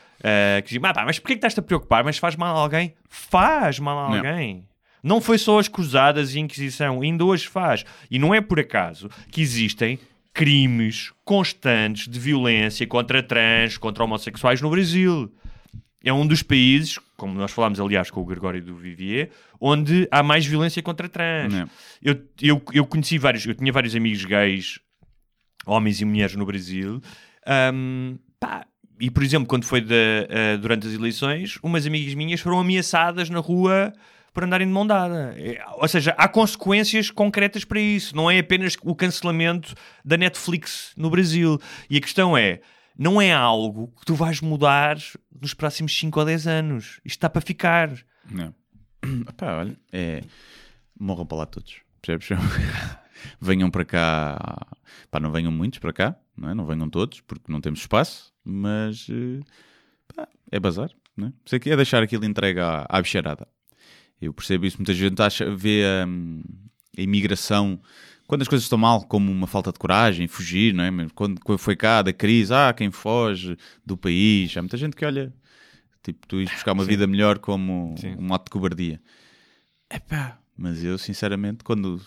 que 0.64 0.68
dizem, 0.68 0.80
"Ah, 0.84 0.94
pá, 0.94 1.04
mas 1.04 1.18
porquê 1.18 1.34
que 1.34 1.38
estás-te 1.38 1.60
a 1.60 1.62
preocupar? 1.62 2.02
Mas 2.02 2.16
faz 2.18 2.34
mal 2.36 2.56
a 2.56 2.60
alguém? 2.60 2.94
Faz 3.08 3.78
mal 3.78 3.98
a 3.98 4.08
Não. 4.08 4.16
alguém. 4.16 4.66
Não 5.02 5.20
foi 5.20 5.36
só 5.38 5.58
as 5.58 5.68
cruzadas 5.68 6.34
e 6.34 6.38
a 6.38 6.40
Inquisição, 6.40 7.00
ainda 7.02 7.24
hoje 7.24 7.46
faz. 7.46 7.84
E 8.10 8.18
não 8.18 8.34
é 8.34 8.40
por 8.40 8.58
acaso 8.58 9.08
que 9.30 9.40
existem 9.42 9.98
crimes 10.36 11.12
constantes 11.24 12.06
de 12.06 12.20
violência 12.20 12.86
contra 12.86 13.22
trans, 13.22 13.78
contra 13.78 14.04
homossexuais 14.04 14.60
no 14.60 14.68
Brasil. 14.68 15.32
É 16.04 16.12
um 16.12 16.26
dos 16.26 16.42
países, 16.42 16.98
como 17.16 17.32
nós 17.32 17.50
falámos 17.50 17.80
aliás 17.80 18.10
com 18.10 18.20
o 18.20 18.24
Gregório 18.26 18.62
do 18.62 18.76
Vivier, 18.76 19.30
onde 19.58 20.06
há 20.10 20.22
mais 20.22 20.44
violência 20.44 20.82
contra 20.82 21.08
trans. 21.08 21.54
Não. 21.54 21.70
Eu, 22.02 22.22
eu, 22.42 22.62
eu 22.74 22.86
conheci 22.86 23.16
vários, 23.16 23.46
eu 23.46 23.54
tinha 23.54 23.72
vários 23.72 23.96
amigos 23.96 24.22
gays, 24.26 24.78
homens 25.64 26.02
e 26.02 26.04
mulheres 26.04 26.36
no 26.36 26.44
Brasil. 26.44 27.00
Ahm, 27.46 28.16
pá, 28.38 28.66
e 29.00 29.10
por 29.10 29.22
exemplo, 29.22 29.48
quando 29.48 29.64
foi 29.64 29.80
da- 29.80 29.94
ah, 30.28 30.56
durante 30.58 30.86
as 30.86 30.92
eleições, 30.92 31.58
umas 31.62 31.86
amigas 31.86 32.12
minhas 32.12 32.40
foram 32.40 32.60
ameaçadas 32.60 33.30
na 33.30 33.38
rua 33.38 33.90
por 34.36 34.44
andarem 34.44 34.66
de 34.66 34.72
mão 34.72 34.86
dada. 34.86 35.34
É, 35.38 35.64
Ou 35.76 35.88
seja, 35.88 36.14
há 36.18 36.28
consequências 36.28 37.10
concretas 37.10 37.64
para 37.64 37.80
isso. 37.80 38.14
Não 38.14 38.30
é 38.30 38.38
apenas 38.38 38.76
o 38.82 38.94
cancelamento 38.94 39.74
da 40.04 40.18
Netflix 40.18 40.92
no 40.94 41.08
Brasil. 41.08 41.58
E 41.88 41.96
a 41.96 42.00
questão 42.02 42.36
é, 42.36 42.60
não 42.98 43.18
é 43.18 43.32
algo 43.32 43.90
que 43.98 44.04
tu 44.04 44.14
vais 44.14 44.42
mudar 44.42 44.98
nos 45.40 45.54
próximos 45.54 45.98
5 45.98 46.20
ou 46.20 46.26
10 46.26 46.46
anos. 46.48 46.84
Isto 47.02 47.16
está 47.16 47.30
para 47.30 47.40
ficar. 47.40 47.90
Não. 48.30 48.54
Epá, 49.26 49.56
olha, 49.56 49.78
é... 49.90 50.20
morram 51.00 51.24
para 51.24 51.38
lá 51.38 51.46
todos. 51.46 51.80
Percebes? 52.02 52.28
venham 53.40 53.70
para 53.70 53.86
cá. 53.86 54.66
Pá, 55.10 55.18
não 55.18 55.32
venham 55.32 55.50
muitos 55.50 55.78
para 55.78 55.94
cá, 55.94 56.16
não, 56.36 56.50
é? 56.50 56.54
não 56.54 56.66
venham 56.66 56.90
todos, 56.90 57.22
porque 57.22 57.50
não 57.50 57.62
temos 57.62 57.80
espaço, 57.80 58.34
mas 58.44 59.06
eh, 59.08 60.26
é 60.50 60.60
bazar. 60.60 60.90
Não 61.16 61.28
é? 61.28 61.32
É 61.70 61.76
deixar 61.76 62.02
aquilo 62.02 62.26
entregue 62.26 62.60
à, 62.60 62.84
à 62.86 63.00
bicharada. 63.00 63.48
Eu 64.20 64.32
percebo 64.32 64.66
isso. 64.66 64.78
Muita 64.78 64.94
gente 64.94 65.20
acha, 65.20 65.54
vê 65.54 65.82
hum, 66.06 66.42
a 66.96 67.00
imigração 67.00 67.80
quando 68.26 68.42
as 68.42 68.48
coisas 68.48 68.64
estão 68.64 68.78
mal, 68.78 69.04
como 69.04 69.30
uma 69.30 69.46
falta 69.46 69.72
de 69.72 69.78
coragem, 69.78 70.26
fugir, 70.26 70.74
não 70.74 70.84
é? 70.84 70.90
Quando, 71.14 71.40
quando 71.40 71.58
foi 71.58 71.76
cá 71.76 72.02
da 72.02 72.12
crise, 72.12 72.52
ah, 72.52 72.72
quem 72.72 72.90
foge 72.90 73.56
do 73.84 73.96
país, 73.96 74.56
há 74.56 74.62
muita 74.62 74.76
gente 74.76 74.96
que 74.96 75.04
olha, 75.04 75.32
tipo, 76.02 76.26
tu 76.26 76.40
ires 76.40 76.52
buscar 76.52 76.72
uma 76.72 76.84
vida 76.84 77.06
melhor 77.06 77.38
como 77.38 77.94
um 78.18 78.34
ato 78.34 78.46
de 78.46 78.50
cobardia. 78.50 79.00
Epá, 79.88 80.40
mas 80.56 80.82
eu, 80.82 80.98
sinceramente, 80.98 81.62
quando 81.62 82.00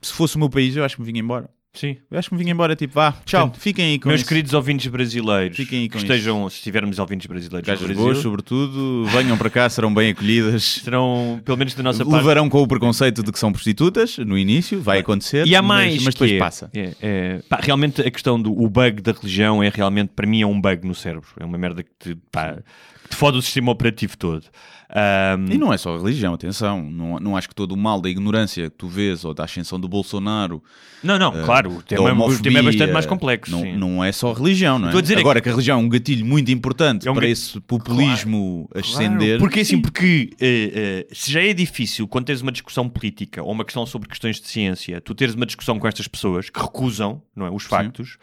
se 0.00 0.12
fosse 0.12 0.36
o 0.36 0.38
meu 0.38 0.48
país, 0.48 0.76
eu 0.76 0.84
acho 0.84 0.96
que 0.96 1.02
me 1.02 1.06
vinha 1.06 1.20
embora. 1.20 1.50
Sim. 1.72 1.96
Eu 2.10 2.18
acho 2.18 2.28
que 2.28 2.34
me 2.34 2.40
vinha 2.40 2.52
embora, 2.52 2.74
tipo, 2.74 2.94
vá, 2.94 3.12
tchau, 3.24 3.42
Portanto, 3.42 3.60
fiquem 3.62 3.84
aí 3.92 3.98
com 4.00 4.08
Meus 4.08 4.22
isso. 4.22 4.28
queridos 4.28 4.52
ouvintes 4.54 4.88
brasileiros, 4.88 5.56
Fiquem 5.56 5.82
aí 5.82 5.88
que 5.88 5.92
com 5.92 5.98
estejam, 6.02 6.50
se 6.50 6.60
tivermos 6.62 6.98
ouvintes 6.98 7.26
brasileiros 7.28 7.64
Gajas 7.64 7.84
Brasil, 7.86 8.02
boas, 8.02 8.18
sobretudo, 8.18 9.04
venham 9.06 9.38
para 9.38 9.48
cá, 9.48 9.68
serão 9.70 9.94
bem 9.94 10.10
acolhidas. 10.10 10.64
serão, 10.82 11.40
pelo 11.44 11.56
menos 11.56 11.72
da 11.74 11.82
nossa 11.84 12.04
parte, 12.04 12.16
Levarão 12.16 12.48
com 12.48 12.60
o 12.60 12.66
preconceito 12.66 13.22
de 13.22 13.30
que 13.30 13.38
são 13.38 13.52
prostitutas 13.52 14.18
no 14.18 14.36
início, 14.36 14.80
vai 14.82 14.98
acontecer. 14.98 15.46
E 15.46 15.54
há 15.54 15.62
mas- 15.62 15.78
mais, 15.92 16.02
mas, 16.02 16.14
depois 16.14 16.30
que 16.30 16.36
é- 16.36 16.38
passa. 16.40 16.70
é- 16.74 16.94
é- 17.00 17.40
pá, 17.48 17.60
realmente 17.62 18.02
a 18.02 18.10
questão 18.10 18.40
do 18.40 18.50
o 18.52 18.68
bug 18.68 19.00
da 19.00 19.12
religião 19.12 19.62
é 19.62 19.68
realmente, 19.72 20.10
para 20.14 20.26
mim, 20.26 20.42
é 20.42 20.46
um 20.46 20.60
bug 20.60 20.84
no 20.84 20.94
cérebro. 20.94 21.28
É 21.38 21.44
uma 21.44 21.56
merda 21.56 21.84
que 21.84 21.90
te, 22.00 22.16
pá, 22.32 22.56
que 22.99 22.99
te 23.10 23.16
fode 23.16 23.36
o 23.38 23.42
sistema 23.42 23.70
operativo 23.72 24.16
todo. 24.16 24.46
Ahm, 24.92 25.52
E 25.52 25.56
não 25.58 25.72
é 25.72 25.78
só 25.78 25.94
a 25.94 25.98
religião, 25.98 26.34
atenção. 26.34 26.82
Não, 26.90 27.20
não 27.20 27.36
acho 27.36 27.48
que 27.48 27.54
todo 27.54 27.72
o 27.72 27.76
mal 27.76 28.00
da 28.00 28.08
ignorância 28.10 28.68
que 28.68 28.76
tu 28.76 28.88
vês 28.88 29.24
ou 29.24 29.32
da 29.32 29.44
ascensão 29.44 29.78
do 29.78 29.86
Bolsonaro. 29.86 30.60
não, 31.00 31.16
não, 31.16 31.38
eh, 31.38 31.44
claro, 31.44 31.76
o 31.76 31.82
tema, 31.82 32.02
o 32.02 32.06
homofobia, 32.10 32.42
tema 32.42 32.58
é 32.58 32.62
bastante 32.62 32.92
mais 32.92 33.06
complexo. 33.06 33.52
Não, 33.52 33.60
sim. 33.62 33.76
não 33.76 34.02
é 34.02 34.10
só 34.10 34.32
a 34.32 34.34
religião, 34.34 34.80
não 34.80 34.86
é? 34.86 34.90
Estou 34.90 34.98
a 34.98 35.02
dizer 35.02 35.16
é 35.18 35.20
Agora 35.20 35.40
que 35.40 35.48
a 35.48 35.52
religião 35.52 35.78
é 35.78 35.82
um 35.82 35.88
gatilho 35.88 36.26
muito 36.26 36.50
importante 36.50 37.06
É 37.06 37.10
um 37.10 37.14
para 37.14 37.26
ga- 37.26 37.30
esse 37.32 37.60
populismo 37.60 38.68
ascender. 38.74 39.38
Claro, 39.38 39.40
porque 39.40 39.60
assim, 39.60 39.80
porque 39.80 40.30
eh, 40.40 41.06
eh, 41.08 41.14
se 41.14 41.30
já 41.32 41.40
é 41.40 41.52
difícil 41.52 42.08
quando 42.08 42.24
tens 42.24 42.40
uma 42.40 42.50
discussão 42.50 42.88
política 42.88 43.42
ou 43.44 43.52
uma 43.52 43.64
questão 43.64 43.86
sobre 43.86 44.08
questões 44.08 44.40
de 44.40 44.48
ciência, 44.48 45.00
tu 45.00 45.14
teres 45.14 45.36
uma 45.36 45.46
discussão 45.46 45.78
com 45.78 45.86
estas 45.86 46.08
pessoas 46.08 46.50
que 46.50 46.60
recusam 46.60 47.22
não 47.36 47.46
é, 47.46 47.50
os 47.50 47.62
factos, 47.62 48.18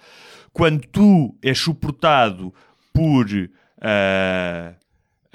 quando 0.52 0.82
tu 0.91 1.34
és 1.41 1.58
suportado 1.58 2.54
por 2.93 3.26
ah, 3.81 4.73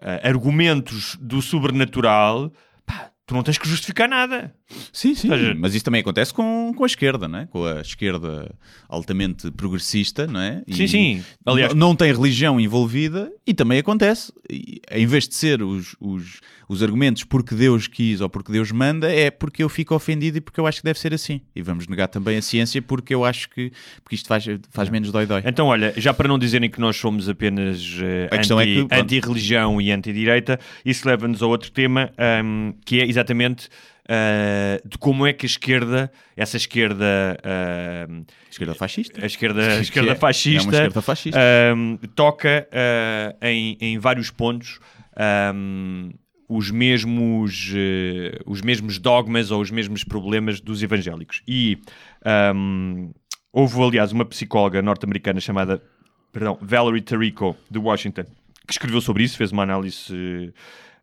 ah, 0.00 0.28
argumentos 0.28 1.16
do 1.20 1.40
sobrenatural, 1.40 2.52
pá, 2.84 3.10
tu 3.26 3.34
não 3.34 3.42
tens 3.42 3.58
que 3.58 3.68
justificar 3.68 4.08
nada. 4.08 4.54
Sim, 4.92 5.14
sim. 5.14 5.28
Seja- 5.28 5.54
Mas 5.58 5.74
isso 5.74 5.84
também 5.84 6.00
acontece 6.00 6.32
com, 6.32 6.72
com 6.76 6.84
a 6.84 6.86
esquerda, 6.86 7.26
não 7.28 7.38
é? 7.40 7.46
Com 7.46 7.64
a 7.64 7.80
esquerda 7.80 8.54
altamente 8.88 9.50
progressista, 9.50 10.26
não 10.26 10.40
é? 10.40 10.62
E 10.66 10.74
Sim, 10.74 10.86
sim. 10.86 11.24
Aliás- 11.44 11.74
não 11.74 11.94
tem 11.96 12.12
religião 12.12 12.60
envolvida 12.60 13.30
e 13.46 13.54
também 13.54 13.78
acontece. 13.78 14.32
E, 14.50 14.80
em 14.90 15.06
vez 15.06 15.26
de 15.28 15.34
ser 15.34 15.62
os, 15.62 15.96
os, 16.00 16.40
os 16.68 16.82
argumentos 16.82 17.24
porque 17.24 17.54
Deus 17.54 17.86
quis 17.86 18.20
ou 18.20 18.28
porque 18.28 18.52
Deus 18.52 18.70
manda, 18.70 19.10
é 19.12 19.30
porque 19.30 19.62
eu 19.62 19.68
fico 19.68 19.94
ofendido 19.94 20.38
e 20.38 20.40
porque 20.40 20.60
eu 20.60 20.66
acho 20.66 20.78
que 20.78 20.84
deve 20.84 20.98
ser 20.98 21.14
assim. 21.14 21.40
E 21.54 21.62
vamos 21.62 21.86
negar 21.86 22.08
também 22.08 22.36
a 22.36 22.42
ciência 22.42 22.80
porque 22.82 23.14
eu 23.14 23.24
acho 23.24 23.48
que 23.50 23.72
porque 24.02 24.14
isto 24.14 24.26
faz, 24.28 24.44
faz 24.70 24.88
menos 24.90 25.10
dói-dói. 25.10 25.42
Então, 25.46 25.66
olha, 25.66 25.92
já 25.96 26.12
para 26.12 26.28
não 26.28 26.38
dizerem 26.38 26.68
que 26.70 26.80
nós 26.80 26.96
somos 26.96 27.28
apenas 27.28 27.96
eh, 28.02 28.28
A 28.30 28.38
questão 28.38 28.60
é 28.60 28.64
anti- 28.64 28.86
anti-religião 28.94 29.80
e 29.80 29.90
anti-direita, 29.90 30.58
isso 30.84 31.06
leva-nos 31.08 31.42
a 31.42 31.46
outro 31.46 31.70
tema, 31.70 32.10
ahm, 32.18 32.72
que 32.84 33.00
é 33.00 33.06
exatamente 33.06 33.68
ah, 34.08 34.80
de 34.84 34.98
como 34.98 35.26
é 35.26 35.32
que 35.32 35.46
a 35.46 35.48
esquerda, 35.48 36.10
essa 36.36 36.56
esquerda, 36.56 37.38
ahm, 37.44 38.22
Esquerda 38.50 38.74
fascista. 38.74 39.22
a 39.22 39.26
esquerda, 39.26 39.62
a 39.64 39.76
Que 39.76 39.82
esquerda 39.82 40.12
é- 40.12 40.14
fascista, 40.14 40.68
é 40.70 40.72
esquerda 40.74 41.02
fascista. 41.02 41.38
ahm, 41.40 41.96
toca 42.14 42.68
ah, 42.72 43.36
em, 43.48 43.76
em 43.80 43.98
vários 43.98 44.30
pontos 44.30 44.78
ahm, 45.16 46.10
os 46.48 46.70
mesmos 46.70 47.72
eh, 47.74 48.38
os 48.44 48.60
mesmos 48.60 48.98
dogmas 48.98 49.50
ou 49.50 49.60
os 49.62 49.70
mesmos 49.70 50.04
problemas 50.04 50.60
dos 50.60 50.82
evangélicos 50.82 51.42
e 51.48 51.78
ahm, 52.24 53.10
houve 53.52 53.80
aliás 53.82 54.12
uma 54.12 54.24
psicóloga 54.24 54.82
norte-americana 54.82 55.40
chamada 55.40 55.82
perdão, 56.30 56.58
Valerie 56.60 57.00
Tarico 57.00 57.56
de 57.70 57.78
Washington 57.78 58.24
que 58.66 58.72
escreveu 58.72 59.00
sobre 59.00 59.24
isso, 59.24 59.36
fez 59.36 59.50
uma 59.50 59.62
análise 59.64 60.52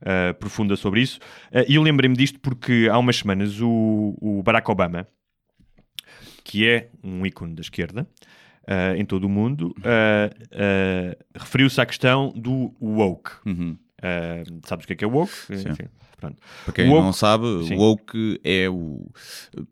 eh, 0.02 0.34
profunda 0.34 0.76
sobre 0.76 1.02
isso 1.02 1.20
Eh, 1.52 1.66
e 1.70 1.76
eu 1.76 1.82
lembrei-me 1.82 2.16
disto 2.16 2.40
porque 2.40 2.88
há 2.92 2.98
umas 2.98 3.18
semanas 3.18 3.60
o, 3.62 4.18
o 4.22 4.44
Barack 4.44 4.70
Obama 4.70 5.08
que 6.44 6.68
é 6.68 6.90
um 7.04 7.26
ícone 7.26 7.56
da 7.56 7.62
esquerda 7.62 8.08
ah, 8.68 8.96
em 8.96 9.04
todo 9.04 9.24
o 9.24 9.30
mundo, 9.30 9.74
referiu-se 11.36 11.82
à 11.82 11.86
questão 11.86 12.32
do 12.36 12.72
woke. 12.80 13.32
Uhum. 13.46 13.78
Ah, 14.02 14.44
sabes 14.66 14.84
o 14.86 14.88
que 14.88 14.94
é 14.94 14.96
que 14.96 15.04
é 15.06 15.08
woke? 15.08 15.32
Enfim, 15.50 15.86
pronto. 16.20 16.38
Para 16.66 16.74
quem 16.74 16.88
Woke- 16.90 17.02
não 17.04 17.14
sabe, 17.14 17.46
Sim. 17.68 17.76
woke 17.76 18.40
é 18.44 18.70
o. 18.70 19.06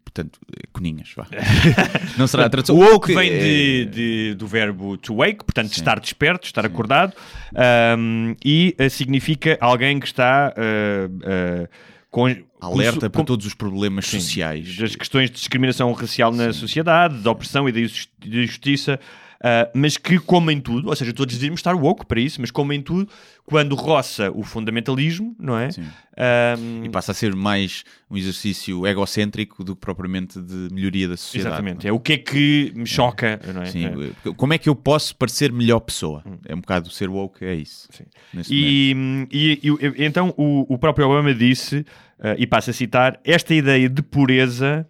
Portanto, 0.04 0.40
é 0.56 0.68
coninhas, 0.74 1.12
vá. 1.16 1.28
não 2.18 2.26
será 2.28 2.46
a 2.46 2.50
tradução. 2.50 2.76
O 2.76 2.80
woke 2.80 3.14
vem 3.14 3.30
é- 3.32 3.40
de, 3.40 3.86
de- 3.86 4.34
do 4.36 4.48
verbo 4.48 4.98
to 4.98 5.16
wake, 5.18 5.44
portanto, 5.46 5.72
estar 5.74 6.00
desperto, 6.00 6.46
estar 6.48 6.66
acordado, 6.66 7.14
ahm, 7.56 8.34
e 8.44 8.76
ah, 8.80 8.90
significa 8.90 9.58
alguém 9.62 10.00
que 10.00 10.08
está 10.08 10.54
ah, 10.58 11.10
ah, 11.24 11.70
com, 12.10 12.26
Alerta 12.60 13.02
com- 13.02 13.10
para 13.12 13.24
todos 13.24 13.46
os 13.46 13.54
problemas 13.54 14.08
sociais. 14.08 14.76
das 14.78 14.96
questões 14.96 15.30
de 15.30 15.36
discriminação 15.36 15.92
racial 15.92 16.32
na 16.32 16.52
sociedade, 16.52 17.18
da 17.22 17.30
opressão 17.30 17.70
e 17.70 17.72
da 17.72 17.80
injustiça, 17.80 19.00
ah, 19.44 19.70
mas 19.74 19.98
que, 19.98 20.20
como 20.20 20.50
em 20.52 20.60
tudo, 20.60 20.90
ou 20.90 20.96
seja, 20.96 21.14
todos 21.14 21.36
devíamos 21.36 21.60
estar 21.60 21.76
woke 21.76 22.06
para 22.06 22.20
isso, 22.20 22.42
mas 22.42 22.52
como 22.52 22.74
em 22.74 22.82
tudo, 22.82 23.08
quando 23.46 23.76
roça 23.76 24.32
o 24.32 24.44
fundamentalismo, 24.44 25.36
não 25.40 25.58
é? 25.58 25.72
Sim. 25.72 25.86
Ahm, 26.18 26.84
E 26.86 26.90
passa 26.90 27.12
a 27.12 27.16
ser 27.16 27.36
mais 27.36 27.84
um 28.10 28.18
exercício 28.18 28.86
egocêntrico 28.88 29.64
do 29.64 29.76
que 29.76 29.82
propriamente 29.82 30.42
de 30.42 30.68
melhoria 30.74 31.08
da 31.08 31.16
sociedade. 31.16 31.50
exatamente. 31.56 31.84
não 31.86 31.90
É 31.90 31.94
o 31.94 32.00
que 32.00 32.14
é 32.14 32.18
que 32.18 32.74
me 32.76 32.86
choca, 32.88 33.40
não 33.54 33.62
é? 33.62 33.66
Sim, 33.68 33.86
É. 33.86 34.34
como 34.36 34.54
é 34.54 34.58
que 34.58 34.68
eu 34.68 34.76
posso 34.76 35.16
parecer 35.16 35.52
melhor 35.52 35.80
pessoa? 35.82 36.24
É 36.46 36.56
um 36.56 36.60
bocado 36.62 36.90
ser 36.90 37.08
woke, 37.10 37.46
é 37.46 37.54
isso. 37.54 37.88
Momento. 38.34 38.48
E, 38.52 39.28
e- 39.32 39.60
e- 39.64 40.06
então 40.06 40.34
o, 40.38 40.74
o 40.74 40.78
próprio 40.78 41.06
Obama 41.08 41.34
disse, 41.34 41.86
ah, 42.20 42.36
e 42.38 42.48
passo 42.48 42.72
a 42.72 42.74
citar, 42.74 43.20
esta 43.24 43.54
ideia 43.54 43.88
de 43.88 44.02
pureza, 44.02 44.88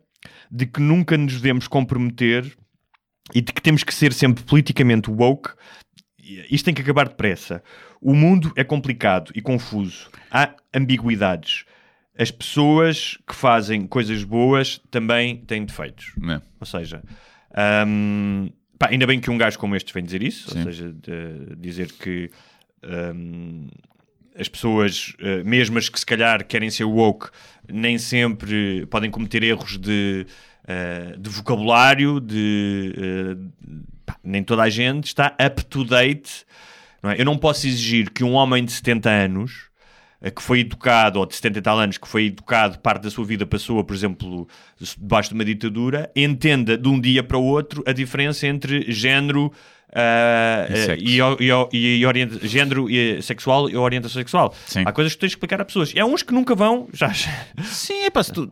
de 0.50 0.66
que 0.66 0.80
nunca 0.80 1.18
nos 1.18 1.34
devemos 1.34 1.68
comprometer 1.68 2.58
e 3.34 3.42
de 3.42 3.52
que 3.52 3.62
temos 3.62 3.84
que 3.84 3.94
ser 3.94 4.14
sempre 4.14 4.44
politicamente 4.44 5.10
woke, 5.10 5.52
isto 6.50 6.66
tem 6.66 6.74
que 6.74 6.82
acabar 6.82 7.08
depressa. 7.08 7.64
O 8.02 8.14
mundo 8.14 8.52
é 8.56 8.64
complicado 8.64 9.32
e 9.34 9.42
confuso. 9.42 10.10
Há 10.30 10.54
ambiguidades. 10.74 11.66
As 12.18 12.32
pessoas 12.32 13.18
que 13.28 13.36
fazem 13.36 13.86
coisas 13.86 14.24
boas 14.24 14.82
também 14.90 15.38
têm 15.38 15.66
defeitos. 15.66 16.14
É. 16.30 16.42
Ou 16.60 16.66
seja, 16.66 17.04
hum, 17.88 18.50
pá, 18.78 18.90
ainda 18.90 19.06
bem 19.06 19.20
que 19.20 19.30
um 19.30 19.38
gajo 19.38 19.58
como 19.60 19.76
este 19.76 19.94
vem 19.94 20.04
dizer 20.04 20.24
isso, 20.24 20.52
Sim. 20.52 20.60
ou 20.60 20.64
seja, 20.64 20.96
dizer 21.58 21.92
que 21.92 22.30
hum, 22.84 23.68
as 24.36 24.48
pessoas, 24.48 25.16
eh, 25.20 25.44
mesmo 25.44 25.78
as 25.78 25.90
que 25.90 26.00
se 26.00 26.06
calhar 26.06 26.46
querem 26.46 26.70
ser 26.70 26.84
woke, 26.84 27.30
nem 27.68 27.98
sempre 27.98 28.86
podem 28.86 29.10
cometer 29.10 29.44
erros 29.44 29.78
de, 29.78 30.26
eh, 30.68 31.16
de 31.18 31.30
vocabulário, 31.30 32.20
de 32.20 32.94
eh, 32.98 33.38
pá, 34.06 34.18
nem 34.22 34.44
toda 34.44 34.64
a 34.64 34.70
gente 34.70 35.06
está 35.06 35.34
up 35.44 35.64
to 35.66 35.86
date. 35.86 36.46
não 37.02 37.12
é? 37.12 37.22
Eu 37.22 37.24
não 37.26 37.38
posso 37.38 37.66
exigir 37.66 38.12
que 38.12 38.22
um 38.24 38.34
homem 38.34 38.66
de 38.66 38.74
70 38.74 39.10
anos 39.10 39.70
eh, 40.22 40.30
que 40.30 40.42
foi 40.42 40.60
educado, 40.60 41.20
ou 41.20 41.26
de 41.26 41.36
70 41.36 41.60
e 41.60 41.62
tal 41.62 41.80
anos, 41.80 41.98
que 41.98 42.08
foi 42.08 42.26
educado, 42.26 42.80
parte 42.80 43.04
da 43.04 43.10
sua 43.10 43.24
vida 43.24 43.46
passou, 43.46 43.82
por 43.84 43.96
exemplo, 43.96 44.48
debaixo 44.98 45.30
de 45.30 45.36
uma 45.36 45.46
ditadura, 45.46 46.12
entenda 46.14 46.78
de 46.78 46.90
um 46.90 47.00
dia 47.00 47.24
para 47.24 47.38
o 47.38 47.44
outro 47.46 47.84
a 47.88 47.94
diferença 47.94 48.46
entre 48.46 48.92
género 48.92 49.54
ah, 49.94 50.68
E 51.00 51.18
e, 51.18 51.18
e, 51.18 52.06
o- 52.06 52.08
orienta- 52.08 52.48
género 52.48 52.90
e, 52.90 53.22
sexual 53.22 53.70
e 53.70 53.76
orientação 53.78 54.20
sexual. 54.20 54.54
Sim. 54.66 54.84
Há 54.86 54.92
coisas 54.92 55.14
que 55.14 55.20
tens 55.20 55.30
de 55.30 55.36
explicar 55.36 55.62
a 55.62 55.66
pessoas. 55.66 55.94
E 55.94 56.00
há 56.00 56.06
uns 56.06 56.24
que 56.24 56.34
nunca 56.34 56.54
vão, 56.56 56.88
já. 56.94 57.14
Sim, 57.64 58.04
é 58.04 58.10
pá, 58.10 58.24
se 58.24 58.32
tu, 58.32 58.50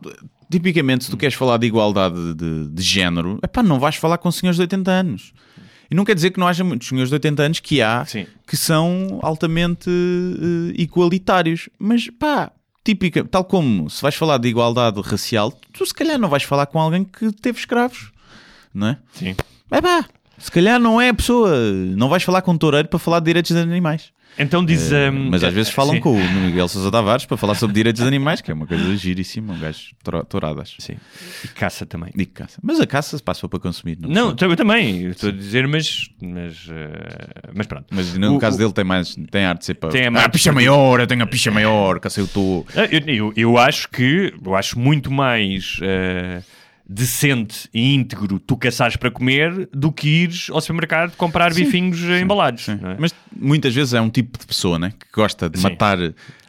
tipicamente, 0.50 1.04
se 1.04 1.10
tu 1.10 1.16
queres 1.16 1.34
falar 1.34 1.56
de 1.58 1.66
igualdade 1.66 2.34
de, 2.34 2.68
de 2.68 2.82
género, 2.82 3.38
é 3.42 3.46
pá, 3.46 3.62
não 3.62 3.78
vais 3.78 3.96
falar 3.96 4.18
com 4.18 4.30
senhores 4.30 4.56
de 4.56 4.62
80 4.62 4.90
anos. 4.90 5.32
E 5.90 5.94
não 5.94 6.04
quer 6.04 6.14
dizer 6.16 6.30
que 6.32 6.40
não 6.40 6.48
haja 6.48 6.64
muitos 6.64 6.88
senhores 6.88 7.10
de 7.10 7.14
80 7.14 7.42
anos 7.44 7.60
que 7.60 7.80
há 7.80 8.04
Sim. 8.04 8.26
que 8.44 8.56
são 8.56 9.20
altamente 9.22 9.88
eh, 9.88 10.74
igualitários. 10.82 11.68
Mas 11.78 12.08
pá, 12.10 12.50
típica, 12.84 13.24
tal 13.24 13.44
como 13.44 13.88
se 13.88 14.02
vais 14.02 14.14
falar 14.16 14.38
de 14.38 14.48
igualdade 14.48 15.00
racial, 15.00 15.52
tu 15.72 15.86
se 15.86 15.94
calhar 15.94 16.18
não 16.18 16.28
vais 16.28 16.42
falar 16.42 16.66
com 16.66 16.80
alguém 16.80 17.04
que 17.04 17.30
teve 17.32 17.58
escravos, 17.60 18.10
não 18.74 18.88
é? 18.88 18.98
Sim. 19.12 19.36
É 19.70 19.80
pá, 19.80 20.04
se 20.38 20.50
calhar 20.50 20.78
não 20.78 21.00
é 21.00 21.08
a 21.10 21.14
pessoa, 21.14 21.50
não 21.96 22.08
vais 22.08 22.22
falar 22.22 22.42
com 22.42 22.52
um 22.52 22.58
toureiro 22.58 22.88
para 22.88 22.98
falar 22.98 23.20
de 23.20 23.26
direitos 23.26 23.52
de 23.54 23.58
animais. 23.60 24.12
Então 24.38 24.62
diz. 24.62 24.92
Eh, 24.92 25.10
hum, 25.10 25.28
mas 25.30 25.42
às 25.42 25.54
vezes 25.54 25.72
falam 25.72 25.94
sim. 25.94 26.00
com 26.00 26.12
o 26.12 26.30
Miguel 26.42 26.68
Sousa 26.68 26.90
Tavares 26.90 27.24
para 27.24 27.38
falar 27.38 27.54
sobre 27.54 27.72
direitos 27.74 28.02
de 28.02 28.06
animais, 28.06 28.42
que 28.42 28.50
é 28.50 28.54
uma 28.54 28.66
coisa 28.66 28.94
giríssima, 28.94 29.54
um 29.54 29.58
gajo 29.58 29.94
touradas. 30.28 30.74
Sim. 30.78 30.96
E 31.42 31.48
caça 31.48 31.86
também. 31.86 32.10
E 32.14 32.26
caça. 32.26 32.58
Mas 32.62 32.78
a 32.78 32.86
caça 32.86 33.16
se 33.16 33.22
passou 33.22 33.48
para 33.48 33.58
consumir, 33.58 33.96
não, 33.98 34.10
Não, 34.10 34.36
eu 34.38 34.56
também. 34.56 35.06
Estou 35.06 35.30
a 35.30 35.32
dizer, 35.32 35.66
mas. 35.66 36.10
Mas, 36.20 36.66
eh, 36.70 37.50
mas 37.54 37.66
pronto. 37.66 37.86
Mas 37.90 38.14
no 38.18 38.36
O- 38.36 38.38
caso 38.38 38.56
o- 38.56 38.58
dele 38.58 38.72
tem 38.74 38.84
mais 38.84 39.16
tem 39.30 39.44
arte 39.46 39.60
de 39.60 39.64
ser 39.64 39.74
para. 39.74 39.88
Tem 39.88 40.06
a 40.06 40.10
ah, 40.10 40.24
a 40.24 40.28
picha 40.28 40.52
maior, 40.52 41.00
eu 41.00 41.06
tenho 41.06 41.22
a 41.22 41.26
picha 41.26 41.50
maior, 41.50 41.98
caça 41.98 42.20
eu 42.20 42.26
estou. 42.26 42.66
Ah, 42.76 42.86
Eu, 42.92 43.00
eu, 43.06 43.32
eu 43.36 43.58
acho 43.58 43.88
que 43.88 44.34
eu 44.44 44.54
acho 44.54 44.78
muito 44.78 45.10
mais 45.10 45.78
eh, 45.80 46.42
decente 46.88 47.68
e 47.74 47.94
íntegro 47.94 48.38
tu 48.38 48.56
caçares 48.56 48.96
para 48.96 49.10
comer 49.10 49.68
do 49.72 49.90
que 49.90 50.08
ires 50.08 50.48
ao 50.50 50.60
supermercado 50.60 51.16
comprar 51.16 51.52
bifinhos 51.52 52.02
eh, 52.04 52.20
embalados. 52.20 52.64
Sim. 52.64 52.78
é? 52.82 52.96
Mas 52.98 53.12
muitas 53.34 53.74
vezes 53.74 53.94
é 53.94 54.00
um 54.00 54.08
tipo 54.10 54.38
de 54.38 54.46
pessoa 54.46 54.78
né, 54.78 54.92
que 54.98 55.06
gosta 55.12 55.50
de 55.50 55.58
Sim. 55.58 55.64
matar 55.64 55.98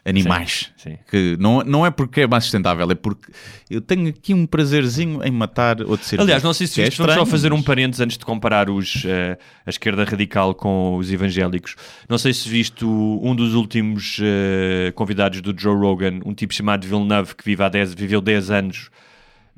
animais. 0.06 0.72
Sim, 0.78 0.92
sim. 0.92 0.98
Que 1.10 1.36
não, 1.40 1.64
não 1.64 1.86
é 1.86 1.92
porque 1.92 2.22
é 2.22 2.28
mais 2.28 2.46
sustentável, 2.46 2.90
é 2.90 2.96
porque 2.96 3.32
eu 3.70 3.82
tenho 3.82 4.08
aqui 4.08 4.34
um 4.34 4.46
prazerzinho 4.46 5.22
em 5.24 5.32
matar 5.32 5.82
outro 5.82 6.06
ser 6.06 6.22
Aliás, 6.22 6.42
não 6.44 6.54
sei 6.54 6.68
se 6.68 6.82
é 6.82 6.86
viste, 6.86 6.98
vamos 7.00 7.16
só 7.16 7.26
fazer 7.26 7.52
um 7.52 7.62
parênteses 7.62 8.00
antes 8.00 8.18
de 8.18 8.24
comparar 8.24 8.70
os, 8.70 9.04
eh, 9.06 9.38
a 9.66 9.70
esquerda 9.70 10.06
radical 10.06 10.54
com 10.54 10.96
os 10.96 11.12
evangélicos. 11.12 11.76
Não 12.08 12.18
sei 12.18 12.32
se 12.32 12.48
viste 12.48 12.86
um 12.86 13.36
dos 13.36 13.54
últimos 13.54 14.20
eh, 14.22 14.92
convidados 14.96 15.42
do 15.42 15.54
Joe 15.60 15.76
Rogan, 15.76 16.20
um 16.26 16.34
tipo 16.34 16.54
chamado 16.54 16.88
Villeneuve, 16.88 17.36
que 17.36 17.44
vive 17.44 17.64
há 17.64 17.70
10, 17.70 17.94
viveu 17.96 18.22
10 18.22 18.52
anos 18.52 18.90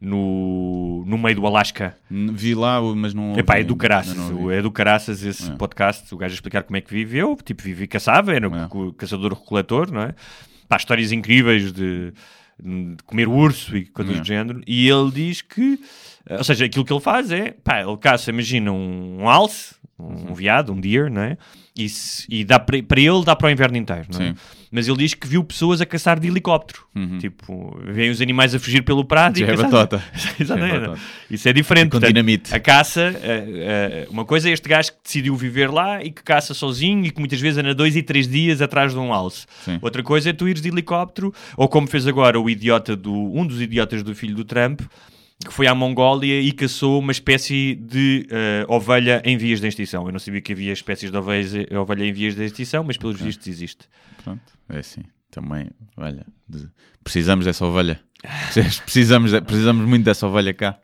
no, 0.01 1.03
no 1.05 1.17
meio 1.17 1.35
do 1.35 1.45
Alasca. 1.45 1.95
Vi 2.09 2.55
lá, 2.55 2.81
mas 2.95 3.13
não. 3.13 3.37
Epá, 3.37 3.57
é 3.59 3.63
do 3.63 3.75
caraças, 3.75 4.15
é 4.51 4.61
do 4.61 4.71
caraças 4.71 5.23
esse 5.23 5.51
É. 5.51 5.55
podcast, 5.55 6.13
o 6.13 6.17
gajo 6.17 6.33
a 6.33 6.35
explicar 6.35 6.63
como 6.63 6.77
é 6.77 6.81
que 6.81 6.93
viveu, 6.93 7.37
tipo, 7.43 7.61
vive 7.63 7.83
e 7.83 7.87
caçava, 7.87 8.33
era 8.33 8.47
É. 8.47 8.67
caçador-recoletor, 8.97 9.91
não 9.91 10.01
é? 10.01 10.15
Pá, 10.67 10.77
histórias 10.77 11.11
incríveis 11.11 11.71
de, 11.73 12.13
de 12.61 12.95
comer 13.05 13.27
urso 13.27 13.75
e 13.75 13.85
coisas 13.85 14.15
É. 14.15 14.19
do 14.19 14.25
género, 14.25 14.61
e 14.67 14.87
ele 14.89 15.11
diz 15.11 15.41
que, 15.41 15.79
ou 16.29 16.43
seja, 16.43 16.65
aquilo 16.65 16.85
que 16.85 16.93
ele 16.93 17.01
faz 17.01 17.31
é, 17.31 17.51
pá, 17.63 17.81
ele 17.81 17.97
caça, 17.97 18.29
imagina, 18.29 18.71
um, 18.71 19.21
um 19.23 19.29
alce, 19.29 19.75
um 19.97 20.33
veado, 20.33 20.71
um 20.71 20.79
deer, 20.79 21.09
não 21.09 21.21
é? 21.21 21.37
E, 21.75 21.89
se- 21.89 22.25
e 22.29 22.43
dá 22.45 22.59
para, 22.59 22.81
para 22.83 22.99
ele 23.01 23.23
dá 23.25 23.35
para 23.35 23.47
o 23.47 23.51
inverno 23.51 23.77
inteiro, 23.77 24.07
não 24.13 24.21
é? 24.21 24.27
Sim. 24.29 24.35
Mas 24.71 24.87
ele 24.87 24.97
diz 24.97 25.15
que 25.15 25.27
viu 25.27 25.43
pessoas 25.43 25.81
a 25.81 25.85
caçar 25.85 26.19
de 26.19 26.27
helicóptero. 26.27 26.81
Tipo, 27.19 27.79
vêem 27.87 28.09
os 28.11 28.21
animais 28.21 28.53
a 28.53 28.59
fugir 28.59 28.83
pelo 28.83 29.03
prado 29.03 29.39
Já 29.39 29.45
e 29.45 29.49
é 29.49 29.51
caçar. 29.51 29.71
batota. 29.71 30.03
Exatamente. 30.39 30.75
É 30.75 30.79
batota. 30.79 30.99
Isso 31.31 31.49
é 31.49 31.53
diferente. 31.53 31.85
Com 31.85 31.91
Portanto, 31.91 32.09
dinamite. 32.09 32.53
A 32.53 32.59
caça, 32.59 33.01
eh, 33.23 33.45
eh, 33.47 34.07
uma 34.11 34.25
coisa 34.25 34.49
é 34.49 34.51
este 34.51 34.69
gajo 34.69 34.91
que 34.91 34.97
decidiu 35.03 35.35
viver 35.35 35.71
lá 35.71 36.03
e 36.03 36.11
que 36.11 36.21
caça 36.23 36.53
sozinho 36.53 37.05
e 37.05 37.09
que 37.09 37.19
muitas 37.19 37.39
vezes 37.39 37.57
anda 37.57 37.73
dois 37.73 37.95
e 37.95 38.03
três 38.03 38.27
dias 38.27 38.61
atrás 38.61 38.91
de 38.91 38.99
um 38.99 39.11
alce. 39.13 39.45
Sim. 39.65 39.79
Outra 39.81 40.03
coisa 40.03 40.29
é 40.29 40.33
tu 40.33 40.47
ires 40.47 40.61
de 40.61 40.67
helicóptero, 40.67 41.33
ou 41.57 41.67
como 41.67 41.87
fez 41.87 42.05
agora 42.05 42.39
o 42.39 42.49
idiota 42.49 42.95
do, 42.95 43.13
um 43.13 43.47
dos 43.47 43.61
idiotas 43.61 44.03
do 44.03 44.13
filho 44.13 44.35
do 44.35 44.43
Trump, 44.43 44.81
que 45.45 45.53
foi 45.53 45.67
à 45.67 45.73
Mongólia 45.75 46.41
e 46.41 46.51
caçou 46.51 46.99
uma 46.99 47.11
espécie 47.13 47.75
de 47.75 48.27
eh, 48.29 48.65
ovelha 48.67 49.21
em 49.23 49.37
vias 49.37 49.61
de 49.61 49.67
extinção. 49.67 50.05
Eu 50.05 50.11
não 50.11 50.19
sabia 50.19 50.41
que 50.41 50.51
havia 50.51 50.73
espécies 50.73 51.09
de 51.11 51.17
ovelha, 51.17 51.65
ovelha 51.79 52.03
em 52.05 52.11
vias 52.11 52.35
de 52.35 52.43
extinção, 52.43 52.83
mas 52.83 52.97
pelos 52.97 53.19
vistos 53.19 53.47
existe. 53.47 53.87
Pronto, 54.23 54.41
é 54.69 54.79
assim. 54.79 55.01
Também, 55.31 55.69
olha, 55.95 56.25
precisamos 57.03 57.45
dessa 57.45 57.65
ovelha. 57.65 57.99
Precisamos, 58.83 59.31
de- 59.31 59.39
precisamos 59.39 59.87
muito 59.87 60.03
dessa 60.03 60.27
ovelha 60.27 60.53
cá. 60.53 60.77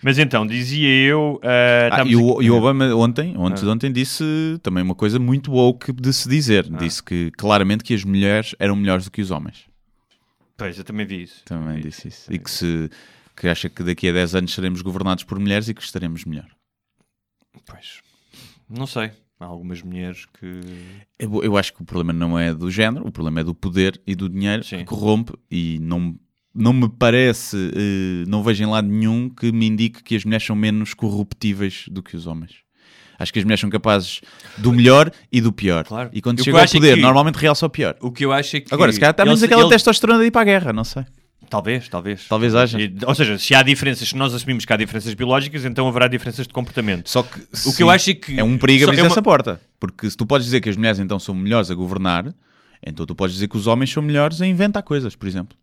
Mas 0.00 0.16
então, 0.18 0.46
dizia 0.46 0.88
eu. 0.88 1.40
eh, 1.42 1.88
Ah, 1.90 2.04
e, 2.06 2.14
o, 2.14 2.40
e 2.42 2.50
o 2.50 2.56
Obama 2.56 2.94
ontem, 2.94 3.34
Ah. 3.36 3.40
ontem, 3.40 3.62
de 3.64 3.68
ontem, 3.68 3.90
disse 3.92 4.24
também 4.62 4.82
uma 4.84 4.94
coisa 4.94 5.18
muito 5.18 5.50
woke 5.50 5.92
de 5.92 6.12
se 6.12 6.28
dizer. 6.28 6.68
Ah. 6.72 6.76
Disse 6.76 7.02
que 7.02 7.32
claramente 7.32 7.82
que 7.82 7.94
as 7.94 8.04
mulheres 8.04 8.54
eram 8.60 8.76
melhores 8.76 9.06
do 9.06 9.10
que 9.10 9.20
os 9.22 9.30
homens. 9.32 9.64
Pois, 10.56 10.78
eu 10.78 10.84
também 10.84 11.04
vi 11.06 11.22
isso. 11.22 11.42
Também 11.46 11.80
disse 11.80 12.06
isso. 12.08 12.32
E 12.32 12.38
que, 12.38 12.50
se, 12.50 12.88
que 13.36 13.48
acha 13.48 13.68
que 13.68 13.82
daqui 13.82 14.08
a 14.08 14.12
10 14.12 14.34
anos 14.34 14.52
seremos 14.54 14.82
governados 14.82 15.24
por 15.24 15.38
mulheres 15.38 15.68
e 15.68 15.74
que 15.74 15.82
estaremos 15.82 16.24
melhor. 16.24 16.48
Pois, 17.66 18.00
não 18.68 18.86
sei. 18.86 19.10
Há 19.38 19.44
algumas 19.46 19.82
mulheres 19.82 20.26
que. 20.38 20.60
Eu, 21.18 21.42
eu 21.42 21.56
acho 21.56 21.72
que 21.74 21.82
o 21.82 21.84
problema 21.84 22.12
não 22.12 22.38
é 22.38 22.54
do 22.54 22.70
género, 22.70 23.06
o 23.06 23.10
problema 23.10 23.40
é 23.40 23.44
do 23.44 23.54
poder 23.54 24.00
e 24.06 24.14
do 24.14 24.28
dinheiro 24.28 24.62
Sim. 24.62 24.78
que 24.78 24.84
corrompe 24.84 25.32
e 25.50 25.78
não, 25.80 26.16
não 26.54 26.72
me 26.72 26.88
parece, 26.88 27.56
eh, 27.74 28.24
não 28.28 28.42
vejo 28.42 28.62
em 28.62 28.66
lado 28.66 28.86
nenhum 28.86 29.28
que 29.28 29.50
me 29.50 29.66
indique 29.66 30.02
que 30.02 30.14
as 30.14 30.24
mulheres 30.24 30.46
são 30.46 30.54
menos 30.54 30.94
corruptíveis 30.94 31.86
do 31.88 32.02
que 32.02 32.16
os 32.16 32.26
homens. 32.26 32.62
Acho 33.18 33.32
que 33.32 33.38
as 33.40 33.44
mulheres 33.44 33.60
são 33.60 33.70
capazes 33.70 34.20
do 34.58 34.72
melhor 34.72 35.10
e 35.30 35.40
do 35.40 35.52
pior. 35.52 35.84
Claro. 35.84 36.10
E 36.12 36.20
quando 36.20 36.42
chega 36.42 36.58
ao 36.58 36.64
é 36.64 36.68
poder, 36.68 36.94
que- 36.94 37.00
normalmente 37.00 37.36
realça 37.36 37.66
o 37.66 37.70
pior. 37.70 37.96
O 38.00 38.10
que 38.10 38.24
eu 38.24 38.32
acho 38.32 38.56
é 38.56 38.60
que. 38.60 38.72
Agora, 38.72 38.92
se 38.92 38.98
calhar 39.00 39.12
está 39.12 39.24
menos 39.24 39.42
aquela 39.42 39.68
testosterona 39.68 40.20
de 40.20 40.26
ir 40.26 40.30
para 40.30 40.42
a 40.42 40.44
guerra, 40.44 40.72
não 40.72 40.84
sei. 40.84 41.04
Talvez, 41.52 41.86
talvez. 41.86 42.26
Talvez 42.28 42.54
haja. 42.54 42.80
E- 42.80 42.94
Ou 43.06 43.14
seja, 43.14 43.38
se 43.38 43.54
há 43.54 43.62
diferenças, 43.62 44.08
se 44.08 44.16
nós 44.16 44.32
assumimos 44.32 44.64
que 44.64 44.72
há 44.72 44.76
diferenças 44.78 45.12
biológicas, 45.12 45.66
então 45.66 45.86
haverá 45.86 46.08
diferenças 46.08 46.46
de 46.46 46.52
comportamento. 46.54 47.10
Só 47.10 47.22
que 47.22 47.40
O 47.68 47.76
que 47.76 47.82
eu 47.82 47.90
acho 47.90 48.08
é 48.08 48.14
que- 48.14 48.40
é 48.40 48.42
um 48.42 48.56
perigo 48.56 48.84
abrir 48.84 48.98
é 49.00 49.02
uma- 49.02 49.08
essa 49.12 49.20
porta. 49.20 49.60
Porque 49.78 50.08
se 50.08 50.16
tu 50.16 50.24
podes 50.24 50.46
dizer 50.46 50.62
que 50.62 50.70
as 50.70 50.76
mulheres 50.78 50.98
então 50.98 51.18
são 51.18 51.34
melhores 51.34 51.70
a 51.70 51.74
governar, 51.74 52.34
então 52.82 53.04
tu 53.04 53.14
podes 53.14 53.34
dizer 53.34 53.48
que 53.48 53.56
os 53.58 53.66
homens 53.66 53.90
são 53.92 54.02
melhores 54.02 54.40
a 54.40 54.46
inventar 54.46 54.82
coisas, 54.82 55.14
por 55.14 55.28
exemplo. 55.28 55.54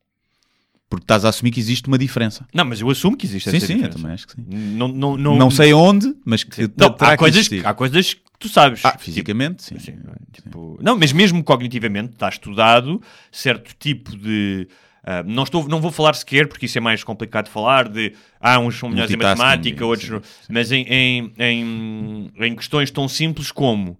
Porque 0.88 1.04
estás 1.06 1.26
a 1.26 1.30
assumir 1.30 1.50
que 1.50 1.60
existe 1.60 1.88
uma 1.88 1.98
diferença. 1.98 2.48
Não, 2.54 2.66
mas 2.66 2.82
eu 2.82 2.90
assumo 2.90 3.18
que 3.18 3.26
existe 3.26 3.50
Sim, 3.50 3.58
essa 3.58 3.66
sim, 3.66 3.74
eu 3.74 3.78
diferença. 3.78 3.98
também 4.00 4.14
acho 4.14 4.28
que 4.28 4.34
sim. 4.36 4.46
Não, 4.48 4.88
não, 4.88 5.18
não, 5.18 5.36
Não 5.38 5.50
sei 5.52 5.74
onde, 5.74 6.16
mas 6.24 6.44
que 6.44 6.70
Não, 6.78 6.96
há, 7.00 7.12
que 7.12 7.18
coisas, 7.18 7.38
existir. 7.40 7.66
há 7.66 7.74
coisas 7.74 8.14
que 8.14 8.22
tu 8.40 8.48
sabes. 8.50 8.86
Ah, 8.86 8.92
Tipo, 8.92 9.04
fisicamente, 9.06 9.64
sim. 9.64 9.78
Sim? 9.80 9.98
Tipo, 10.32 10.80
não, 10.82 10.96
mas 10.98 11.12
mesmo 11.12 11.44
cognitivamente 11.44 12.14
está 12.14 12.30
estudado 12.30 13.02
certo 13.32 13.76
tipo 13.80 14.16
de. 14.16 14.68
Ah, 15.12 15.24
não, 15.26 15.42
estou, 15.42 15.68
não 15.68 15.82
vou 15.82 15.92
falar 15.92 16.14
sequer, 16.14 16.48
porque 16.48 16.68
isso 16.68 16.78
é 16.78 16.82
mais 16.82 17.04
complicado 17.04 17.46
de 17.46 17.52
falar, 17.52 17.90
de 17.90 18.14
ah, 18.40 18.60
uns 18.60 18.78
são 18.78 18.90
melhores 18.90 19.12
em 19.12 19.18
matemática, 19.18 19.84
outros 19.84 20.08
não. 20.08 20.22
Mas 20.48 20.72
em, 20.72 20.84
em, 20.84 21.34
em, 21.40 22.32
em 22.40 22.56
questões 22.56 22.92
tão 22.92 23.08
simples 23.08 23.52
como 23.52 23.98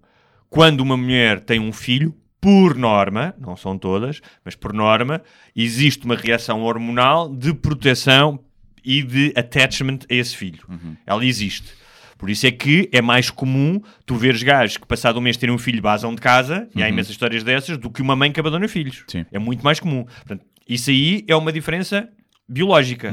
quando 0.48 0.78
uma 0.78 0.96
mulher 0.96 1.40
tem 1.40 1.58
um 1.58 1.72
filho, 1.72 2.14
por 2.40 2.76
norma, 2.76 3.34
não 3.40 3.56
são 3.56 3.76
todas, 3.76 4.20
mas 4.44 4.54
por 4.54 4.72
norma, 4.72 5.20
existe 5.54 6.04
uma 6.04 6.14
reação 6.14 6.62
hormonal 6.62 7.28
de 7.28 7.52
proteção 7.54 8.38
e 8.84 9.02
de 9.02 9.32
attachment 9.34 9.98
a 10.08 10.14
esse 10.14 10.36
filho. 10.36 10.62
Uhum. 10.68 10.96
Ela 11.04 11.26
existe. 11.26 11.72
Por 12.16 12.30
isso 12.30 12.46
é 12.46 12.52
que 12.52 12.88
é 12.92 13.02
mais 13.02 13.30
comum 13.30 13.80
tu 14.06 14.14
veres 14.14 14.42
gajos 14.42 14.76
que 14.76 14.86
passado 14.86 15.18
um 15.18 15.22
mês 15.22 15.36
terem 15.36 15.54
um 15.54 15.58
filho 15.58 15.82
basam 15.82 16.14
de 16.14 16.20
casa, 16.20 16.68
e 16.76 16.82
há 16.82 16.88
imensas 16.88 17.12
histórias 17.12 17.42
dessas, 17.42 17.78
do 17.78 17.90
que 17.90 18.00
uma 18.00 18.14
mãe 18.14 18.30
que 18.30 18.38
abandona 18.38 18.68
filhos. 18.68 18.98
Uhum. 18.98 19.04
Sim. 19.08 19.26
É 19.32 19.38
muito 19.38 19.64
mais 19.64 19.80
comum. 19.80 20.04
Portanto, 20.04 20.44
isso 20.68 20.90
aí 20.90 21.24
é 21.28 21.34
uma 21.36 21.52
diferença 21.52 22.08
biológica. 22.48 23.12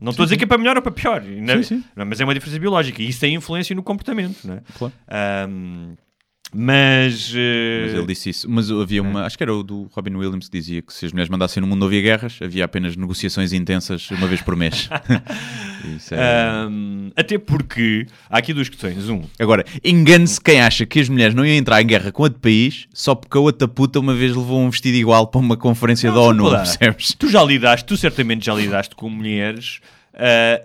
Não 0.00 0.10
estou 0.10 0.24
a 0.24 0.26
dizer 0.26 0.36
que 0.36 0.44
é 0.44 0.46
para 0.46 0.58
melhor 0.58 0.76
ou 0.76 0.82
para 0.82 0.90
pior, 0.92 1.22
não- 1.22 1.54
Uhum. 1.54 1.62
Sim, 1.62 1.76
sim. 1.76 1.84
não, 1.94 2.04
mas 2.06 2.20
é 2.20 2.24
uma 2.24 2.34
diferença 2.34 2.58
biológica 2.58 3.00
e 3.02 3.08
isso 3.08 3.20
tem 3.20 3.34
influência 3.34 3.74
no 3.76 3.82
comportamento. 3.82 4.36
Não 4.44 4.54
é? 4.54 4.62
Claro. 4.76 4.92
Ahm, 5.08 5.94
mas, 6.54 7.32
eh, 7.36 7.82
Mas 7.86 7.94
ele 7.94 8.06
disse 8.06 8.30
isso. 8.30 8.48
Mas 8.50 8.70
havia 8.70 9.02
uma. 9.02 9.24
Acho 9.24 9.36
que 9.36 9.42
era 9.42 9.52
o 9.54 9.62
do 9.62 9.88
Robin 9.92 10.14
Williams 10.14 10.48
que 10.48 10.58
dizia 10.58 10.80
que 10.80 10.92
se 10.92 11.04
as 11.06 11.12
mulheres 11.12 11.28
mandassem 11.28 11.60
no 11.60 11.66
mundo 11.66 11.84
havia 11.84 12.00
guerras, 12.00 12.38
havia 12.42 12.64
apenas 12.64 12.96
negociações 12.96 13.52
intensas 13.52 14.08
uma 14.12 14.26
vez 14.26 14.40
por 14.42 14.56
mês. 14.56 14.88
é... 16.12 17.20
até 17.20 17.38
porque 17.38 18.06
há 18.30 18.38
aqui 18.38 18.52
duas 18.52 18.68
questões. 18.68 19.08
Um, 19.08 19.22
Agora, 19.38 19.64
engane-se 19.84 20.40
quem 20.40 20.60
acha 20.60 20.84
que 20.86 21.00
as 21.00 21.08
mulheres 21.08 21.34
não 21.34 21.44
iam 21.44 21.56
entrar 21.56 21.80
em 21.82 21.86
guerra 21.86 22.10
com 22.12 22.22
outro 22.22 22.38
país 22.40 22.86
só 22.92 23.14
porque 23.14 23.36
a 23.36 23.40
outra 23.40 23.66
puta 23.68 23.98
uma 24.00 24.14
vez 24.14 24.34
levou 24.34 24.60
um 24.60 24.70
vestido 24.70 24.96
igual 24.96 25.26
para 25.26 25.40
uma 25.40 25.56
conferência 25.56 26.10
da 26.10 26.20
ONU, 26.20 26.50
percebes? 26.50 27.14
Tu 27.14 27.28
já 27.28 27.42
lidaste, 27.42 27.84
tu 27.86 27.96
certamente 27.96 28.46
já 28.46 28.54
lidaste 28.54 28.94
com 28.94 29.08
mulheres 29.10 29.80
ah, 30.14 30.60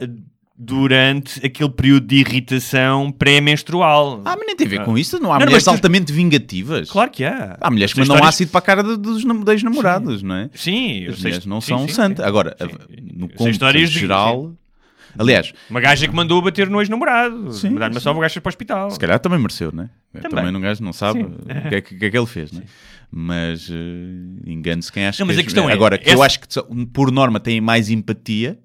durante 0.64 1.44
aquele 1.44 1.70
período 1.72 2.06
de 2.06 2.18
irritação 2.18 3.12
pré-menstrual. 3.12 4.22
Ah, 4.24 4.36
mas 4.38 4.46
nem 4.46 4.56
tem 4.56 4.68
a 4.68 4.70
ver 4.70 4.84
com 4.86 4.96
isso. 4.96 5.20
Não 5.20 5.34
há 5.34 5.40
Não, 5.40 5.46
mulheres 5.46 5.64
tu- 5.64 5.70
altamente 5.72 6.14
vingativas. 6.14 6.90
Claro 6.92 7.10
que 7.10 7.24
há. 7.24 7.58
Há 7.60 7.72
mulheres 7.72 7.94
que 7.94 8.00
mandam 8.00 8.16
histórias- 8.16 8.36
ácido 8.36 8.52
para 8.52 8.60
a 8.60 8.62
cara 8.62 8.84
dos 8.84 9.24
das 9.44 9.64
namorados, 9.64 10.22
não 10.22 10.36
é? 10.36 10.50
Sim, 10.54 11.08
As 11.08 11.16
sei- 11.16 11.24
mulheres 11.24 11.46
não 11.48 11.60
sim, 11.62 11.68
são 11.70 11.88
sim, 11.88 11.94
santas. 11.94 12.24
sim. 12.24 12.30
Agora, 12.30 12.56
Sim. 12.60 12.68
no 13.18 13.28
contexto 13.30 13.88
geral... 13.88 14.54
Aliás, 15.18 15.54
Uma 15.70 15.80
gaja 15.82 16.08
que 16.08 16.14
mandou 16.16 16.42
bater 16.42 16.70
no 16.70 16.80
ex-namorado. 16.82 17.52
Sim, 17.54 17.72
Mandar-me 17.72 17.96
sim. 17.96 18.02
só 18.02 18.12
o 18.16 18.20
gajo 18.20 18.42
para 18.42 18.48
o 18.48 18.52
hospital. 18.52 18.92
se 18.92 19.00
calhar 19.00 19.20
também 19.20 19.40
mereceu, 19.40 19.72
não 19.72 19.84
é? 19.84 19.90
Também. 20.22 20.30
Também 20.32 20.56
um 20.56 20.62
gajo 20.62 20.84
não 20.84 20.94
sabe 20.94 21.20
Sim. 21.20 21.26
o 21.26 21.70
que 21.70 21.76
é 21.76 21.82
que, 21.82 21.96
que 21.96 22.06
é 22.06 22.10
que 22.10 22.18
ele 22.18 22.26
fez, 22.28 22.52
não 22.52 22.62
é? 22.62 22.64
Mas 23.14 23.70
eh, 23.70 24.50
engane-se 24.50 24.92
quem 24.92 25.06
acha 25.06 25.22
Não, 25.22 25.28
mas 25.28 25.36
que 25.36 25.42
a 25.42 25.44
questão 25.46 25.70
é, 25.70 25.74
Agora, 25.74 25.98
que 25.98 26.10
eu 26.10 26.14
essa- 26.14 26.26
acho 26.26 26.40
que 26.40 26.48
por 26.94 27.12
norma 27.12 27.40
têm 27.40 27.60
mais 27.60 27.90
empatia, 27.90 28.58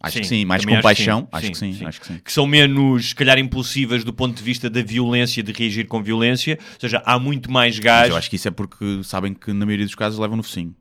acho 0.00 0.18
que 0.20 0.26
sim, 0.26 0.44
mais 0.46 0.64
compaixão, 0.64 1.28
acho 1.30 1.50
que 1.50 1.56
sim, 1.58 1.72
sim. 1.74 1.84
acho 1.84 2.00
que 2.00 2.06
sim. 2.06 2.18
Que 2.24 2.32
são 2.32 2.46
menos, 2.46 3.10
se 3.10 3.14
calhar, 3.14 3.38
impulsivas 3.38 4.02
do 4.02 4.12
ponto 4.12 4.34
de 4.36 4.42
vista 4.42 4.70
da 4.70 4.82
violência, 4.82 5.42
de 5.42 5.52
reagir 5.52 5.86
com 5.86 6.02
violência. 6.02 6.58
Ou 6.74 6.80
seja, 6.80 7.02
há 7.04 7.18
muito 7.18 7.50
mais 7.50 7.76
Mas 7.76 7.84
gajos. 7.84 8.10
eu 8.10 8.16
acho 8.16 8.30
que 8.30 8.36
isso 8.36 8.48
é 8.48 8.50
porque 8.50 9.02
sabem 9.04 9.34
que 9.34 9.52
na 9.52 9.66
maioria 9.66 9.84
dos 9.84 9.94
casos 9.94 10.18
levam 10.18 10.36
no 10.38 10.42
focinho. 10.42 10.74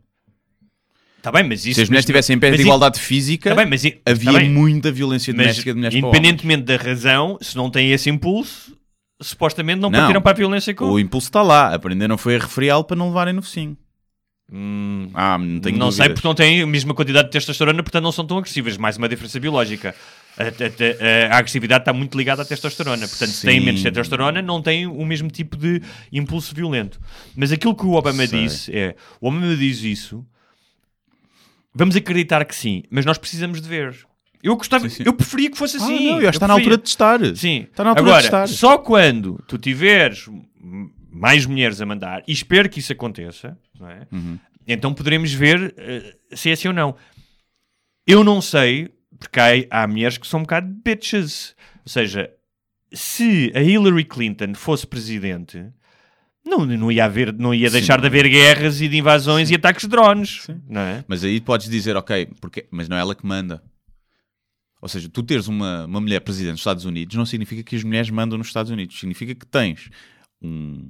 Está 1.20 1.32
bem, 1.32 1.44
mas 1.44 1.66
isso... 1.66 1.76
Se 1.76 1.82
as 1.82 1.90
mulheres 1.90 2.04
mas- 2.04 2.06
tivessem 2.06 2.36
em 2.36 2.40
pé 2.40 2.50
mas 2.50 2.58
de 2.58 2.64
igualdade 2.64 3.00
física, 3.00 3.50
Tá 3.50 3.56
bem, 3.56 3.66
mas 3.66 3.84
i- 3.84 4.02
havia 4.06 4.34
tá 4.34 4.40
muita 4.46 4.92
violência 4.92 5.34
Mas, 5.34 5.44
doméstica 5.46 5.72
de 5.72 5.76
mulheres 5.78 5.98
independentemente 5.98 6.64
da 6.64 6.78
razão, 6.78 7.38
se 7.42 7.56
não 7.58 7.70
tem 7.70 7.92
esse 7.92 8.10
impulso, 8.10 8.76
supostamente 9.22 9.82
não, 9.82 9.90
Não. 9.90 10.00
partiram 10.00 10.22
para 10.22 10.32
a 10.32 10.36
violência 10.36 10.74
com... 10.74 10.86
O 10.86 11.00
impulso 11.00 11.28
está 11.28 11.42
lá. 11.42 11.76
Aprenderam 11.76 12.18
foi 12.18 12.38
a 12.38 12.40
refriá-lo 12.40 12.84
para 12.86 12.96
não 12.96 13.08
levarem 13.10 13.34
no 13.34 13.42
focinho. 13.42 13.78
Hum, 14.52 15.10
Ah, 15.14 15.38
não 15.38 15.60
tenho 15.60 15.78
não 15.78 15.92
sei 15.92 16.10
porque 16.10 16.28
não 16.28 16.34
têm 16.34 16.62
a 16.64 16.66
mesma 16.68 16.94
quantidade 16.96 17.28
de 17.28 17.32
testosterona, 17.34 17.84
portanto 17.84 18.04
não 18.04 18.12
são 18.12 18.26
tão 18.26 18.38
agressivas. 18.40 18.78
Mais 18.78 18.98
uma 18.98 19.08
diferença 19.08 19.40
biológica. 19.40 19.94
A, 20.38 20.44
a- 20.44 20.48
a- 20.48 21.36
a 21.36 21.38
agressividade 21.38 21.82
está 21.84 21.94
muito 21.94 22.18
ligada 22.18 22.42
à 22.42 22.46
testosterona. 22.46 23.08
Portanto, 23.08 23.30
se 23.30 23.46
têm 23.46 23.60
Sim. 23.60 23.66
menos 23.66 23.84
testosterona, 23.84 24.42
não 24.42 24.62
têm 24.62 24.88
o 24.88 25.06
mesmo 25.06 25.30
tipo 25.30 25.56
de 25.58 25.82
impulso 26.12 26.56
violento. 26.56 27.00
Mas 27.36 27.52
aquilo 27.52 27.76
que 27.76 27.86
o 27.86 27.94
Obama 27.94 28.26
Sei. 28.26 28.44
disse 28.44 28.76
é: 28.76 28.96
o 29.22 29.28
Obama 29.28 29.56
diz 29.56 29.84
isso, 29.84 30.26
vamos 31.80 31.96
acreditar 31.96 32.44
que 32.46 32.54
sim, 32.56 32.84
mas 32.92 33.06
nós 33.06 33.18
precisamos 33.18 33.62
de 33.62 33.68
ver. 33.68 33.96
Eu 34.44 34.56
gostava, 34.56 34.88
Sim, 34.88 34.98
sim. 34.98 35.04
eu 35.06 35.14
preferia 35.14 35.50
que 35.52 35.58
fosse 35.58 35.78
Ah, 35.78 35.84
assim. 35.84 36.06
não, 36.12 36.22
eu 36.22 36.30
acho 36.30 36.32
que 36.32 36.36
está 36.38 36.48
na 36.48 36.54
altura 36.54 36.78
de 36.78 36.84
testar. 36.84 37.20
Sim. 37.36 37.68
Está 37.70 37.84
na 37.84 37.90
altura 37.90 38.08
Agora, 38.08 38.22
de 38.24 38.30
testar. 38.30 38.48
só 38.48 38.78
quando 38.78 39.44
tu 39.48 39.58
tiveres 39.58 40.30
mais 41.12 41.46
mulheres 41.46 41.82
a 41.82 41.86
mandar, 41.86 42.24
e 42.28 42.32
espero 42.32 42.70
que 42.70 42.80
isso 42.80 42.94
aconteça, 42.94 43.58
é? 43.82 44.08
Uhum. 44.16 44.38
então 44.68 44.94
poderemos 44.94 45.34
ver 45.34 45.74
eh, 45.78 46.16
se 46.34 46.50
é 46.50 46.54
assim 46.54 46.68
ou 46.70 46.74
não. 46.74 46.96
Eu 48.08 48.24
não 48.24 48.42
sei, 48.42 48.90
porque 49.20 49.40
há, 49.40 49.84
há 49.84 49.88
mulheres 49.88 50.18
que 50.18 50.26
são 50.28 50.40
um 50.40 50.44
bocado 50.44 50.68
bitches. 50.86 51.56
Ou 51.86 51.92
seja, 51.92 52.32
se 52.94 53.52
a 53.56 53.62
Hillary 53.62 54.06
Clinton 54.06 54.54
fosse 54.56 54.88
presidente, 54.88 55.66
não, 56.50 56.66
não 56.66 56.92
ia, 56.92 57.06
haver, 57.06 57.32
não 57.34 57.54
ia 57.54 57.70
Sim, 57.70 57.74
deixar 57.78 58.02
de 58.02 58.08
haver 58.08 58.28
guerras 58.28 58.82
e 58.82 58.88
de 58.90 58.98
invasões 58.98 59.50
e 59.50 59.56
ataques 59.56 59.84
de 59.84 59.90
drones. 59.90 60.48
Não 60.68 60.82
é? 60.82 61.06
Mas 61.08 61.24
aí 61.24 61.40
podes 61.40 61.70
dizer, 61.70 61.96
ok, 61.96 62.28
porque... 62.42 62.66
mas 62.72 62.90
não 62.90 62.98
é 62.98 63.00
ela 63.00 63.16
que 63.16 63.26
manda. 63.26 63.62
Ou 64.82 64.88
seja, 64.88 65.10
tu 65.10 65.22
teres 65.24 65.48
uma, 65.48 65.86
uma 65.86 66.00
mulher 66.02 66.22
presidente 66.22 66.54
dos 66.54 66.62
Estados 66.62 66.86
Unidos 66.86 67.16
não 67.16 67.26
significa 67.26 67.62
que 67.64 67.76
as 67.76 67.84
mulheres 67.84 68.10
mandam 68.10 68.38
nos 68.38 68.48
Estados 68.48 68.72
Unidos. 68.72 68.98
Significa 69.00 69.36
que 69.36 69.46
tens 69.46 69.90
um- 70.42 70.90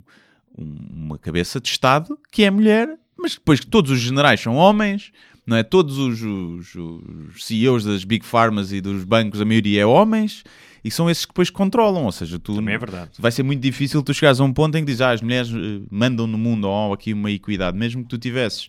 um- 0.58 1.06
uma 1.06 1.18
cabeça 1.18 1.60
de 1.60 1.70
Estado 1.70 2.18
que 2.32 2.44
é 2.44 2.52
mulher, 2.52 2.88
mas 3.18 3.34
depois 3.36 3.60
que 3.60 3.68
todos 3.68 3.90
os 3.92 4.00
generais 4.00 4.40
são 4.40 4.56
homens, 4.56 5.12
não 5.46 5.58
é? 5.58 5.64
Todos 5.64 5.98
os, 5.98 6.22
os- 6.22 6.76
os 6.76 7.46
CEOs 7.46 7.84
das 7.84 8.04
Big 8.04 8.24
Pharmas 8.26 8.72
e 8.72 8.80
dos 8.80 9.04
bancos, 9.04 9.42
a 9.42 9.46
maioria 9.46 9.82
é 9.82 9.86
homens, 9.86 10.44
e 10.84 10.90
são 10.92 11.10
esses 11.10 11.26
que 11.26 11.32
depois 11.32 11.50
controlam. 11.50 12.06
Ou 12.06 12.12
seja, 12.12 12.40
tu 12.40 12.56
Também 12.56 12.76
é 12.76 12.78
verdade. 12.78 13.12
vai 13.20 13.32
ser 13.32 13.44
muito 13.44 13.62
difícil 13.62 14.02
tu 14.04 14.14
chegares 14.14 14.40
a 14.40 14.44
um 14.44 14.54
ponto 14.54 14.78
em 14.78 14.82
que 14.82 14.88
dizes, 14.88 15.02
ah, 15.02 15.12
as 15.12 15.22
mulheres 15.22 15.50
eh, 15.52 15.82
mandam 15.90 16.26
no 16.28 16.38
mundo, 16.38 16.68
ou 16.68 16.92
há 16.92 16.94
aqui 16.94 17.14
uma 17.14 17.32
equidade, 17.32 17.78
mesmo 17.78 18.04
que 18.04 18.10
tu 18.10 18.18
tivesses. 18.18 18.68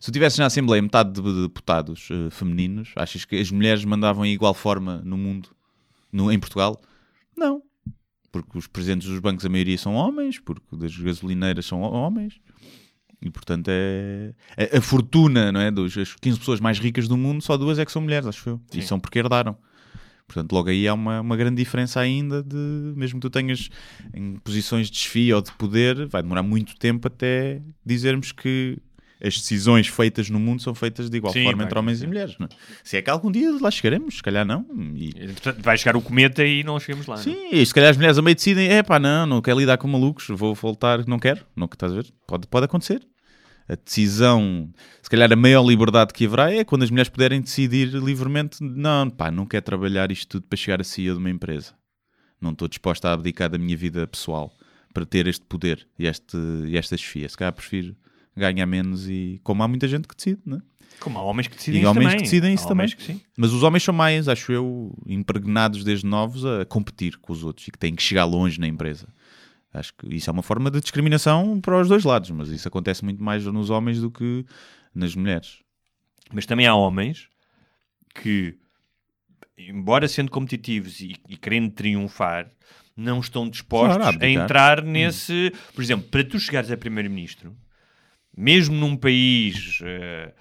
Se 0.00 0.06
tu 0.10 0.12
tivesses 0.12 0.38
na 0.38 0.46
Assembleia 0.46 0.80
metade 0.80 1.12
de 1.12 1.42
deputados 1.42 2.08
eh, 2.10 2.30
femininos, 2.30 2.90
achas 2.96 3.24
que 3.24 3.36
as 3.36 3.50
mulheres 3.50 3.84
mandavam 3.84 4.24
em 4.24 4.32
igual 4.32 4.54
forma 4.54 5.02
no 5.04 5.16
mundo, 5.18 5.50
no, 6.12 6.32
em 6.32 6.38
Portugal? 6.38 6.80
Não. 7.36 7.62
Porque 8.32 8.56
os 8.56 8.66
presidentes 8.66 9.08
dos 9.08 9.18
bancos, 9.18 9.44
a 9.44 9.48
maioria 9.48 9.76
são 9.76 9.94
homens, 9.94 10.38
porque 10.38 10.76
das 10.76 10.96
gasolineiras 10.96 11.66
são 11.66 11.80
homens. 11.80 12.40
E 13.22 13.28
portanto 13.30 13.68
é. 13.68 14.32
A, 14.56 14.78
a 14.78 14.80
fortuna, 14.80 15.52
não 15.52 15.60
é? 15.60 15.70
Dos, 15.70 15.98
as 15.98 16.14
15 16.14 16.38
pessoas 16.38 16.60
mais 16.60 16.78
ricas 16.78 17.06
do 17.06 17.16
mundo, 17.18 17.42
só 17.42 17.56
duas 17.56 17.78
é 17.78 17.84
que 17.84 17.92
são 17.92 18.00
mulheres, 18.00 18.26
acho 18.26 18.48
eu. 18.48 18.60
E 18.72 18.80
são 18.80 18.98
porque 18.98 19.18
herdaram. 19.18 19.56
Portanto, 20.32 20.52
logo 20.52 20.68
aí 20.70 20.86
há 20.86 20.94
uma, 20.94 21.20
uma 21.20 21.36
grande 21.36 21.56
diferença 21.56 21.98
ainda 21.98 22.40
de, 22.42 22.54
mesmo 22.96 23.18
que 23.18 23.26
tu 23.26 23.30
tenhas 23.30 23.68
em 24.14 24.36
posições 24.36 24.86
de 24.86 24.92
desfia 24.92 25.34
ou 25.34 25.42
de 25.42 25.50
poder, 25.52 26.06
vai 26.06 26.22
demorar 26.22 26.42
muito 26.44 26.76
tempo 26.76 27.08
até 27.08 27.60
dizermos 27.84 28.30
que 28.30 28.78
as 29.22 29.34
decisões 29.36 29.86
feitas 29.88 30.30
no 30.30 30.38
mundo 30.40 30.62
são 30.62 30.74
feitas 30.74 31.10
de 31.10 31.16
igual 31.18 31.32
Sim, 31.32 31.44
forma 31.44 31.64
entre 31.64 31.78
homens 31.78 31.98
acontecer. 32.00 32.04
e 32.04 32.08
mulheres. 32.08 32.36
não 32.38 32.46
é? 32.46 32.48
Se 32.82 32.96
é 32.96 33.02
que 33.02 33.10
algum 33.10 33.30
dia 33.30 33.50
lá 33.60 33.70
chegaremos, 33.70 34.14
se 34.16 34.22
calhar 34.22 34.46
não. 34.46 34.64
E, 34.94 35.12
Vai 35.58 35.76
chegar 35.76 35.96
o 35.96 36.00
cometa 36.00 36.42
e 36.44 36.62
não 36.62 36.78
chegamos 36.80 37.06
lá. 37.06 37.16
não 37.16 37.20
é? 37.20 37.24
sim, 37.24 37.48
e 37.52 37.66
se 37.66 37.74
calhar 37.74 37.90
as 37.90 37.96
mulheres 37.96 38.16
a 38.16 38.22
meio 38.22 38.34
decidem, 38.36 38.68
é 38.68 38.82
pá, 38.82 38.98
não, 38.98 39.26
não 39.26 39.42
quero 39.42 39.58
lidar 39.58 39.76
com 39.78 39.86
malucos, 39.88 40.26
vou 40.30 40.54
voltar, 40.54 41.06
não 41.06 41.18
quero, 41.18 41.44
não 41.56 41.66
estás 41.70 41.92
a 41.92 41.96
ver? 41.96 42.06
Pode, 42.26 42.46
pode 42.46 42.64
acontecer. 42.64 43.02
A 43.70 43.76
decisão, 43.76 44.68
se 45.00 45.08
calhar 45.08 45.32
a 45.32 45.36
maior 45.36 45.62
liberdade 45.64 46.12
que 46.12 46.26
haverá 46.26 46.52
é 46.52 46.64
quando 46.64 46.82
as 46.82 46.90
mulheres 46.90 47.08
puderem 47.08 47.40
decidir 47.40 47.86
livremente, 47.94 48.60
não, 48.60 49.08
pá, 49.08 49.30
não 49.30 49.46
quero 49.46 49.64
trabalhar 49.64 50.10
isto 50.10 50.26
tudo 50.26 50.46
para 50.48 50.56
chegar 50.56 50.80
a 50.80 50.84
CEO 50.84 51.14
de 51.14 51.20
uma 51.20 51.30
empresa. 51.30 51.72
Não 52.40 52.50
estou 52.50 52.66
disposta 52.66 53.08
a 53.08 53.12
abdicar 53.12 53.48
da 53.48 53.58
minha 53.58 53.76
vida 53.76 54.04
pessoal 54.08 54.52
para 54.92 55.06
ter 55.06 55.28
este 55.28 55.44
poder 55.46 55.86
e, 55.96 56.06
este, 56.06 56.36
e 56.66 56.76
esta 56.76 56.96
chefia. 56.96 57.28
Se 57.28 57.36
calhar 57.36 57.52
prefiro 57.52 57.94
ganhar 58.36 58.66
menos 58.66 59.08
e 59.08 59.40
como 59.44 59.62
há 59.62 59.68
muita 59.68 59.86
gente 59.86 60.08
que 60.08 60.16
decide, 60.16 60.40
não 60.44 60.56
é? 60.56 60.62
Como 60.98 61.16
há 61.18 61.22
homens 61.22 61.46
que 61.46 61.56
decidem 61.56 61.80
E 61.80 61.82
isso 61.82 61.90
homens 61.90 62.04
também. 62.06 62.16
que 62.16 62.22
decidem 62.24 62.54
isso 62.54 62.66
também. 62.68 62.88
que. 62.88 63.20
Mas 63.36 63.52
os 63.52 63.62
homens 63.62 63.84
são 63.84 63.94
mais, 63.94 64.26
acho 64.28 64.50
eu, 64.50 64.92
impregnados 65.06 65.84
desde 65.84 66.04
novos 66.06 66.44
a 66.44 66.64
competir 66.64 67.18
com 67.18 67.32
os 67.32 67.44
outros 67.44 67.68
e 67.68 67.70
que 67.70 67.78
têm 67.78 67.94
que 67.94 68.02
chegar 68.02 68.24
longe 68.24 68.58
na 68.58 68.66
empresa. 68.66 69.06
Acho 69.72 69.94
que 69.94 70.12
isso 70.14 70.28
é 70.28 70.32
uma 70.32 70.42
forma 70.42 70.70
de 70.70 70.80
discriminação 70.80 71.60
para 71.60 71.80
os 71.80 71.88
dois 71.88 72.02
lados, 72.04 72.30
mas 72.30 72.48
isso 72.48 72.66
acontece 72.66 73.04
muito 73.04 73.22
mais 73.22 73.44
nos 73.46 73.70
homens 73.70 74.00
do 74.00 74.10
que 74.10 74.44
nas 74.94 75.14
mulheres. 75.14 75.58
Mas 76.32 76.44
também 76.46 76.66
há 76.66 76.74
homens 76.74 77.28
que, 78.14 78.56
embora 79.56 80.08
sendo 80.08 80.30
competitivos 80.30 81.00
e, 81.00 81.14
e 81.28 81.36
querendo 81.36 81.70
triunfar, 81.70 82.50
não 82.96 83.20
estão 83.20 83.48
dispostos 83.48 83.96
Claro, 83.98 84.18
a 84.20 84.26
a 84.26 84.28
entrar 84.28 84.82
nesse. 84.82 85.52
Por 85.74 85.82
exemplo, 85.82 86.08
para 86.08 86.24
tu 86.24 86.38
chegares 86.38 86.70
a 86.70 86.76
primeiro-ministro, 86.76 87.56
mesmo 88.36 88.74
num 88.76 88.96
país 88.96 89.78
eh, 89.82 90.32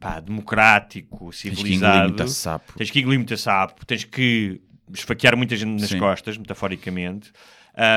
pá, 0.00 0.18
democrático, 0.18 1.26
Tens 1.30 1.42
que 1.42 1.54
civilizado, 1.56 2.08
muito 2.08 2.22
a 2.22 2.26
sapo. 2.28 2.72
tens 2.76 2.90
que 2.90 3.00
engolir 3.00 3.18
muito 3.18 3.34
a 3.34 3.36
sapo, 3.36 3.84
tens 3.86 4.04
que 4.04 4.60
esfaquear 4.92 5.36
muita 5.36 5.54
gente 5.56 5.78
nas 5.80 5.90
Sim. 5.90 5.98
costas, 5.98 6.36
metaforicamente. 6.38 7.30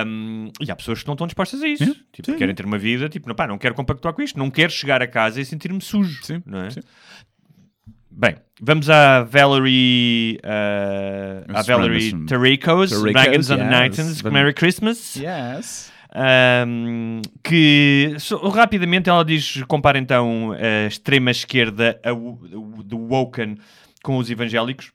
Um, 0.06 0.52
e 0.62 0.70
há 0.70 0.76
pessoas 0.76 1.02
que 1.02 1.08
não 1.08 1.14
estão 1.16 1.26
dispostas 1.26 1.62
a 1.64 1.68
isso. 1.68 1.84
Sim, 1.86 1.96
Tipo, 2.14 2.32
sim. 2.32 2.38
querem 2.38 2.54
ter 2.54 2.66
uma 2.66 2.78
vida, 2.78 3.10
tipo, 3.10 3.28
não, 3.28 3.34
pá, 3.36 3.48
não 3.48 3.58
quero 3.58 3.74
compactuar 3.74 4.14
com 4.14 4.22
isto, 4.22 4.38
não 4.38 4.52
quero 4.52 4.72
chegar 4.72 5.02
a 5.02 5.08
casa 5.08 5.42
e 5.42 5.46
sentir-me 5.46 5.82
sujo. 5.82 6.24
Sim, 6.24 6.44
não 6.46 6.62
é? 6.64 6.70
sim. 6.70 6.82
Bem, 8.12 8.36
vamos 8.62 8.90
à 8.90 9.24
Valerie, 9.24 10.38
uh, 10.44 11.58
à 11.58 11.62
Valerie. 11.64 12.26
Taricos, 12.26 12.92
Dragons 13.02 13.50
on 13.50 13.58
the. 13.58 13.64
Nightons, 13.64 14.22
Vamos- 14.22 14.34
Merry 14.40 14.54
Christmas. 14.54 15.16
Yes. 15.16 15.92
Um, 16.14 17.22
que 17.42 18.16
so- 18.20 18.50
rapidamente 18.50 19.10
ela 19.10 19.24
diz, 19.24 19.64
compara 19.68 19.98
então 19.98 20.52
a 20.52 20.88
extrema 20.88 21.32
esquerda 21.32 22.00
a, 22.04 22.12
wo- 22.12 22.38
do 22.84 22.98
Woken 23.00 23.56
com 24.04 24.18
os 24.18 24.30
evangélicos. 24.30 24.92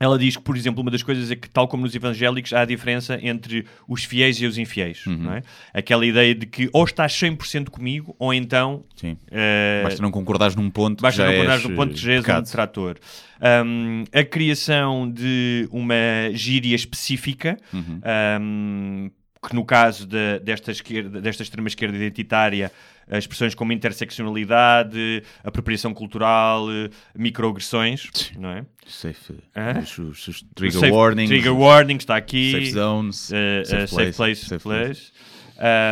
Ela 0.00 0.18
diz 0.18 0.36
que, 0.36 0.42
por 0.42 0.56
exemplo, 0.56 0.80
uma 0.82 0.90
das 0.90 1.02
coisas 1.02 1.30
é 1.30 1.34
que, 1.36 1.48
tal 1.50 1.66
como 1.66 1.82
nos 1.82 1.94
evangélicos, 1.94 2.52
há 2.52 2.60
a 2.60 2.64
diferença 2.64 3.18
entre 3.22 3.66
os 3.88 4.04
fiéis 4.04 4.40
e 4.40 4.46
os 4.46 4.56
infiéis. 4.58 5.04
Uhum. 5.06 5.16
Não 5.16 5.32
é? 5.34 5.42
Aquela 5.74 6.06
ideia 6.06 6.34
de 6.34 6.46
que 6.46 6.68
ou 6.72 6.84
estás 6.84 7.12
100% 7.12 7.68
comigo, 7.70 8.14
ou 8.18 8.32
então 8.32 8.84
Sim. 8.96 9.16
eh, 9.30 9.80
Basta 9.82 10.00
não 10.02 10.10
concordares 10.10 10.54
num 10.54 10.70
ponto 10.70 11.02
Basta 11.02 11.24
não 11.24 11.32
concordares 11.32 11.64
no 11.64 11.74
ponto 11.74 11.94
que 11.94 12.00
já 12.00 12.12
és 12.12 12.28
um 12.28 12.42
detrator. 12.42 12.96
Um, 13.40 14.04
a 14.12 14.24
criação 14.24 15.10
de 15.10 15.68
uma 15.72 15.94
gíria 16.32 16.74
específica, 16.76 17.56
Uhum. 17.72 18.00
um, 18.40 19.10
que 19.48 19.54
no 19.54 19.64
caso 19.64 20.06
de- 20.06 20.40
desta, 20.40 20.72
esquerda, 20.72 21.20
desta 21.20 21.42
extrema-esquerda 21.44 21.96
identitária, 21.96 22.66
as 22.66 22.97
expressões 23.16 23.54
como 23.54 23.72
interseccionalidade, 23.72 25.22
apropriação 25.42 25.94
cultural, 25.94 26.66
eh, 26.70 26.90
microagressões, 27.16 28.10
não 28.36 28.50
é? 28.50 28.66
Safe, 28.86 29.34
Hã? 29.56 29.78
os, 29.80 29.98
os- 29.98 30.28
os 30.28 30.42
trigger 30.54 30.80
Safe- 30.80 30.92
warnings, 30.92 31.30
Trigger 31.30 31.52
os 31.54 31.58
warning 31.58 31.96
está 31.96 32.16
aqui. 32.16 32.52
safe 32.52 32.70
zones, 32.72 33.30
Uh, 33.30 33.34
uh, 33.62 33.66
safe, 33.66 33.88
safe 33.94 34.12
place, 34.16 34.44
safe 34.46 34.62
place. 34.62 35.12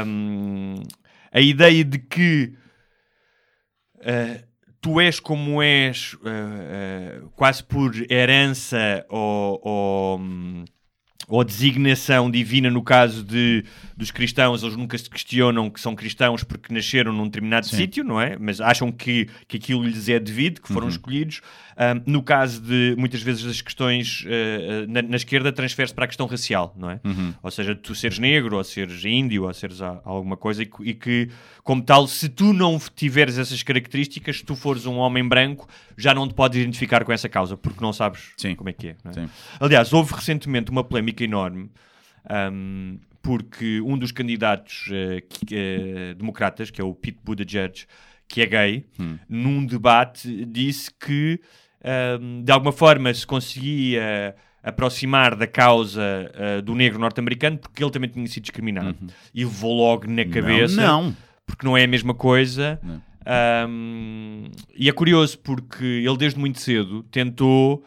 Um, 0.07 0.75
a 1.33 1.41
ideia 1.41 1.85
de 1.85 1.99
que 1.99 2.53
uh, 4.01 4.45
tu 4.81 5.01
és 5.01 5.19
como 5.19 5.61
és 5.63 6.15
quase 7.35 7.65
por 7.65 7.93
herança 8.11 9.05
ou, 9.09 9.61
ou, 9.63 10.19
hum, 10.19 10.65
ou 11.29 11.43
designação 11.43 12.31
divina 12.31 12.71
no 12.71 12.83
caso 12.83 13.25
de, 13.25 13.65
dos 13.97 14.11
cristãos, 14.11 14.63
eles 14.63 14.77
nunca 14.77 14.97
se 14.97 15.11
questionam 15.11 15.69
que 15.69 15.81
são 15.81 15.95
cristãos 15.97 16.45
porque 16.45 16.73
nasceram 16.73 17.13
num 17.13 17.25
determinado 17.25 17.67
sítio, 17.67 18.05
não 18.05 18.21
é? 18.21 18.37
Mas 18.39 18.61
acham 18.61 18.93
que, 18.93 19.29
que 19.49 19.57
aquilo 19.57 19.83
lhes 19.83 20.09
é 20.09 20.19
devido, 20.21 20.61
que 20.61 20.71
Uhum. 20.71 20.75
foram 20.75 20.89
escolhidos. 20.89 21.41
Um, 21.79 22.11
no 22.11 22.23
caso 22.23 22.63
de 22.63 22.95
muitas 22.97 23.21
vezes 23.21 23.45
as 23.45 23.61
questões 23.61 24.23
uh, 24.25 24.29
uh, 24.89 24.91
na, 24.91 25.03
na 25.03 25.17
esquerda 25.17 25.53
transfere-se 25.53 25.93
para 25.95 26.05
a 26.05 26.07
questão 26.09 26.27
racial, 26.27 26.75
não 26.75 26.91
é? 26.91 26.99
Uhum. 27.05 27.35
Ou 27.43 27.51
seja, 27.51 27.75
tu 27.75 27.95
seres 27.95 28.19
negro, 28.19 28.57
ou 28.57 28.65
seres 28.65 29.05
índio, 29.05 29.45
ou 29.45 29.53
seres 29.53 29.83
a- 29.83 30.01
alguma 30.03 30.39
coisa, 30.39 30.63
e, 30.63 30.67
que- 30.67 30.83
e 30.85 30.95
que, 30.95 31.29
como 31.63 31.83
tal, 31.83 32.07
se 32.09 32.31
tu 32.31 32.55
não 32.55 32.79
tiveres 32.95 33.37
essas 33.37 33.63
características, 33.63 34.39
se 34.39 34.45
tu 34.45 34.57
fores 34.57 34.87
um 34.87 34.95
homem 34.97 35.29
branco, 35.29 35.69
já 35.99 36.15
não 36.15 36.27
te 36.27 36.33
podes 36.33 36.59
identificar 36.63 37.05
com 37.05 37.13
essa 37.13 37.29
causa, 37.29 37.59
porque 37.59 37.83
não 37.83 37.93
sabes 37.93 38.31
Sim. 38.39 38.55
como 38.55 38.71
é 38.71 38.73
que 38.73 38.89
é. 38.89 38.91
é? 38.93 39.29
Aliás, 39.61 39.93
houve 39.93 40.15
recentemente 40.15 40.71
uma 40.71 40.83
polémica 40.83 41.25
enorme, 41.25 41.71
um, 42.31 42.99
porque 43.23 43.81
um 43.83 43.99
dos 43.99 44.13
candidatos 44.13 44.89
eh, 44.93 45.21
que- 45.29 45.55
eh, 45.55 46.15
democratas, 46.15 46.71
que 46.71 46.81
é 46.81 46.85
o 46.85 46.95
Pete 46.95 47.19
Buttigieg, 47.25 47.85
que 48.29 48.41
é 48.41 48.47
gay, 48.47 48.87
Hum. 48.99 49.19
num 49.29 49.67
debate 49.67 50.45
disse 50.47 50.91
que 50.91 51.41
de 52.45 52.53
alguma 52.53 52.73
forma 52.73 53.13
se 53.15 53.27
conseguia 53.27 54.35
aproximar 54.63 55.37
da 55.37 55.47
causa 55.47 56.03
uh, 56.35 56.61
do 56.63 56.75
negro 56.75 56.99
norte-americano 56.99 57.57
porque 57.59 57.83
ele 57.85 57.91
também 57.93 58.11
tinha 58.11 58.27
sido 58.27 58.43
discriminado. 58.43 58.97
E 59.33 59.45
levou 59.45 59.73
logo 59.77 60.07
na 60.11 60.25
cabeça, 60.25 60.81
Uhum. 60.81 60.87
Não, 60.87 61.03
não. 61.05 61.17
porque 61.47 61.65
não 61.65 61.77
é 61.77 61.85
a 61.85 61.87
mesma 61.87 62.13
coisa. 62.15 62.81
Um, 63.69 64.45
e 64.77 64.89
é 64.89 64.93
curioso 64.93 65.39
porque 65.39 65.85
ele 65.85 66.17
desde 66.17 66.39
muito 66.39 66.61
cedo 66.61 67.03
tentou. 67.05 67.85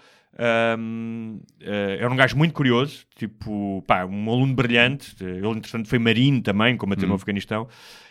Um, 0.77 1.41
eh, 1.59 1.97
era 1.99 2.09
um 2.09 2.15
gajo 2.15 2.37
muito 2.37 2.53
curioso, 2.53 3.05
tipo, 3.17 3.83
pá, 3.85 4.05
um 4.05 4.29
aluno 4.29 4.53
brilhante. 4.53 5.13
Ele, 5.21 5.47
entretanto, 5.49 5.89
foi 5.89 5.99
marino 5.99 6.41
também, 6.41 6.77
combateu 6.77 7.07
no 7.09 7.15
Afeganistão. 7.15 7.67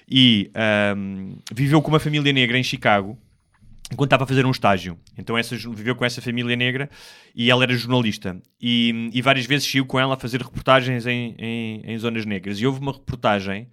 E 0.07 0.51
um, 0.95 1.39
viveu 1.53 1.81
com 1.81 1.89
uma 1.89 1.99
família 2.01 2.31
negra 2.33 2.59
em 2.59 2.63
Chicago. 2.63 3.19
Enquanto 3.93 4.09
estava 4.09 4.25
a 4.25 4.27
fazer 4.27 4.45
um 4.45 4.51
estágio. 4.51 4.99
Então 5.17 5.37
essa, 5.37 5.57
viveu 5.57 5.95
com 5.97 6.05
essa 6.05 6.21
família 6.21 6.55
negra 6.57 6.91
e 7.35 7.51
ela 7.51 7.65
era 7.65 7.75
jornalista. 7.75 8.37
E, 8.61 9.11
e 9.13 9.23
várias 9.23 9.47
vezes 9.47 9.71
saiu 9.71 9.87
com 9.87 9.99
ela 9.99 10.15
a 10.15 10.17
fazer 10.17 10.43
reportagens 10.43 11.07
em, 11.07 11.35
em, 11.39 11.83
em 11.85 11.99
zonas 11.99 12.25
negras. 12.25 12.61
E 12.61 12.67
houve 12.67 12.81
uma 12.81 12.93
reportagem 12.93 13.69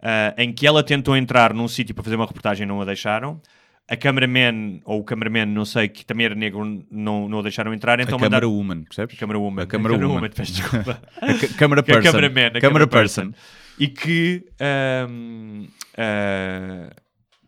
ah, 0.00 0.34
em 0.38 0.52
que 0.52 0.66
ela 0.66 0.82
tentou 0.82 1.16
entrar 1.16 1.52
num 1.52 1.66
sítio 1.66 1.94
para 1.94 2.04
fazer 2.04 2.16
uma 2.16 2.26
reportagem 2.26 2.64
e 2.64 2.66
não 2.66 2.80
a 2.80 2.84
deixaram. 2.84 3.40
A 3.90 3.96
cameraman, 3.96 4.80
ou 4.84 5.00
o 5.00 5.04
cameraman, 5.04 5.46
não 5.46 5.64
sei, 5.64 5.88
que 5.88 6.04
também 6.04 6.26
era 6.26 6.34
negro, 6.34 6.84
não, 6.90 7.26
não 7.26 7.38
a 7.38 7.42
deixaram 7.42 7.72
entrar. 7.72 7.98
Então 7.98 8.16
a 8.16 8.20
câmara 8.20 8.46
mandaram... 8.46 8.52
woman, 8.52 8.82
percebes? 8.82 9.16
A 9.16 9.18
câmara 9.18 9.38
woman. 9.38 9.62
A 9.62 9.66
câmara 9.66 9.96
woman. 9.96 10.28
peço 10.28 10.52
desculpa. 10.60 11.00
A 11.16 11.56
câmara 11.56 11.80
é 11.80 11.82
a 11.82 11.84
person. 11.84 12.12
cameraman, 12.12 12.46
a 12.46 12.60
Câmara 12.60 12.60
camera 12.60 12.86
person. 12.86 13.32
E 13.78 13.88
que, 13.88 14.44
ahm, 14.60 15.66
ah, 15.96 16.90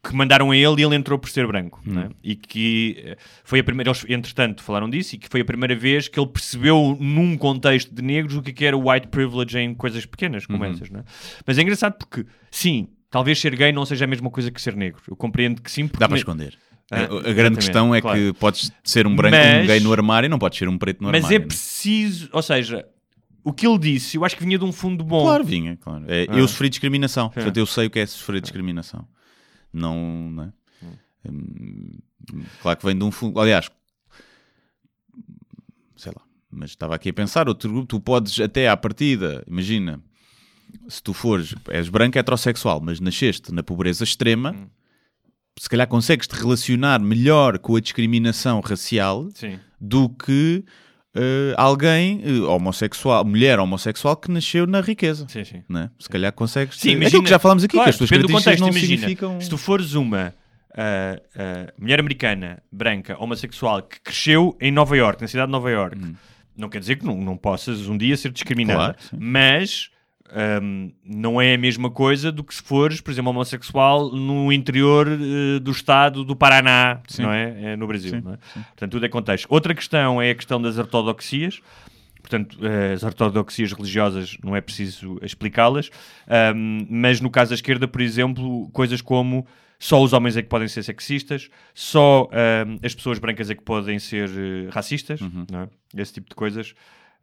que 0.03 0.15
mandaram 0.15 0.51
a 0.51 0.57
ele 0.57 0.81
e 0.81 0.85
ele 0.85 0.95
entrou 0.97 1.19
por 1.19 1.29
ser 1.29 1.47
branco. 1.47 1.81
Hum. 1.87 1.93
né? 1.93 2.09
E 2.25 2.35
que 2.35 2.97
eh, 3.05 3.17
foi 3.45 3.61
a 3.61 3.65
primeira, 3.65 3.91
eles 3.91 4.05
entretanto 4.09 4.63
falaram 4.63 4.89
disso, 4.89 5.15
e 5.15 5.19
que 5.19 5.29
foi 5.29 5.43
a 5.43 5.45
primeira 5.45 5.75
vez 5.77 6.09
que 6.09 6.19
ele 6.19 6.29
percebeu 6.29 6.97
num 6.99 7.37
contexto 7.37 7.95
de 7.95 8.01
negros 8.03 8.35
o 8.37 8.43
que 8.43 8.51
é 8.51 8.53
que 8.55 8.65
era 8.65 8.77
o 8.77 8.91
white 8.91 9.09
privilege 9.09 9.59
em 9.59 9.75
coisas 9.75 10.07
pequenas 10.07 10.47
como 10.47 10.65
Uhum. 10.65 10.71
essas. 10.71 10.89
né? 10.91 11.05
Mas 11.47 11.59
é 11.59 11.63
engraçado 11.63 11.95
porque, 11.99 12.25
sim, 12.51 12.89
talvez 13.11 13.39
ser 13.39 13.55
gay 13.57 13.73
não 13.73 13.85
seja 13.85 14.05
a 14.07 14.09
mesma 14.09 14.31
coisa 14.31 14.51
que 14.51 14.61
ser 14.61 14.75
negro. 14.75 15.03
Eu 15.07 15.15
compreendo 15.17 15.61
que 15.61 15.71
sim, 15.71 15.87
porque 15.87 16.01
Dá 16.01 16.09
para 16.09 16.17
esconder. 16.17 16.57
Ah, 16.91 17.05
a, 17.29 17.33
grande 17.33 17.57
questão 17.57 17.95
é 17.95 18.01
claro. 18.01 18.19
que 18.19 18.33
podes 18.33 18.73
ser 18.83 19.07
um 19.07 19.15
branco, 19.15 19.37
Mas- 19.37 19.65
um 19.65 19.67
gay 19.67 19.81
no 19.81 19.93
armário 19.93 20.27
e 20.27 20.29
não 20.31 20.39
podes 20.39 20.59
ser 20.59 20.69
um 20.69 20.77
preto 20.79 21.03
no 21.03 21.09
Mas 21.13 21.17
armário. 21.25 21.37
é 21.37 21.39
né? 21.41 21.47
preciso, 21.47 22.29
ou 22.33 22.43
seja, 22.43 22.85
o 23.45 23.53
que 23.53 23.67
ele 23.67 23.79
disse, 23.79 24.17
eu 24.17 24.25
acho 24.25 24.37
que 24.37 24.45
vinha 24.45 24.59
de 24.59 24.65
um 24.65 24.73
fundo 24.73 25.05
bom. 25.05 25.23
Claro, 25.25 25.45
vinha, 25.45 25.77
claro. 25.77 26.05
É, 26.09 26.27
Ah. 26.29 26.37
Eu 26.39 26.49
sofri 26.49 26.69
discriminação. 26.69 27.27
É. 27.27 27.29
Portanto, 27.35 27.57
eu 27.59 27.67
sei 27.67 27.87
o 27.87 27.91
que 27.91 27.99
é 28.01 28.07
sofrer 28.07 28.41
discriminação. 28.41 29.07
Não, 29.73 30.31
não 30.31 30.43
é? 30.45 30.53
Hum, 31.29 31.99
Claro 32.63 32.79
que 32.79 32.87
vem 32.87 32.97
de 32.97 33.05
um 33.05 33.11
fundo. 33.11 33.39
Aliás, 33.41 33.71
sei 35.97 36.13
lá, 36.15 36.23
mas 36.51 36.71
estava 36.71 36.95
aqui 36.95 37.09
a 37.11 37.13
pensar, 37.15 37.49
outro 37.49 37.71
grupo, 37.71 37.87
tu 37.87 38.01
podes 38.01 38.39
até 38.41 38.69
à 38.69 38.77
partida, 38.77 39.45
imagina, 39.47 40.01
se 40.89 41.03
tu 41.03 41.13
fores, 41.13 41.55
és 41.69 41.89
branco 41.89 42.19
heterossexual, 42.19 42.81
mas 42.81 43.01
nasceste 43.01 43.53
na 43.53 43.63
pobreza 43.63 44.05
extrema, 44.05 44.53
Hum. 44.53 44.69
se 45.59 45.69
calhar 45.69 45.87
consegues 45.89 46.27
te 46.27 46.35
relacionar 46.35 47.01
melhor 47.01 47.59
com 47.59 47.77
a 47.77 47.81
discriminação 47.81 48.61
racial 48.61 49.29
Sim. 49.35 49.59
do 49.81 50.09
que 50.09 50.65
eh, 51.15 51.55
alguém 51.57 52.21
eh, 52.25 52.41
homossexual, 52.43 53.25
mulher 53.25 53.59
homossexual 53.59 54.17
que 54.17 54.31
nasceu 54.31 54.67
na 54.67 54.81
riqueza. 54.81 55.27
Sim, 55.29 55.45
sim. 55.45 55.63
Né? 55.69 55.91
Se 55.99 56.09
calhar 56.09 56.33
consegues. 56.33 56.79
Sim, 56.79 56.91
imagina- 56.91 57.09
aquilo 57.09 57.23
que 57.25 57.31
já 57.31 57.39
falámos 57.39 57.65
aqui, 57.65 57.73
Claro, 57.73 57.85
que 57.87 57.91
as 57.91 57.99
tuas 57.99 58.11
características 58.11 58.45
contexto, 58.45 58.61
não 58.61 58.69
imagina, 58.69 59.01
significam. 59.01 59.41
Se 59.41 59.51
tu 59.51 59.59
fores 59.59 59.95
uma 59.95 60.35
ah, 60.77 61.21
mulher 61.79 61.99
americana, 62.01 62.63
branca, 62.71 63.17
homossexual, 63.19 63.83
que 63.83 64.01
cresceu 64.01 64.57
em 64.61 64.71
Nova 64.71 64.97
York, 64.97 65.21
na 65.21 65.29
cidade 65.29 65.47
de 65.49 65.53
Nova 65.53 65.71
York, 65.71 65.99
não 66.57 66.69
quer 66.69 66.79
dizer 66.79 66.97
que 66.97 67.05
não, 67.05 67.17
não 67.17 67.37
possas 67.37 67.89
um 67.89 67.97
dia 67.97 68.17
ser 68.17 68.31
discriminada, 68.31 68.95
Claro, 68.95 69.19
mas 69.19 69.91
ahm, 70.33 70.91
não 71.05 71.41
é 71.41 71.55
a 71.55 71.59
mesma 71.59 71.91
coisa 71.91 72.31
do 72.33 72.43
que 72.45 72.55
se 72.55 72.63
fores, 72.63 73.01
por 73.01 73.11
exemplo, 73.11 73.31
homossexual 73.31 74.11
no 74.13 74.53
interior 74.53 75.07
eh, 75.09 75.59
do 75.61 75.71
estado 75.71 76.25
do 76.25 76.35
Paraná, 76.37 77.01
Sim. 77.09 77.23
não 77.23 77.33
é? 77.33 77.73
É 77.73 77.77
no 77.77 77.87
Brasil. 77.87 78.11
Sim, 78.11 78.21
não 78.23 78.35
é? 78.35 78.37
Portanto, 78.37 78.91
tudo 78.93 79.07
é 79.07 79.09
contexto. 79.09 79.47
Outra 79.51 79.75
questão 79.75 80.21
é 80.21 80.31
a 80.31 80.35
questão 80.35 80.61
das 80.61 80.79
ortodoxias. 80.79 81.61
Portanto, 82.21 82.59
eh, 82.63 82.93
as 82.93 83.03
ortodoxias 83.03 83.73
religiosas 83.73 84.37
não 84.45 84.55
é 84.55 84.61
preciso 84.61 85.19
explicá-las, 85.23 85.91
ahm, 86.29 86.87
mas 86.91 87.21
no 87.21 87.31
caso 87.31 87.49
da 87.51 87.55
esquerda, 87.55 87.89
por 87.89 88.01
exemplo, 88.03 88.69
coisas 88.73 89.01
como 89.01 89.47
só 89.79 90.03
os 90.03 90.13
homens 90.13 90.37
é 90.37 90.43
que 90.43 90.49
podem 90.51 90.69
ser 90.69 90.83
sexistas, 90.83 91.49
só 91.75 92.29
ahm, 92.31 92.77
as 92.85 92.95
pessoas 92.95 93.19
brancas 93.19 93.49
é 93.49 93.55
que 93.55 93.63
podem 93.63 93.99
ser 93.99 94.29
racistas, 94.71 95.19
Uhum. 95.23 95.47
é? 95.55 96.01
esse 96.01 96.13
tipo 96.13 96.29
de 96.29 96.35
coisas. 96.35 96.75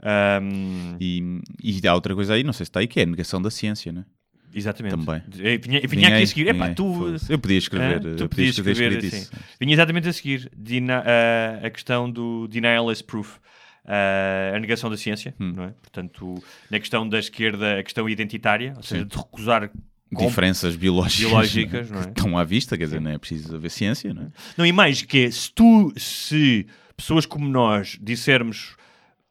Ahm, 0.01 0.97
E, 0.99 1.41
e 1.63 1.87
há 1.87 1.93
outra 1.93 2.13
coisa 2.15 2.33
aí, 2.33 2.43
não 2.43 2.53
sei 2.53 2.65
se 2.65 2.69
está 2.69 2.79
aí, 2.79 2.87
que 2.87 2.99
é 2.99 3.03
a 3.03 3.05
negação 3.05 3.41
da 3.41 3.49
ciência, 3.49 3.91
né? 3.91 4.05
exatamente. 4.53 4.95
Também. 4.95 5.21
Eu 5.37 5.39
vinha, 5.39 5.51
eu 5.55 5.59
vinha 5.61 5.87
Vinha 5.87 6.07
aqui 6.09 6.23
a 6.23 6.27
seguir. 6.27 6.47
Epá, 6.47 6.69
tu. 6.73 7.15
Eu 7.29 7.37
podia 7.37 7.57
escrever, 7.57 7.85
Ah, 7.85 7.93
eu 7.95 7.99
tu 7.99 8.05
podia 8.05 8.27
podias 8.29 8.49
escrever 8.57 8.71
escrever 8.93 9.07
assim. 9.07 9.17
isso. 9.17 9.31
Vinha 9.59 9.73
exatamente 9.73 10.07
a 10.09 10.13
seguir 10.13 10.51
dina- 10.57 11.03
ah, 11.05 11.67
a 11.67 11.69
questão 11.69 12.09
do 12.09 12.47
denialist 12.47 13.03
proof, 13.05 13.37
ah, 13.85 14.53
a 14.55 14.59
negação 14.59 14.89
da 14.89 14.97
ciência, 14.97 15.35
Hum. 15.39 15.53
não 15.55 15.63
é? 15.65 15.67
Portanto, 15.81 16.41
na 16.71 16.79
questão 16.79 17.07
da 17.07 17.19
esquerda, 17.19 17.77
a 17.79 17.83
questão 17.83 18.09
identitária, 18.09 18.73
ou 18.77 18.81
seja, 18.83 19.01
Sim. 19.03 19.07
de 19.07 19.15
recusar 19.17 19.69
Diferenças 20.09 20.75
biológicas, 20.77 21.27
biológicas, 21.27 21.91
não 21.91 21.99
é? 21.99 22.03
que 22.05 22.09
estão 22.19 22.37
à 22.37 22.43
vista, 22.45 22.77
quer 22.77 22.85
dizer, 22.85 23.01
não 23.01 23.11
é 23.11 23.17
preciso 23.17 23.53
haver 23.53 23.69
ciência, 23.69 24.13
não 24.13 24.23
é? 24.23 24.27
Não, 24.57 24.65
e 24.65 24.71
mais 24.71 25.01
que 25.01 25.25
é, 25.25 25.29
se 25.31 25.51
tu, 25.51 25.93
se 25.97 26.65
pessoas 26.95 27.25
como 27.25 27.47
nós 27.49 27.99
dissermos 28.01 28.77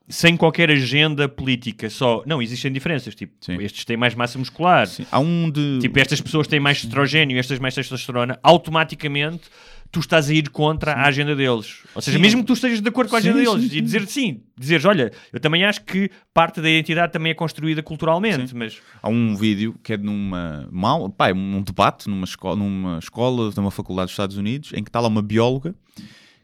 sem 0.09 0.37
qualquer 0.37 0.71
agenda 0.71 1.29
política, 1.29 1.91
só, 1.91 2.23
não, 2.27 2.41
existem 2.41 2.71
diferenças, 2.73 3.15
tipo, 3.15 3.35
Sim. 3.41 3.61
estes 3.61 3.85
têm 3.85 3.97
mais 3.97 4.15
massa 4.15 4.39
muscular, 4.39 4.87
Sim. 4.87 5.05
Há 5.11 5.19
um 5.19 5.51
de. 5.51 5.79
Tipo, 5.81 5.99
estas 5.99 6.21
pessoas 6.21 6.47
têm 6.47 6.61
mais 6.61 6.79
estrogênio, 6.79 7.39
estas 7.39 7.59
mais 7.59 7.75
testosterona, 7.75 8.39
automaticamente 8.43 9.43
tu 9.91 10.01
estás 10.01 10.29
a 10.29 10.35
ir 10.35 10.51
contra 10.51 10.93
a 10.93 11.07
agenda 11.07 11.35
deles. 11.35 11.83
Ou 11.95 12.03
seja, 12.03 12.17
Sim. 12.19 12.23
mesmo 12.23 12.41
que 12.43 12.47
tu 12.47 12.53
estejas 12.53 12.81
de 12.81 12.89
acordo 12.89 13.09
com 13.09 13.17
a 13.17 13.21
Sim, 13.21 13.31
agenda 13.31 13.45
sim, 13.45 13.57
deles 13.57 13.71
sim. 13.71 13.79
e 13.79 13.81
dizer 13.81 14.07
sim, 14.07 14.41
dizeres, 14.59 14.85
olha, 14.85 15.13
eu 15.33 15.41
também 15.41 15.65
acho 15.65 15.85
que 15.85 16.11
parte 16.35 16.61
da 16.61 16.69
identidade 16.69 17.13
também 17.13 17.33
é 17.33 17.35
construída 17.35 17.83
culturalmente, 17.83 18.55
mas 18.55 18.81
Há 19.03 19.09
um 19.09 19.35
vídeo 19.37 19.75
que 19.83 19.95
é 19.95 19.97
numa 19.97 20.69
mal, 20.71 21.09
pá, 21.09 21.31
é 21.31 21.33
um 21.33 21.63
debate 21.63 22.09
numa 22.09 22.25
escola, 22.25 22.57
numa 22.57 22.99
escola, 22.99 23.53
numa 23.57 23.71
faculdade 23.71 24.07
dos 24.07 24.13
Estados 24.13 24.37
Unidos, 24.37 24.73
em 24.75 24.83
que 24.83 24.89
está 24.89 25.01
lá 25.01 25.09
uma 25.09 25.23
bióloga 25.23 25.75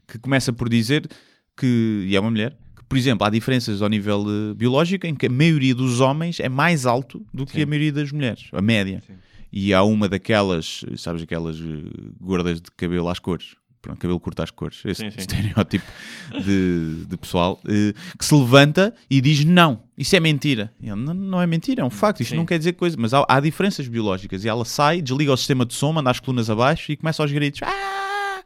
que 0.07 0.17
começa 0.17 0.51
por 0.51 0.67
dizer 0.67 1.07
que, 1.55 2.05
e 2.07 2.15
é 2.15 2.19
uma 2.19 2.31
mulher, 2.31 2.57
por 2.93 2.97
exemplo, 2.99 3.25
há 3.25 3.29
diferenças 3.31 3.81
ao 3.81 3.89
nível 3.89 4.23
eh, 4.27 4.53
biológico 4.53 5.07
em 5.07 5.15
que 5.15 5.25
a 5.25 5.29
maioria 5.29 5.73
dos 5.73 5.99
homens 5.99 6.39
é 6.39 6.47
mais 6.47 6.85
alto 6.85 7.25
do 7.33 7.43
que 7.43 7.63
a 7.63 7.65
maioria 7.65 7.91
das 7.91 8.11
mulheres, 8.11 8.49
a 8.51 8.61
média. 8.61 9.01
E 9.51 9.73
há 9.73 9.81
uma 9.81 10.07
daquelas, 10.07 10.85
sabes, 10.97 11.23
aquelas 11.23 11.57
eh, 11.57 11.61
gordas 12.21 12.61
de 12.61 12.69
cabelo 12.77 13.09
às 13.09 13.17
cores. 13.17 13.55
Pronto, 13.81 13.97
cabelo 13.97 14.19
curto 14.19 14.43
às 14.43 14.51
cores, 14.51 14.81
esse 14.85 15.01
Sim, 15.01 15.09
sim. 15.09 15.19
estereótipo 15.21 15.83
de, 16.45 17.05
de 17.07 17.17
pessoal 17.17 17.59
eh, 17.67 17.93
que 18.17 18.23
se 18.23 18.35
levanta 18.35 18.93
e 19.09 19.19
diz 19.19 19.43
não, 19.43 19.81
isso 19.97 20.15
é 20.15 20.19
mentira. 20.19 20.71
Ele, 20.79 20.95
não, 20.95 21.15
não 21.15 21.41
é 21.41 21.47
mentira, 21.47 21.81
é 21.81 21.83
um 21.83 21.89
facto, 21.89 22.21
isto 22.21 22.29
Sim. 22.29 22.37
não 22.37 22.45
quer 22.45 22.59
dizer 22.59 22.73
coisa, 22.73 22.95
mas 22.99 23.11
há, 23.11 23.25
há 23.27 23.39
diferenças 23.39 23.87
biológicas 23.87 24.45
e 24.45 24.47
ela 24.47 24.65
sai, 24.65 25.01
desliga 25.01 25.33
o 25.33 25.37
sistema 25.37 25.65
de 25.65 25.73
som, 25.73 25.91
manda 25.91 26.11
as 26.11 26.19
colunas 26.19 26.47
abaixo 26.47 26.91
e 26.91 26.95
começa 26.95 27.23
aos 27.23 27.31
gritos. 27.31 27.61
Ah! 27.63 28.43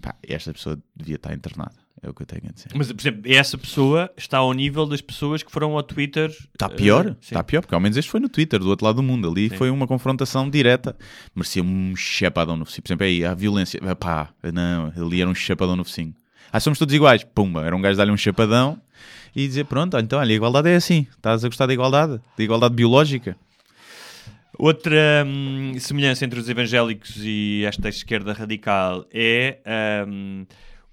Pá, 0.00 0.14
esta 0.22 0.52
pessoa 0.54 0.78
devia 0.96 1.16
estar 1.16 1.34
internada, 1.34 1.76
é 2.02 2.08
o 2.08 2.14
que 2.14 2.22
eu 2.22 2.26
tenho 2.26 2.42
a 2.48 2.52
dizer. 2.52 2.68
Mas, 2.74 2.92
por 2.92 3.00
exemplo, 3.00 3.22
essa 3.24 3.56
pessoa 3.56 4.10
está 4.16 4.38
ao 4.38 4.52
nível 4.52 4.86
das 4.86 5.00
pessoas 5.00 5.42
que 5.42 5.50
foram 5.50 5.76
ao 5.76 5.82
Twitter. 5.82 6.30
Está 6.30 6.68
pior, 6.68 7.06
eh, 7.06 7.10
sim. 7.10 7.16
está 7.20 7.42
pior, 7.42 7.62
porque 7.62 7.74
ao 7.74 7.80
menos 7.80 7.96
este 7.96 8.10
foi 8.10 8.20
no 8.20 8.28
Twitter, 8.28 8.60
do 8.60 8.68
outro 8.68 8.84
lado 8.84 8.96
do 8.96 9.02
mundo. 9.02 9.30
Ali 9.30 9.48
foi 9.48 9.70
uma 9.70 9.86
confrontação 9.86 10.48
direta. 10.50 10.96
Merecia 11.34 11.62
um 11.62 11.94
chapadão 11.96 12.56
no 12.56 12.64
focinho. 12.64 12.82
Por 12.82 12.88
exemplo, 12.88 13.06
aí, 13.06 13.24
a 13.24 13.34
violência. 13.34 13.80
Ah, 13.82 13.94
Pá, 13.94 14.28
não, 14.52 14.92
ali 14.96 15.20
era 15.20 15.30
um 15.30 15.34
chapadão 15.34 15.76
no 15.76 15.84
focinho. 15.84 16.14
Ah, 16.52 16.60
somos 16.60 16.78
todos 16.78 16.94
iguais. 16.94 17.24
Pumba, 17.24 17.64
era 17.64 17.74
um 17.74 17.80
gajo 17.80 17.96
dar-lhe 17.96 18.12
um 18.12 18.16
chapadão 18.16 18.80
e 19.34 19.46
dizer: 19.46 19.64
Pronto, 19.64 19.98
então, 19.98 20.18
olha, 20.18 20.32
a 20.32 20.36
igualdade 20.36 20.68
é 20.68 20.76
assim. 20.76 21.06
Estás 21.10 21.44
a 21.44 21.48
gostar 21.48 21.66
da 21.66 21.72
igualdade? 21.72 22.20
Da 22.36 22.44
igualdade 22.44 22.74
biológica? 22.74 23.36
Outra 24.56 25.24
hum, 25.26 25.72
semelhança 25.80 26.24
entre 26.24 26.38
os 26.38 26.48
evangélicos 26.48 27.16
e 27.18 27.64
esta 27.66 27.88
esquerda 27.88 28.32
radical 28.32 29.04
é 29.12 29.58
hum, 30.06 30.46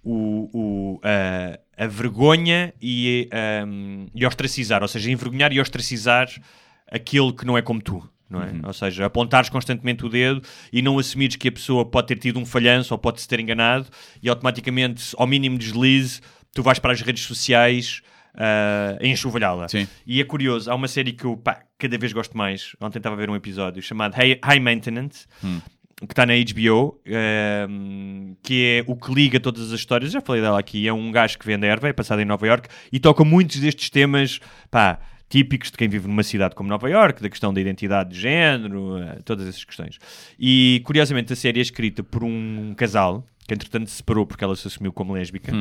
o, 0.04 0.50
o, 0.54 1.02
a, 1.04 1.60
a 1.84 1.88
vergonha 1.88 2.74
e, 2.82 3.30
hum, 3.66 4.08
e 4.14 4.26
ostracizar, 4.26 4.82
ou 4.82 4.88
seja, 4.88 5.12
envergonhar 5.12 5.52
e 5.52 5.60
ostracizar 5.60 6.30
aquele 6.92 7.32
que 7.34 7.46
não 7.46 7.58
é 7.58 7.62
como 7.62 7.82
tu. 7.82 8.08
Não 8.30 8.42
é? 8.42 8.50
Ou 8.64 8.72
seja, 8.72 9.06
apontares 9.06 9.50
constantemente 9.50 10.06
o 10.06 10.10
dedo 10.10 10.42
e 10.72 10.82
não 10.82 10.98
assumires 10.98 11.36
que 11.36 11.50
a 11.50 11.52
pessoa 11.52 11.84
pode 11.84 12.08
ter 12.08 12.18
tido 12.18 12.40
um 12.40 12.46
falhanço 12.46 12.94
ou 12.94 12.98
pode 12.98 13.20
se 13.20 13.28
ter 13.28 13.42
enganado 13.42 13.88
e 14.24 14.30
automaticamente, 14.30 15.14
ao 15.18 15.28
mínimo 15.28 15.58
deslize, 15.58 16.22
tu 16.54 16.64
vais 16.64 16.80
para 16.80 16.94
as 16.94 17.02
redes 17.02 17.26
sociais 17.26 18.02
a 18.34 19.06
enxovalhá-la. 19.06 19.68
Sim. 19.68 19.86
E 20.08 20.22
é 20.22 20.24
curioso, 20.24 20.72
há 20.72 20.76
uma 20.76 20.88
série 20.88 21.12
que 21.12 21.26
eu 21.26 21.36
pá, 21.36 21.64
cada 21.78 21.98
vez 21.98 22.14
gosto 22.14 22.38
mais. 22.38 22.74
Ontem 22.80 23.00
estava 23.00 23.16
a 23.16 23.20
ver 23.20 23.30
um 23.30 23.36
episódio 23.36 23.82
chamado 23.82 24.14
High, 24.14 24.40
High 24.42 24.60
Maintenance, 24.62 25.28
que 26.08 26.14
está 26.14 26.26
na 26.26 26.34
HBO, 26.34 27.00
ehm, 27.06 28.36
que 28.42 28.66
é 28.66 28.84
o 28.88 28.96
que 28.96 29.14
liga 29.14 29.40
todas 29.40 29.72
as 29.72 29.80
histórias. 29.80 30.12
Já 30.12 30.22
falei 30.22 30.42
dela 30.42 30.60
aqui. 30.60 30.88
É 30.88 30.94
um 30.94 31.12
gajo 31.12 31.38
que 31.38 31.46
vende 31.46 31.68
erva, 31.68 31.88
é 31.90 31.94
passado 31.94 32.22
em 32.22 32.26
Nova 32.26 32.46
York 32.46 32.70
e 32.92 33.00
toca 33.00 33.24
muitos 33.24 33.60
destes 33.60 33.90
temas 33.90 34.40
pá, 34.70 35.00
típicos 35.30 35.72
de 35.72 35.78
quem 35.78 35.88
vive 35.88 36.08
numa 36.08 36.24
cidade 36.24 36.56
como 36.56 36.70
Nova 36.70 36.90
York, 36.90 37.22
da 37.22 37.30
questão 37.30 37.54
da 37.54 37.62
identidade 37.62 38.12
de 38.12 38.20
género, 38.20 38.98
eh, 38.98 39.20
todas 39.24 39.48
essas 39.48 39.64
questões. 39.64 39.98
E 40.40 40.82
curiosamente, 40.84 41.32
a 41.34 41.36
série 41.36 41.60
é 41.60 41.62
escrita 41.62 42.04
por 42.04 42.24
um 42.24 42.74
casal 42.76 43.26
que 43.48 43.54
entretanto 43.54 43.90
se 43.90 43.98
separou 43.98 44.26
porque 44.26 44.44
ela 44.44 44.56
se 44.56 44.68
assumiu 44.68 44.92
como 44.92 45.14
lésbica. 45.14 45.52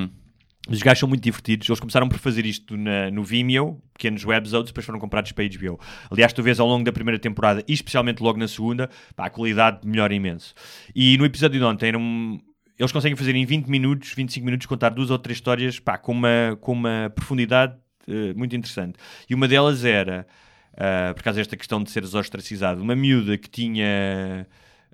Os 0.68 0.82
gajos 0.82 1.00
são 1.00 1.08
muito 1.08 1.22
divertidos. 1.22 1.68
Eles 1.68 1.80
começaram 1.80 2.08
por 2.08 2.18
fazer 2.18 2.44
isto 2.44 2.76
na- 2.76 3.10
no 3.10 3.24
Vimeo, 3.24 3.80
pequenos 3.94 4.24
webzodes, 4.24 4.70
depois 4.70 4.84
foram 4.84 4.98
comprados 5.00 5.32
para 5.32 5.44
HBO. 5.44 5.80
Aliás, 6.10 6.32
tu 6.32 6.42
vês 6.42 6.60
ao 6.60 6.66
longo 6.68 6.84
da 6.84 6.92
primeira 6.92 7.18
temporada, 7.18 7.64
e 7.66 7.72
especialmente 7.72 8.22
logo 8.22 8.38
na 8.38 8.46
segunda, 8.46 8.88
pá, 9.16 9.26
a 9.26 9.30
qualidade 9.30 9.80
melhora 9.86 10.14
imenso. 10.14 10.54
E 10.94 11.16
no 11.16 11.24
episódio 11.24 11.58
de 11.58 11.64
ontem 11.64 11.88
era 11.88 11.98
um- 11.98 12.38
eles 12.78 12.92
conseguem 12.92 13.16
fazer 13.16 13.34
em 13.34 13.44
20 13.44 13.66
minutos, 13.68 14.12
25 14.14 14.44
minutos, 14.44 14.66
contar 14.66 14.90
duas 14.90 15.10
ou 15.10 15.18
três 15.18 15.36
histórias 15.38 15.78
pá, 15.80 15.96
com, 15.98 16.12
uma, 16.12 16.56
com 16.60 16.72
uma 16.72 17.10
profundidade 17.14 17.74
eh, 18.08 18.32
muito 18.34 18.54
interessante. 18.56 18.98
E 19.28 19.34
uma 19.34 19.46
delas 19.46 19.84
era, 19.84 20.26
uh, 20.74 21.14
por 21.14 21.22
causa 21.22 21.38
desta 21.38 21.56
questão 21.56 21.82
de 21.82 21.90
seres 21.90 22.12
ostracizado, 22.14 22.82
uma 22.82 22.96
miúda 22.96 23.36
que 23.38 23.48
tinha 23.48 24.46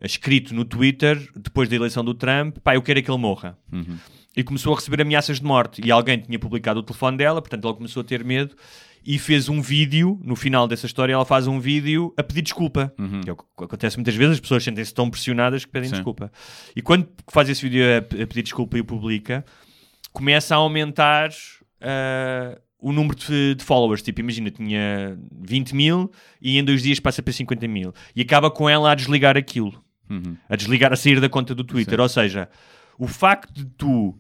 escrito 0.03 0.55
no 0.55 0.65
Twitter, 0.65 1.27
depois 1.35 1.69
da 1.69 1.77
eleição 1.77 2.05
do 2.05 2.13
Trump, 2.13 2.59
pá, 2.59 2.75
eu 2.75 2.83
quero 2.83 2.99
é 2.99 3.03
que 3.03 3.11
ele 3.11 3.19
morra. 3.19 3.57
E 4.37 4.45
começou 4.45 4.73
a 4.75 4.77
receber 4.77 5.01
ameaças 5.01 5.41
de 5.41 5.45
morte. 5.45 5.81
E 5.85 5.91
alguém 5.91 6.19
tinha 6.21 6.39
publicado 6.39 6.81
o 6.81 6.83
telefone 6.83 7.17
dela, 7.17 7.41
portanto 7.41 7.65
ela 7.65 7.75
começou 7.75 8.03
a 8.03 8.05
ter 8.05 8.23
medo 8.23 8.55
e 9.07 9.19
fez 9.19 9.49
um 9.49 9.61
vídeo, 9.63 10.21
no 10.23 10.35
final 10.35 10.67
dessa 10.67 10.85
história 10.85 11.13
ela 11.13 11.25
faz 11.25 11.47
um 11.47 11.61
vídeo 11.61 12.13
a 12.17 12.25
pedir 12.25 12.43
desculpa. 12.43 12.93
Que 13.21 13.31
é 13.31 13.33
o 13.33 13.37
que 13.37 13.45
acontece 13.57 13.97
muitas 13.97 14.17
vezes, 14.17 14.35
as 14.35 14.41
pessoas 14.41 14.65
sentem-se 14.65 14.93
tão 14.93 15.09
pressionadas 15.09 15.65
que 15.65 15.71
pedem 15.71 15.89
Sim. 15.89 15.95
desculpa. 15.95 16.31
E 16.75 16.83
quando 16.83 17.09
faz 17.29 17.49
esse 17.49 17.63
vídeo 17.63 17.85
a, 17.85 17.99
a 17.99 18.27
pedir 18.27 18.43
desculpa 18.43 18.77
e 18.77 18.81
o 18.81 18.85
publica, 18.85 19.45
começa 20.13 20.55
a 20.55 20.59
aumentar 20.59 21.31
ah, 21.81 22.59
o 22.81 22.93
número 22.93 23.17
de, 23.17 23.55
de 23.55 23.65
followers. 23.65 24.03
Tipo, 24.03 24.21
imagina, 24.21 24.51
tinha 24.51 25.19
20 25.41 25.75
mil 25.75 26.11
e 26.41 26.59
em 26.59 26.65
dois 26.65 26.83
dias 26.83 26.99
passa 26.99 27.23
para 27.23 27.33
50 27.33 27.67
mil. 27.69 27.93
E 28.15 28.23
acaba 28.23 28.51
com 28.51 28.69
ela 28.69 28.91
a 28.91 28.95
desligar 28.95 29.37
aquilo. 29.37 29.73
A 30.49 30.57
desligar, 30.57 30.93
a 30.93 30.97
sair 30.97 31.21
da 31.21 31.29
conta 31.29 31.55
do 31.55 31.65
Twitter. 31.65 32.01
Ou 32.01 32.09
seja, 32.09 32.49
o 32.99 33.07
facto 33.07 33.53
de 33.53 33.65
tu 33.65 34.19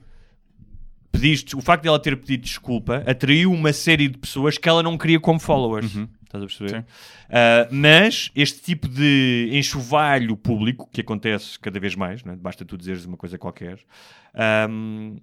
pediste, 1.17 1.57
o 1.57 1.61
facto 1.61 1.83
de 1.83 1.89
ela 1.89 1.99
ter 1.99 2.17
pedido 2.17 2.43
desculpa 2.43 3.03
atraiu 3.07 3.53
uma 3.53 3.73
série 3.73 4.09
de 4.09 4.19
pessoas 4.19 4.59
que 4.59 4.69
ela 4.69 4.83
não 4.83 4.97
queria 4.97 5.21
como 5.21 5.39
followers. 5.39 5.97
Estás 6.25 6.43
a 6.43 6.47
perceber? 6.47 6.87
Ah, 7.31 7.69
mas 7.71 8.31
este 8.35 8.61
tipo 8.61 8.89
de 8.89 9.49
enxovalho 9.53 10.37
público 10.37 10.89
que 10.93 11.01
acontece 11.01 11.59
cada 11.59 11.79
vez 11.81 11.95
mais, 11.95 12.23
não 12.25 12.33
é? 12.33 12.37
basta 12.37 12.65
tu 12.65 12.77
dizeres 12.77 13.05
uma 13.05 13.17
coisa 13.17 13.39
qualquer, 13.39 13.79
ahm, 14.35 15.17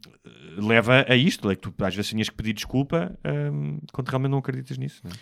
leva 0.58 1.06
a 1.08 1.16
isto. 1.16 1.50
É 1.50 1.56
que 1.56 1.62
tu 1.62 1.74
às 1.84 1.96
vezes 1.96 2.10
tinhas 2.10 2.30
que 2.30 2.36
pedir 2.36 2.54
desculpa 2.54 3.18
ahm, 3.24 3.80
quando 3.92 4.10
realmente 4.10 4.32
não 4.32 4.40
acreditas 4.40 4.78
nisso. 4.78 5.02
Não 5.04 5.12
é? 5.12 5.14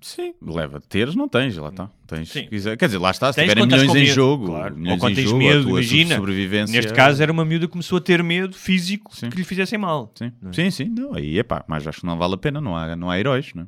Sim, 0.00 0.34
leva. 0.42 0.80
Teres 0.80 1.14
não 1.14 1.28
tens, 1.28 1.56
lá 1.56 1.68
está. 1.68 1.90
Tens, 2.06 2.28
Sim. 2.30 2.46
quiser- 2.48 2.76
Quer 2.76 2.86
dizer, 2.86 2.98
lá 2.98 3.10
está, 3.10 3.32
se 3.32 3.36
Tens 3.36 3.48
tiverem 3.48 3.66
milhões 3.66 3.90
em 3.90 3.94
medo, 4.04 4.14
jogo, 4.14 4.46
claro. 4.46 4.76
milhões 4.76 4.92
Ou 4.94 4.98
quando 5.00 5.14
tens 5.14 5.24
jogo, 5.28 5.38
medo, 5.38 5.68
imagina. 5.70 6.14
sobrevivência... 6.16 6.72
Neste 6.76 6.92
caso 6.94 7.22
era 7.22 7.32
uma 7.32 7.44
miúda 7.44 7.66
que 7.66 7.72
começou 7.72 7.98
a 7.98 8.00
ter 8.00 8.22
medo 8.22 8.54
físico 8.56 9.14
Sim. 9.16 9.30
que 9.30 9.36
lhe 9.36 9.44
fizessem 9.44 9.78
mal. 9.78 10.12
Sim, 10.14 10.32
sim, 10.52 10.70
sim. 10.70 10.84
Não, 10.88 11.14
aí 11.14 11.38
é 11.38 11.42
pá, 11.42 11.64
mas 11.68 11.86
acho 11.86 12.00
que 12.00 12.06
não 12.06 12.16
vale 12.16 12.34
a 12.34 12.38
pena, 12.38 12.60
não 12.60 12.76
há, 12.76 12.94
não 12.96 13.10
há 13.10 13.18
heróis, 13.18 13.52
não 13.54 13.62
é? 13.64 13.66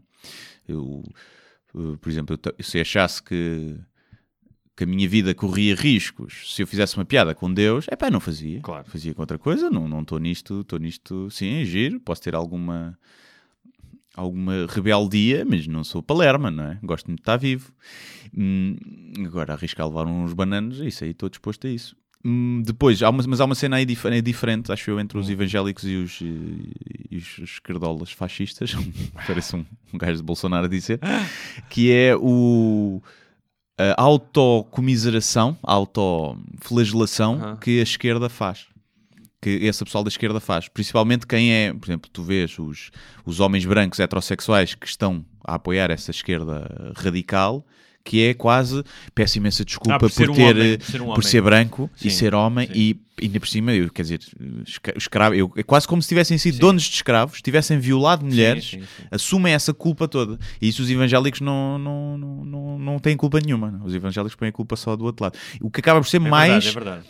Eu, 0.69 1.03
eh, 1.75 1.97
por 2.01 2.09
exemplo, 2.11 2.39
eu 2.59 2.65
se 2.65 2.79
achasse 2.81 3.23
que, 3.23 3.77
que 4.77 4.85
a 4.85 4.87
minha 4.87 5.09
vida 5.09 5.35
corria 5.35 5.75
riscos 5.75 6.55
se 6.55 6.63
eu 6.63 6.67
fizesse 6.67 6.97
uma 6.97 7.05
piada 7.05 7.35
com 7.35 7.53
Deus, 7.53 7.87
é 7.91 7.97
pá, 7.97 8.11
não 8.11 8.21
fazia. 8.21 8.61
Claro. 8.61 8.85
Fazia 8.89 9.15
com 9.15 9.23
outra 9.23 9.39
coisa, 9.39 9.71
não 9.71 9.89
não 9.89 10.03
estou 10.03 10.19
nisto, 10.19 10.61
estou 10.61 10.79
nisto, 10.79 11.31
sim, 11.31 11.61
é 11.61 11.65
giro, 11.65 11.99
posso 12.01 12.23
ter 12.23 12.35
alguma 12.35 12.97
alguma 14.19 14.67
rebeldia, 14.69 15.45
mas 15.49 15.67
não 15.67 15.85
sou 15.85 16.03
palerma, 16.03 16.51
não 16.51 16.65
é? 16.65 16.79
Gosto 16.83 17.07
muito 17.07 17.19
de 17.21 17.23
estar 17.23 17.37
vivo. 17.37 17.73
Hum, 18.37 18.77
agora, 19.25 19.55
arriscar 19.55 19.87
levar 19.87 20.07
uns 20.07 20.33
bananos, 20.33 20.81
isso 20.81 21.05
aí 21.05 21.11
estou 21.11 21.29
disposto 21.29 21.67
a 21.67 21.71
isso. 21.71 21.97
Hum, 22.25 22.63
depois, 22.67 23.01
há 23.03 23.09
uma, 23.11 23.23
mas 23.27 23.41
há 23.41 23.45
uma 23.45 23.55
cena 23.55 23.77
aí 23.77 23.87
dif- 23.87 24.05
é 24.09 24.21
diferente, 24.21 24.73
acho 24.73 24.91
eu, 24.91 24.99
entre 24.99 25.17
os 25.17 25.31
evangélicos 25.31 25.85
e 25.85 25.95
os, 25.95 26.21
e 26.21 27.17
os 27.17 27.39
esquerdolas 27.39 28.11
fascistas, 28.11 28.73
parece 29.27 29.55
um, 29.55 29.65
um 29.95 29.99
gajo 29.99 30.17
de 30.17 30.23
Bolsonaro 30.25 30.67
a 30.67 30.69
dizer, 30.69 30.99
que 31.71 31.93
é 31.93 32.17
o 32.17 33.01
a 33.81 34.03
autocomiseração, 34.03 35.57
a 35.63 35.73
autoflagelação 35.75 37.57
que 37.61 37.79
a 37.79 37.83
esquerda 37.83 38.29
faz. 38.29 38.67
Que 39.41 39.51
esse 39.51 39.85
pessoal 39.85 40.03
da 40.03 40.09
esquerda 40.09 40.41
faz. 40.41 40.69
Principalmente 40.69 41.27
quem 41.27 41.53
é, 41.53 41.73
por 41.73 41.87
exemplo, 41.87 42.11
tu 42.13 42.23
vês 42.23 42.59
os, 42.59 42.91
os 43.25 43.39
homens 43.41 43.65
brancos 43.65 44.01
heterossexuais 44.01 44.75
que 44.75 44.87
estão 44.87 45.25
a 45.45 45.55
apoiar 45.55 45.91
essa 45.91 46.11
esquerda 46.11 46.93
radical, 46.97 47.65
que 48.05 48.25
é 48.25 48.35
quase, 48.35 48.83
peço 49.15 49.39
imensa 49.39 49.65
desculpa 49.65 49.95
Ah, 49.97 49.99
por 49.99 50.09
por, 50.09 50.15
ser 50.15 50.31
um 50.31 50.35
ter, 50.35 50.57
homem, 50.57 50.73
eh, 50.73 50.77
por 50.79 50.85
ser 50.87 51.03
um 51.03 51.15
por 51.15 51.25
ser 51.25 51.43
branco 51.43 51.91
e 52.03 52.11
Sim, 52.11 52.17
ser 52.17 52.35
homem 52.35 52.67
sim. 52.67 52.73
e 52.75 53.01
ainda 53.23 53.39
por 53.39 53.49
cima, 53.49 53.73
eu, 53.73 53.91
quer 53.91 54.03
dizer, 54.03 54.21
escravo, 54.97 55.35
eu, 55.35 55.53
é 55.57 55.63
quase 55.63 55.87
como 55.87 56.01
se 56.01 56.09
tivessem 56.09 56.39
sido 56.39 56.59
donos 56.59 56.85
de 56.85 56.95
escravos, 56.95 57.43
tivessem 57.43 57.79
violado 57.79 58.25
mulheres, 58.25 58.71
sim, 58.71 58.81
sim. 58.81 58.87
assumem 59.11 59.53
essa 59.53 59.75
culpa 59.75 60.09
toda. 60.09 60.39
E 60.61 60.69
isso 60.69 60.83
os 60.83 60.91
evangélicos 60.91 61.41
não, 61.41 61.79
não, 61.79 62.19
não, 62.19 62.45
não, 62.45 62.79
não 62.79 62.99
têm 62.99 63.17
culpa 63.17 63.41
nenhuma. 63.41 63.81
Os 63.85 63.95
evangélicos 63.95 64.35
põem 64.35 64.49
a 64.49 64.53
culpa 64.53 64.75
só 64.77 64.97
do 64.97 65.05
outro 65.05 65.25
lado. 65.25 65.39
O 65.61 65.71
que 65.71 65.81
acaba 65.81 66.01
por 66.01 66.09
ser 66.09 66.17
É 66.17 66.21
mais, 66.21 66.65
verdade, 66.65 66.69
é 66.69 66.73
verdade. 66.73 67.07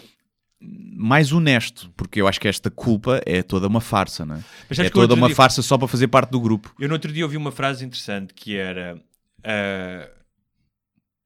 Mais 0.60 1.32
honesto, 1.32 1.90
porque 1.96 2.20
eu 2.20 2.26
acho 2.26 2.40
que 2.40 2.48
esta 2.48 2.70
culpa 2.70 3.20
é 3.24 3.42
toda 3.42 3.68
uma 3.68 3.80
farsa, 3.80 4.26
não 4.26 4.36
é? 4.36 4.44
É 4.70 4.90
toda 4.90 5.14
uma 5.14 5.28
dia- 5.28 5.36
farsa 5.36 5.62
só 5.62 5.78
para 5.78 5.86
fazer 5.86 6.08
parte 6.08 6.30
do 6.30 6.40
grupo. 6.40 6.74
Eu 6.78 6.88
no 6.88 6.94
outro 6.94 7.12
dia 7.12 7.24
ouvi 7.24 7.36
uma 7.36 7.52
frase 7.52 7.84
interessante 7.84 8.34
que 8.34 8.56
era 8.56 9.00
ah, 9.44 10.10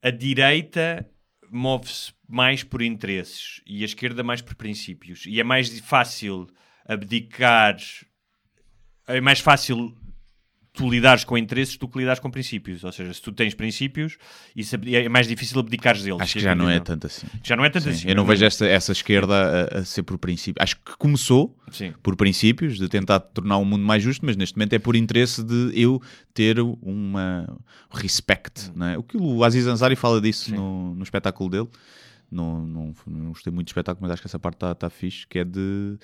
a 0.02 0.10
direita 0.10 1.06
move-se 1.50 2.12
mais 2.28 2.62
por 2.62 2.82
interesses 2.82 3.60
e 3.66 3.82
a 3.82 3.84
esquerda 3.84 4.22
mais 4.22 4.40
por 4.42 4.54
princípios. 4.54 5.24
E 5.26 5.40
é 5.40 5.44
mais 5.44 5.80
fácil 5.80 6.48
abdicar, 6.86 7.76
é 9.06 9.20
mais 9.20 9.40
fácil 9.40 9.94
tu 10.74 10.88
lidares 10.90 11.22
com 11.22 11.36
interesses 11.36 11.76
do 11.76 11.86
que 11.86 11.98
lidares 11.98 12.18
com 12.18 12.30
princípios. 12.30 12.82
Ou 12.82 12.90
seja, 12.90 13.12
se 13.12 13.20
tu 13.20 13.30
tens 13.30 13.52
princípios, 13.54 14.16
isso 14.56 14.74
abdi- 14.74 14.96
é 14.96 15.08
mais 15.08 15.28
difícil 15.28 15.60
abdicares 15.60 16.02
deles. 16.02 16.20
Acho 16.20 16.32
que 16.34 16.40
já 16.40 16.54
não 16.54 16.68
é 16.70 16.80
tanto 16.80 17.06
assim. 17.06 17.26
Já 17.44 17.54
não 17.56 17.64
é 17.64 17.68
tanto 17.70 17.84
Sim, 17.84 17.90
assim. 17.90 18.08
eu 18.08 18.14
não 18.16 18.24
mas- 18.24 18.38
vejo 18.40 18.46
essa, 18.46 18.66
essa 18.66 18.92
esquerda 18.92 19.68
a, 19.70 19.78
a 19.80 19.84
ser 19.84 20.02
por 20.02 20.16
princípio. 20.16 20.62
Acho 20.62 20.76
que 20.76 20.96
começou 20.96 21.54
Sim. 21.70 21.92
por 22.02 22.16
princípios 22.16 22.78
de 22.78 22.88
tentar 22.88 23.20
tornar 23.20 23.58
o 23.58 23.64
mundo 23.66 23.84
mais 23.84 24.02
justo, 24.02 24.24
mas 24.24 24.34
neste 24.36 24.56
momento 24.56 24.72
é 24.72 24.78
por 24.78 24.96
interesse 24.96 25.42
de 25.42 25.72
eu 25.74 26.00
ter 26.32 26.58
uma 26.60 27.46
respect. 27.92 28.70
Não 28.74 28.86
é? 28.86 28.96
O 28.98 29.02
que 29.02 29.16
o 29.16 29.44
Aziz 29.44 29.66
Ansari 29.66 29.94
fala 29.96 30.20
disso 30.20 30.54
no, 30.54 30.94
no 30.94 31.02
espetáculo 31.02 31.50
dele. 31.50 31.68
Não, 32.30 32.64
não, 32.66 32.94
não 33.06 33.28
gostei 33.28 33.52
muito 33.52 33.66
do 33.66 33.70
espetáculo, 33.70 34.02
mas 34.02 34.12
acho 34.12 34.22
que 34.22 34.26
essa 34.28 34.38
parte 34.38 34.56
está 34.56 34.74
tá 34.74 34.88
fixe, 34.88 35.26
que 35.28 35.38
é 35.38 35.44
de 35.44 35.98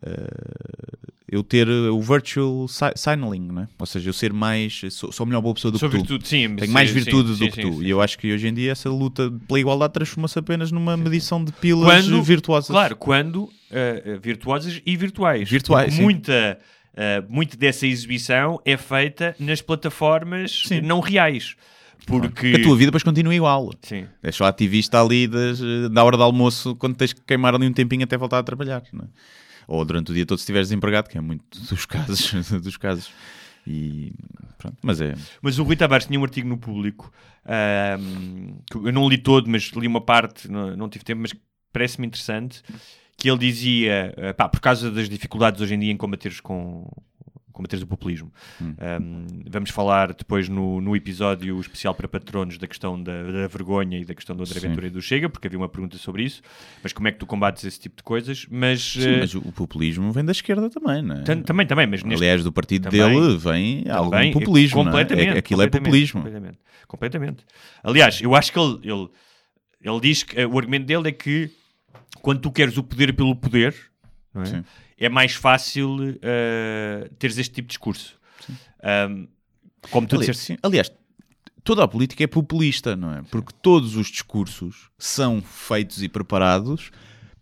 eh, 0.00 1.08
eu 1.30 1.42
ter 1.42 1.68
o 1.68 2.00
virtual 2.00 2.68
si- 2.68 2.92
signaling, 2.94 3.40
não 3.40 3.62
é? 3.62 3.68
ou 3.78 3.86
seja, 3.86 4.08
eu 4.10 4.12
ser 4.12 4.32
mais, 4.32 4.82
sou, 4.90 5.10
sou 5.10 5.24
a 5.24 5.26
melhor 5.26 5.40
boa 5.40 5.54
pessoa 5.54 5.72
do 5.72 5.78
Sou 5.78 5.88
que 5.88 5.96
tu. 5.96 6.00
virtude, 6.00 6.28
sim. 6.28 6.54
Tenho 6.56 6.66
sim, 6.66 6.72
mais 6.72 6.90
virtude 6.90 7.34
sim, 7.36 7.46
do 7.46 7.50
que 7.52 7.62
tu. 7.62 7.82
E 7.82 7.88
eu 7.88 8.00
acho 8.02 8.18
que 8.18 8.32
hoje 8.32 8.48
em 8.48 8.54
dia 8.54 8.72
essa 8.72 8.90
luta 8.90 9.32
pela 9.48 9.58
igualdade 9.60 9.94
transforma-se 9.94 10.38
apenas 10.38 10.70
numa 10.70 10.96
medição 10.96 11.42
de 11.44 11.50
pilas 11.52 11.84
Quando- 11.86 12.22
virtuosas. 12.22 12.68
Claro, 12.70 12.96
quando 12.96 13.44
uh, 13.44 13.48
uh, 13.48 14.20
virtuosas 14.20 14.80
e 14.84 14.96
virtuais. 14.96 15.48
Virtuais. 15.48 15.98
Muita, 15.98 16.58
uh, 16.92 17.32
muito 17.32 17.56
dessa 17.56 17.86
exibição 17.86 18.60
é 18.64 18.76
feita 18.76 19.34
nas 19.38 19.62
plataformas 19.62 20.64
não 20.82 21.00
reais. 21.00 21.56
Porque. 22.04 22.54
A 22.58 22.62
tua 22.62 22.74
vida 22.76 22.86
depois 22.86 23.04
continua 23.04 23.34
igual. 23.34 23.70
Sim. 23.80 24.06
És 24.22 24.34
só 24.34 24.44
ativista 24.44 25.00
ali 25.00 25.28
das, 25.28 25.60
da 25.90 26.02
hora 26.04 26.16
do 26.16 26.22
almoço 26.24 26.74
quando 26.74 26.96
tens 26.96 27.12
que 27.12 27.20
queimar 27.22 27.54
ali 27.54 27.64
um 27.66 27.72
tempinho 27.72 28.02
até 28.02 28.16
voltar 28.18 28.38
a 28.38 28.42
trabalhar. 28.42 28.82
não 28.92 29.04
é? 29.04 29.08
Ou 29.66 29.84
durante 29.84 30.10
o 30.10 30.14
dia 30.14 30.26
todo 30.26 30.38
se 30.38 30.42
estiveres 30.42 30.68
desempregado, 30.68 31.08
que 31.08 31.18
é 31.18 31.20
muito 31.20 31.44
dos 31.68 31.86
casos. 31.86 32.32
dos 32.50 32.76
casos. 32.76 33.10
E 33.66 34.12
pronto, 34.58 34.76
mas 34.82 35.00
é. 35.00 35.14
Mas 35.40 35.58
o 35.58 35.62
Rui 35.62 35.76
Tavares 35.76 36.06
tinha 36.06 36.18
um 36.18 36.24
artigo 36.24 36.48
no 36.48 36.58
público 36.58 37.12
ahm, 37.46 38.56
que 38.70 38.76
eu 38.76 38.92
não 38.92 39.08
li 39.08 39.18
todo, 39.18 39.48
mas 39.48 39.70
li 39.70 39.86
uma 39.86 40.00
parte, 40.00 40.50
não, 40.50 40.76
não 40.76 40.88
tive 40.88 41.04
tempo, 41.04 41.22
mas 41.22 41.32
parece-me 41.72 42.06
interessante. 42.06 42.62
Que 43.16 43.30
ele 43.30 43.38
dizia, 43.38 44.12
ah, 44.16 44.34
pá, 44.34 44.48
por 44.48 44.60
causa 44.60 44.90
das 44.90 45.08
dificuldades 45.08 45.60
hoje 45.60 45.74
em 45.74 45.78
dia 45.78 45.92
em 45.92 45.96
combateres 45.96 46.40
com 46.40 46.90
combateres 47.52 47.82
o 47.82 47.86
populismo. 47.86 48.32
Hum. 48.60 48.74
Ahm, 48.80 49.26
vamos 49.50 49.70
falar 49.70 50.12
depois 50.14 50.48
no, 50.48 50.80
no 50.80 50.96
episódio 50.96 51.60
especial 51.60 51.94
para 51.94 52.08
patronos 52.08 52.58
da 52.58 52.66
questão 52.66 53.00
da, 53.02 53.22
da 53.22 53.46
vergonha 53.46 53.98
e 53.98 54.04
da 54.04 54.14
questão 54.14 54.34
do 54.34 54.42
André 54.42 54.58
Sim. 54.60 54.68
Ventura 54.68 54.86
e 54.86 54.90
do 54.90 55.00
Chega, 55.02 55.28
porque 55.28 55.46
havia 55.46 55.58
uma 55.58 55.68
pergunta 55.68 55.96
sobre 55.98 56.24
isso. 56.24 56.42
Mas 56.82 56.92
como 56.92 57.08
é 57.08 57.12
que 57.12 57.18
tu 57.18 57.26
combates 57.26 57.64
esse 57.64 57.78
tipo 57.78 57.96
de 57.96 58.02
coisas? 58.02 58.46
Mas, 58.50 58.80
Sim, 58.94 59.08
eh, 59.08 59.18
mas 59.20 59.34
o 59.34 59.40
populismo 59.52 60.10
vem 60.12 60.24
da 60.24 60.32
esquerda 60.32 60.68
também, 60.70 61.02
não 61.02 61.16
é? 61.16 61.22
tam- 61.22 61.42
também, 61.42 61.66
também, 61.66 61.86
mas 61.86 62.02
neste 62.02 62.22
Aliás, 62.22 62.42
do 62.44 62.52
partido 62.52 62.90
Também. 62.90 63.00
dele 63.20 63.36
vem 63.36 63.84
algum 63.90 64.10
Também, 64.10 64.32
populismo. 64.32 64.76
não 64.76 64.82
é? 64.82 64.92
completamente, 64.92 65.28
É- 65.34 65.38
Aquilo 65.38 65.62
é 65.62 65.64
completamente, 65.66 65.84
populismo. 65.84 66.20
Completamente, 66.22 66.58
completamente. 66.88 67.44
Aliás, 67.82 68.20
eu 68.20 68.34
acho 68.34 68.52
que 68.52 68.58
ele, 68.58 68.78
ele, 68.84 69.08
ele 69.82 70.00
diz 70.00 70.22
que 70.22 70.38
eh, 70.40 70.46
o 70.46 70.58
argumento 70.58 70.86
dele 70.86 71.08
é 71.08 71.12
que 71.12 71.50
quando 72.20 72.40
tu 72.40 72.50
queres 72.52 72.76
o 72.76 72.82
poder 72.82 73.12
pelo 73.14 73.34
poder, 73.34 73.74
não 74.34 74.42
é? 74.42 74.64
É 75.04 75.08
mais 75.08 75.32
fácil 75.32 76.18
eh, 76.22 77.10
teres 77.18 77.36
este 77.38 77.54
tipo 77.54 77.66
de 77.66 77.72
discurso. 77.72 78.14
Ahm, 78.82 79.26
como 79.90 80.06
tu 80.06 80.16
Aliás, 80.16 80.36
disseste. 80.36 80.60
Aliás, 80.62 80.92
toda 81.64 81.82
a 81.84 81.88
política 81.88 82.22
é 82.22 82.26
populista, 82.26 82.94
não 82.94 83.12
é? 83.12 83.22
Porque 83.30 83.52
todos 83.60 83.96
os 83.96 84.06
discursos 84.08 84.90
são 84.98 85.42
feitos 85.42 86.02
e 86.02 86.08
preparados 86.08 86.90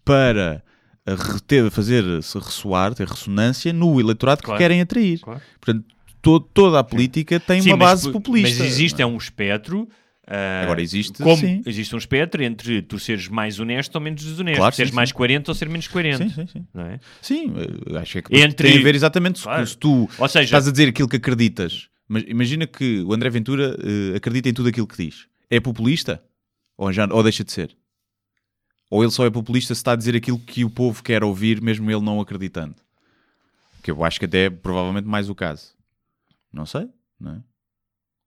para 0.05 0.63
a 1.07 1.15
reter, 1.15 1.71
fazer-se 1.71 2.39
ressoar, 2.39 2.95
ter 2.95 3.07
ressonância 3.07 3.73
no 3.73 4.01
eleitorado 4.01 4.43
Claro. 4.43 4.57
que 4.59 4.65
querem 4.65 4.81
atrair. 4.81 5.21
Claro. 5.21 5.41
Portanto, 5.61 5.85
to- 6.23 6.41
toda 6.41 6.79
a 6.79 6.85
política 6.85 7.39
tem 7.41 7.61
Sim, 7.63 7.71
uma 7.71 7.77
base 7.79 8.11
populista. 8.11 8.63
Mas 8.63 8.73
existe 8.73 9.01
não 9.01 9.11
é 9.11 9.13
um 9.13 9.17
espectro 9.17 9.89
Ah, 10.33 10.63
Agora 10.63 10.81
existe, 10.81 11.21
como 11.25 11.37
sim. 11.37 11.61
existe 11.67 11.93
um 11.93 11.99
espectro 11.99 12.41
entre 12.45 12.83
tu 12.83 13.01
seres 13.01 13.27
mais 13.27 13.59
honesto 13.59 13.97
ou 13.97 14.01
menos 14.01 14.23
desonesto, 14.23 14.59
Claro, 14.59 14.75
seres 14.77 14.91
sim, 14.91 14.95
mais 14.97 15.09
sim. 15.09 15.15
coerente 15.17 15.51
ou 15.51 15.55
ser 15.57 15.69
menos 15.69 15.89
coerente. 15.89 16.19
Sim, 16.19 16.29
sim, 16.29 16.47
sim. 16.47 16.67
Não 16.73 16.85
é? 16.87 17.01
Sim, 17.21 17.53
eh, 17.93 17.99
acho 17.99 18.13
que 18.13 18.19
é 18.19 18.23
que 18.23 18.39
Entre- 18.39 18.69
tem 18.71 18.79
a 18.81 18.83
ver 18.85 18.95
exatamente 18.95 19.39
se- 19.41 19.45
Claro. 19.45 19.67
se 19.67 19.77
tu 19.77 20.09
seja- 20.29 20.43
estás 20.45 20.69
a 20.69 20.71
dizer 20.71 20.89
aquilo 20.89 21.09
que 21.09 21.17
acreditas. 21.17 21.89
Mas 22.07 22.23
imagina 22.29 22.65
que 22.65 23.01
o 23.01 23.13
André 23.13 23.29
Ventura 23.29 23.77
eh, 23.83 24.17
acredita 24.17 24.49
em 24.49 24.55
tudo 24.55 24.69
aquilo 24.69 24.87
que 24.87 24.97
diz. 25.05 25.27
É 25.51 25.59
populista? 25.59 26.23
Ou, 26.79 26.93
já, 26.93 27.09
ou 27.13 27.23
deixa 27.25 27.43
de 27.43 27.51
ser? 27.51 27.77
Ou 28.89 29.03
ele 29.03 29.11
só 29.13 29.27
é 29.27 29.31
populista 29.31 29.75
se 29.75 29.81
está 29.81 29.93
a 29.93 29.97
dizer 29.97 30.15
aquilo 30.15 30.39
que 30.39 30.65
o 30.65 30.71
povo 30.71 31.03
quer 31.03 31.25
ouvir, 31.25 31.61
mesmo 31.61 31.91
ele 31.91 32.01
não 32.01 32.21
acreditando? 32.21 32.77
Que 33.83 33.91
eu 33.91 34.05
acho 34.05 34.19
que 34.21 34.27
até 34.27 34.45
é 34.47 34.51
provavelmente 34.51 35.07
mais 35.07 35.29
o 35.29 35.35
caso. 35.35 35.75
Não 36.53 36.67
sei, 36.67 36.89
não 37.19 37.33
é? 37.33 37.41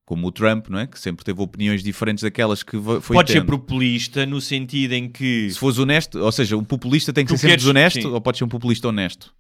Como 0.06 0.28
o 0.28 0.32
Trump, 0.32 0.68
não 0.68 0.80
é? 0.80 0.86
Que 0.88 1.00
sempre 1.00 1.24
teve 1.24 1.42
opiniões 1.42 1.82
diferentes 1.82 2.24
daquelas 2.24 2.62
que 2.62 2.78
foi 3.02 3.16
Pode 3.16 3.32
ser 3.32 3.40
tendo. 3.40 3.52
populista 3.58 4.26
no 4.26 4.42
sentido 4.42 4.92
em 4.94 5.08
que 5.10 5.50
Se 5.50 5.58
fores 5.58 5.78
honesto, 5.78 6.20
ou 6.20 6.32
seja, 6.32 6.58
um 6.58 6.64
populista 6.64 7.14
tem 7.14 7.24
que 7.26 7.30
Tu 7.34 7.38
ser 7.38 7.42
sempre 7.42 7.52
queres- 7.52 7.64
desonesto 7.64 8.02
sim. 8.02 8.08
ou 8.08 8.20
pode 8.20 8.38
ser 8.38 8.44
um 8.44 8.50
populista 8.50 8.88
honesto? 8.90 9.34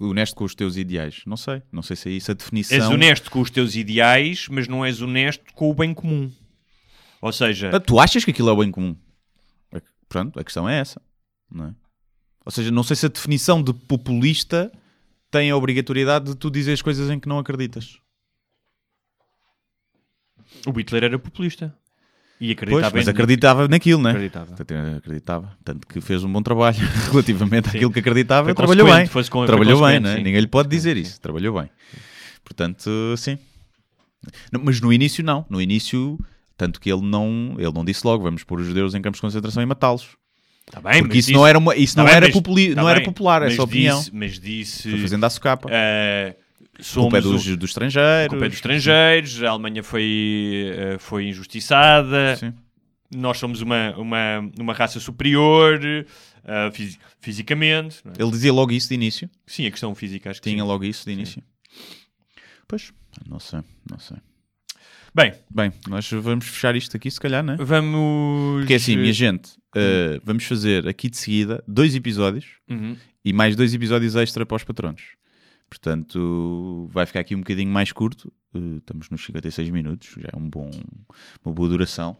Honesto 0.00 0.34
com 0.36 0.44
os 0.44 0.54
teus 0.54 0.76
ideais? 0.76 1.22
Não 1.26 1.36
sei. 1.36 1.60
Não 1.72 1.82
sei 1.82 1.96
se 1.96 2.08
é 2.08 2.12
isso 2.12 2.30
a 2.30 2.34
definição. 2.34 2.76
és 2.78 2.88
honesto 2.88 3.30
com 3.30 3.40
os 3.40 3.50
teus 3.50 3.74
ideais, 3.74 4.46
mas 4.48 4.66
não 4.68 4.84
és 4.84 5.02
honesto 5.02 5.42
com 5.54 5.68
o 5.70 5.74
bem 5.74 5.92
comum. 5.92 6.30
Ou 7.20 7.32
seja, 7.32 7.70
Ah, 7.74 7.80
Tu 7.80 7.98
achas 7.98 8.24
que 8.24 8.30
aquilo 8.30 8.48
é 8.50 8.52
o 8.52 8.56
bem 8.56 8.70
comum? 8.70 8.96
É 9.72 9.82
Pronto, 10.08 10.38
a 10.38 10.44
questão 10.44 10.68
é 10.68 10.78
essa. 10.78 11.02
Não 11.50 11.66
é? 11.66 11.74
Ou 12.46 12.52
seja, 12.52 12.70
não 12.70 12.82
sei 12.84 12.94
se 12.96 13.06
a 13.06 13.08
definição 13.08 13.62
de 13.62 13.72
populista 13.74 14.70
tem 15.30 15.50
a 15.50 15.56
obrigatoriedade 15.56 16.26
de 16.26 16.36
tu 16.36 16.50
dizer 16.50 16.72
as 16.74 16.80
coisas 16.82 17.10
em 17.10 17.18
que 17.18 17.28
não 17.28 17.38
acreditas. 17.38 17.98
O 20.66 20.70
Hitler 20.72 21.04
era 21.04 21.18
populista. 21.18 21.74
E 22.40 22.48
Pois, 22.48 22.58
acreditava 22.58 22.96
mas 22.96 23.06
em- 23.06 23.10
acreditava 23.10 23.68
naquilo, 23.68 24.02
né? 24.02 24.10
Acreditava. 24.10 24.46
Portanto, 24.56 24.96
Acreditava. 24.96 25.56
Tanto 25.64 25.86
que 25.86 26.00
fez 26.00 26.24
um 26.24 26.32
bom 26.32 26.42
trabalho 26.42 26.76
relativamente 27.10 27.68
àquilo 27.68 27.92
que 27.92 28.00
acreditava. 28.00 28.46
Foi 28.48 28.54
trabalhou 28.54 28.86
bem. 28.92 29.06
foi 29.06 29.22
trabalhou 29.46 29.80
bem, 29.86 30.00
né? 30.00 30.16
Ninguém 30.16 30.40
lhe 30.40 30.46
pode 30.46 30.68
dizer 30.68 30.96
isso. 30.96 31.20
Trabalhou 31.20 31.58
bem. 31.60 31.70
Portanto, 32.44 32.90
sim. 33.16 33.38
Mas 34.62 34.80
no 34.80 34.92
início, 34.92 35.22
não. 35.22 35.44
No 35.48 35.60
início, 35.60 36.18
tanto 36.56 36.80
que 36.80 36.90
ele 36.92 37.02
não, 37.02 37.54
ele 37.58 37.72
não 37.72 37.84
disse 37.84 38.06
logo: 38.06 38.24
vamos 38.24 38.42
pôr 38.42 38.60
os 38.60 38.66
judeus 38.66 38.94
em 38.94 39.00
campos 39.02 39.18
de 39.18 39.22
concentração 39.22 39.62
e 39.62 39.66
matá-los. 39.66 40.08
Tá 40.70 40.80
bem, 40.80 41.02
Porque 41.02 41.08
mas 41.08 41.16
isso 41.18 41.26
disse- 41.28 41.32
não 41.34 41.46
era, 41.46 41.58
uma, 41.58 41.76
isso 41.76 41.94
tá 41.94 42.02
não 42.02 42.06
bem, 42.08 42.16
era, 42.16 42.26
mas- 42.26 42.34
populi- 42.34 42.74
tá 42.74 42.80
não 42.82 42.88
era 42.88 43.00
popular, 43.02 43.42
mas 43.42 43.52
essa 43.52 43.62
opinião. 43.62 43.98
Disse, 43.98 44.10
mas 44.14 44.40
disse. 44.40 44.90
Foi 44.90 44.98
fazendo 45.00 45.24
a 45.24 45.30
socapa. 45.30 45.68
A 45.70 46.34
somos 46.80 47.04
culpa 47.12 47.18
é 47.18 47.20
dos, 47.20 47.46
o- 47.46 47.56
dos 47.56 47.70
estrangeiros. 47.70 48.26
a 48.26 48.28
culpa 48.28 48.44
é 48.44 48.48
dos 48.48 48.56
estrangeiros, 48.58 49.42
a 49.42 49.50
Alemanha 49.50 49.82
foi, 49.82 50.72
eh, 50.76 50.96
foi 50.98 51.26
injustiçada, 51.28 52.36
Sim. 52.36 52.52
nós 53.14 53.38
somos 53.38 53.60
uma, 53.60 53.94
uma, 53.96 54.50
uma 54.58 54.72
raça 54.72 54.98
superior 55.00 55.80
eh, 55.84 56.70
fisi- 56.72 56.98
fisicamente. 57.20 57.98
é? 58.06 58.22
Ele 58.22 58.30
dizia 58.30 58.52
logo 58.52 58.72
isso 58.72 58.88
de 58.88 58.94
início. 58.94 59.30
Sim, 59.46 59.66
a 59.66 59.70
questão 59.70 59.94
física, 59.94 60.30
acho 60.30 60.40
que 60.42 60.50
Tinha 60.50 60.62
sim. 60.62 60.68
logo 60.68 60.84
isso 60.84 61.04
de 61.06 61.12
início. 61.12 61.42
Pois, 62.66 62.92
não 63.28 63.38
sei, 63.38 63.60
não 63.90 63.98
sei. 63.98 64.16
Bem, 65.14 65.32
Bem, 65.48 65.72
nós 65.88 66.10
vamos 66.10 66.46
fechar 66.48 66.74
isto 66.74 66.96
aqui, 66.96 67.08
se 67.10 67.20
calhar, 67.20 67.42
não 67.44 67.54
é? 67.54 67.56
vamos. 67.58 68.60
Porque 68.62 68.72
é 68.72 68.76
assim, 68.76 68.96
minha 68.96 69.12
gente, 69.12 69.50
uh, 69.76 70.20
vamos 70.24 70.42
fazer 70.44 70.88
aqui 70.88 71.08
de 71.08 71.16
seguida 71.16 71.62
dois 71.68 71.94
episódios 71.94 72.46
Uhum. 72.68 72.96
e 73.24 73.32
mais 73.32 73.54
dois 73.54 73.72
episódios 73.72 74.16
extra 74.16 74.44
para 74.44 74.56
os 74.56 74.64
patronos. 74.64 75.02
Portanto, 75.78 76.88
vai 76.92 77.04
ficar 77.04 77.20
aqui 77.20 77.34
um 77.34 77.38
bocadinho 77.40 77.70
mais 77.72 77.90
curto. 77.90 78.32
Uh, 78.54 78.76
estamos 78.78 79.10
nos 79.10 79.24
56 79.24 79.70
minutos, 79.70 80.14
já 80.16 80.28
é 80.32 80.36
um 80.36 80.48
bom, 80.48 80.70
uma 81.44 81.52
boa 81.52 81.68
duração. 81.68 82.16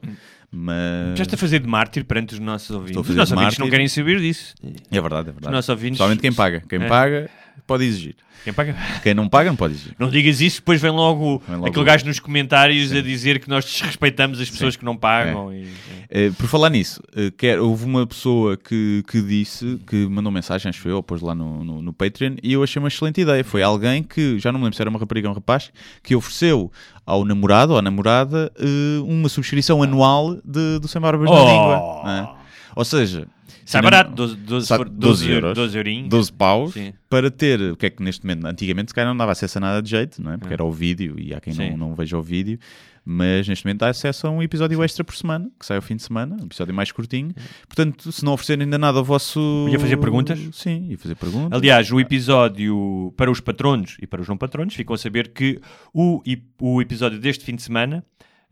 Mas 0.51 1.17
Já 1.17 1.23
está 1.23 1.37
a 1.37 1.39
fazer 1.39 1.61
de 1.61 1.69
mártir 1.69 2.05
perante 2.05 2.35
os 2.35 2.41
nossos 2.41 2.71
ouvintes. 2.71 2.97
Os 3.09 3.15
nossos 3.15 3.33
ouvintes 3.33 3.59
não 3.59 3.67
mártir. 3.67 3.71
querem 3.71 3.89
saber 3.89 4.21
disso. 4.21 4.55
é 4.91 5.01
verdade, 5.01 5.29
é 5.29 5.31
Os 5.31 5.35
verdade. 5.37 5.53
nossos 5.53 5.69
ouvintes. 5.69 5.99
Somente 5.99 6.21
quem 6.21 6.33
paga. 6.33 6.61
Quem 6.69 6.83
É. 6.83 6.89
paga 6.89 7.31
pode 7.67 7.85
exigir. 7.85 8.15
Quem 8.43 8.53
paga? 8.53 8.77
Quem 9.03 9.15
não 9.15 9.27
paga 9.27 9.49
não 9.49 9.57
pode 9.57 9.73
exigir. 9.73 9.95
Não 9.99 10.11
digas 10.11 10.43
isso, 10.43 10.59
depois 10.59 10.79
vem 10.79 10.91
logo, 10.91 11.43
Vem 11.49 11.57
logo 11.57 11.67
aquele 11.69 11.85
gajo 11.87 12.05
nos 12.05 12.21
comentários 12.21 12.93
a 12.93 13.01
dizer 13.01 13.39
que 13.41 13.49
nós 13.49 13.65
desrespeitamos 13.65 14.39
as 14.39 14.51
pessoas 14.51 14.77
que 14.77 14.85
não 14.85 14.97
pagam. 14.97 15.51
E, 15.53 15.67
Eh, 16.11 16.31
por 16.37 16.47
falar 16.47 16.69
nisso, 16.69 17.03
eh, 17.17 17.33
quer, 17.37 17.59
houve 17.59 17.85
uma 17.87 18.07
pessoa 18.07 18.57
que, 18.59 19.03
que 19.09 19.23
disse, 19.23 19.81
que 19.87 20.07
mandou 20.07 20.31
mensagem, 20.31 20.69
acho 20.69 20.87
eu, 20.87 21.03
pôs 21.03 21.23
lá 21.23 21.35
no, 21.35 21.65
no, 21.65 21.81
no 21.83 21.93
Patreon, 21.95 22.37
e 22.43 22.53
eu 22.53 22.63
achei 22.63 22.79
uma 22.79 22.89
excelente 22.89 23.23
ideia. 23.23 23.43
Foi 23.43 23.63
alguém 23.63 24.03
que, 24.03 24.39
já 24.39 24.53
não 24.53 24.59
me 24.61 24.65
lembro 24.65 24.77
se 24.77 24.83
era 24.83 24.91
uma 24.91 24.99
rapariga 24.99 25.27
ou 25.29 25.33
um 25.33 25.35
rapaz, 25.35 25.73
que 26.03 26.15
ofereceu 26.15 26.71
ao 27.07 27.25
namorado 27.25 27.73
ou 27.73 27.79
à 27.79 27.83
namorada 27.83 28.53
eh, 28.59 29.01
uma 29.03 29.29
subscrição 29.31 29.83
anual 29.83 30.35
de, 30.45 30.79
do 30.79 30.87
Sem 30.87 31.01
Barbas 31.01 31.31
na 31.31 31.35
Oh! 31.35 31.49
Língua. 31.49 32.37
É? 32.75 32.79
Ou 32.79 32.85
seja, 32.85 33.29
Sai 33.65 33.81
barato, 33.81 34.13
12, 34.13 34.37
12, 34.37 34.67
Sabe, 34.67 34.91
12 34.91 35.31
euros. 35.31 35.55
12 35.55 35.77
eurinhos. 35.77 36.09
12 36.09 36.33
paus 36.33 36.73
Sim. 36.75 36.93
para 37.09 37.31
ter 37.31 37.61
o 37.73 37.77
que 37.77 37.87
é 37.87 37.91
que 37.91 38.03
neste 38.03 38.25
momento, 38.25 38.47
antigamente 38.47 38.91
se 38.91 38.95
calhar 38.95 39.09
não 39.09 39.17
dava 39.17 39.33
acesso 39.33 39.59
a 39.59 39.61
nada 39.61 39.83
de 39.83 39.91
jeito, 39.91 40.23
não 40.23 40.33
é? 40.33 40.37
Porque 40.37 40.53
era 40.53 40.65
o 40.65 40.71
vídeo 40.71 41.17
e 41.19 41.33
há 41.33 41.41
quem 41.41 41.53
Sim. 41.53 41.71
não, 41.71 41.89
não 41.89 41.95
veja 41.95 42.19
o 42.19 42.23
vídeo, 42.23 42.59
mas 43.05 43.49
neste 43.49 43.65
momento 43.65 43.81
dá 43.81 43.89
acesso 43.89 44.27
a 44.27 44.31
um 44.31 44.43
episódio 44.43 44.83
extra 44.83 45.03
por 45.03 45.15
semana, 45.15 45.51
que 45.59 45.65
sai 45.65 45.77
ao 45.77 45.83
fim 45.83 45.97
de 45.97 46.03
semana, 46.03 46.37
um 46.41 46.47
episódio 46.47 46.75
mais 46.75 46.93
curtinho. 46.93 47.35
Portanto, 47.67 48.13
se 48.13 48.25
não 48.25 48.33
oferecerem 48.33 48.65
ainda 48.65 48.79
nada 48.79 48.99
ao 48.99 49.05
vosso. 49.05 49.67
Ia 49.71 49.79
fazer 49.79 49.97
perguntas? 49.97 50.39
Sim, 50.53 50.89
ia 50.91 50.99
fazer 50.99 51.15
perguntas. 51.15 51.59
Aliás, 51.59 51.91
o 51.91 52.01
episódio 52.01 53.13
para 53.17 53.31
os 53.31 53.41
patronos 53.41 53.97
e 54.01 54.07
para 54.07 54.21
os 54.21 54.29
não 54.29 54.37
patronos 54.37 54.75
ficam 54.75 54.95
a 54.95 54.99
saber 54.99 55.29
que 55.29 55.61
o, 55.93 56.23
o 56.61 56.83
episódio 56.83 57.19
deste 57.19 57.45
fim 57.45 57.57
de 57.57 57.63
semana, 57.63 58.05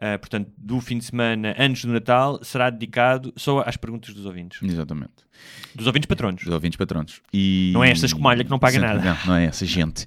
ah, 0.04 0.18
portanto, 0.18 0.50
do 0.58 0.80
fim 0.80 0.98
de 0.98 1.04
semana 1.04 1.54
antes 1.56 1.84
do 1.84 1.92
Natal, 1.92 2.40
será 2.42 2.70
dedicado 2.70 3.32
só 3.36 3.62
às 3.64 3.76
perguntas 3.76 4.12
dos 4.12 4.26
ouvintes. 4.26 4.60
Exatamente. 4.60 5.12
Dos 5.76 5.86
ouvintes 5.86 6.06
patronos. 6.06 6.42
Dos 6.42 6.52
ouvintes 6.52 6.76
patronos. 6.76 7.22
E... 7.32 7.70
Não 7.72 7.84
é 7.84 7.90
esta 7.90 8.06
escumalha 8.06 8.42
que 8.42 8.50
não 8.50 8.58
paga 8.58 8.80
nada. 8.80 9.00
Não, 9.00 9.16
não 9.26 9.34
é 9.36 9.44
essa 9.44 9.64
gente. 9.64 10.04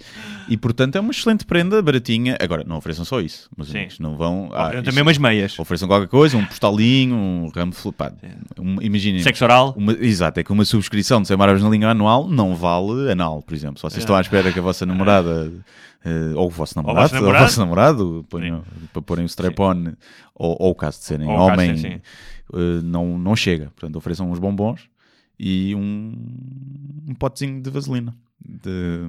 E 0.50 0.58
portanto 0.58 0.98
é 0.98 1.00
uma 1.00 1.12
excelente 1.12 1.46
prenda, 1.46 1.82
baratinha. 1.82 2.38
Agora, 2.42 2.66
não 2.68 2.76
ofereçam 2.76 3.06
só 3.06 3.22
isso. 3.22 3.50
Mas 3.56 3.70
amigos, 3.70 3.98
não 4.00 4.18
vão. 4.18 4.50
Ah, 4.54 4.74
isso- 4.74 4.84
também 4.84 5.02
umas 5.02 5.18
meias. 5.18 5.58
Ofereçam 5.58 5.88
qualquer 5.88 6.10
coisa, 6.10 6.36
um 6.36 6.46
postalinho, 6.46 7.16
um 7.16 7.50
ramo 7.56 7.72
flipado. 7.72 8.18
Um, 8.60 8.82
imaginem. 8.82 9.24
Sexo 9.24 9.46
oral. 9.46 9.74
Uma, 9.78 9.94
exato, 9.94 10.42
é 10.42 10.44
que 10.44 10.52
uma 10.52 10.66
subscrição 10.66 11.22
de 11.22 11.30
100 11.30 11.38
maravilhas 11.38 11.64
na 11.64 11.70
língua 11.70 11.92
anual 11.92 12.28
não 12.28 12.54
vale 12.54 13.10
anal, 13.10 13.42
por 13.42 13.54
exemplo. 13.54 13.78
Se 13.78 13.84
vocês 13.84 14.00
estão 14.04 14.16
à 14.16 14.20
espera 14.20 14.52
que 14.52 14.60
a 14.60 14.62
vossa 14.62 14.86
namorada 14.86 15.54
eh, 16.06 16.34
ou 16.36 16.48
o 16.48 16.50
vosso 16.50 16.78
namorado, 16.78 17.16
ou 17.18 17.30
o 17.30 17.34
vosso 17.34 17.60
namorado 17.62 18.26
para 18.94 19.02
porem 19.02 19.26
o 19.26 19.28
strap-on, 19.28 19.94
ou, 20.34 20.56
ou 20.60 20.72
o 20.72 20.76
caso 20.76 21.00
de 21.00 21.06
serem 21.06 21.28
Ou 21.28 21.36
caso 21.48 21.48
de 21.48 21.54
homem, 21.68 21.78
ser, 21.78 21.92
sim. 21.92 22.02
eh, 22.54 22.82
não, 22.84 23.18
não 23.18 23.36
chega. 23.36 23.72
Portanto, 23.76 23.96
ofereçam 23.98 24.30
uns 24.32 24.40
bombons 24.40 24.82
e 25.40 25.74
um, 25.76 26.14
um 27.10 27.14
potezinho 27.16 27.62
de 27.62 27.70
vaselina. 27.70 28.16
De, 28.48 29.00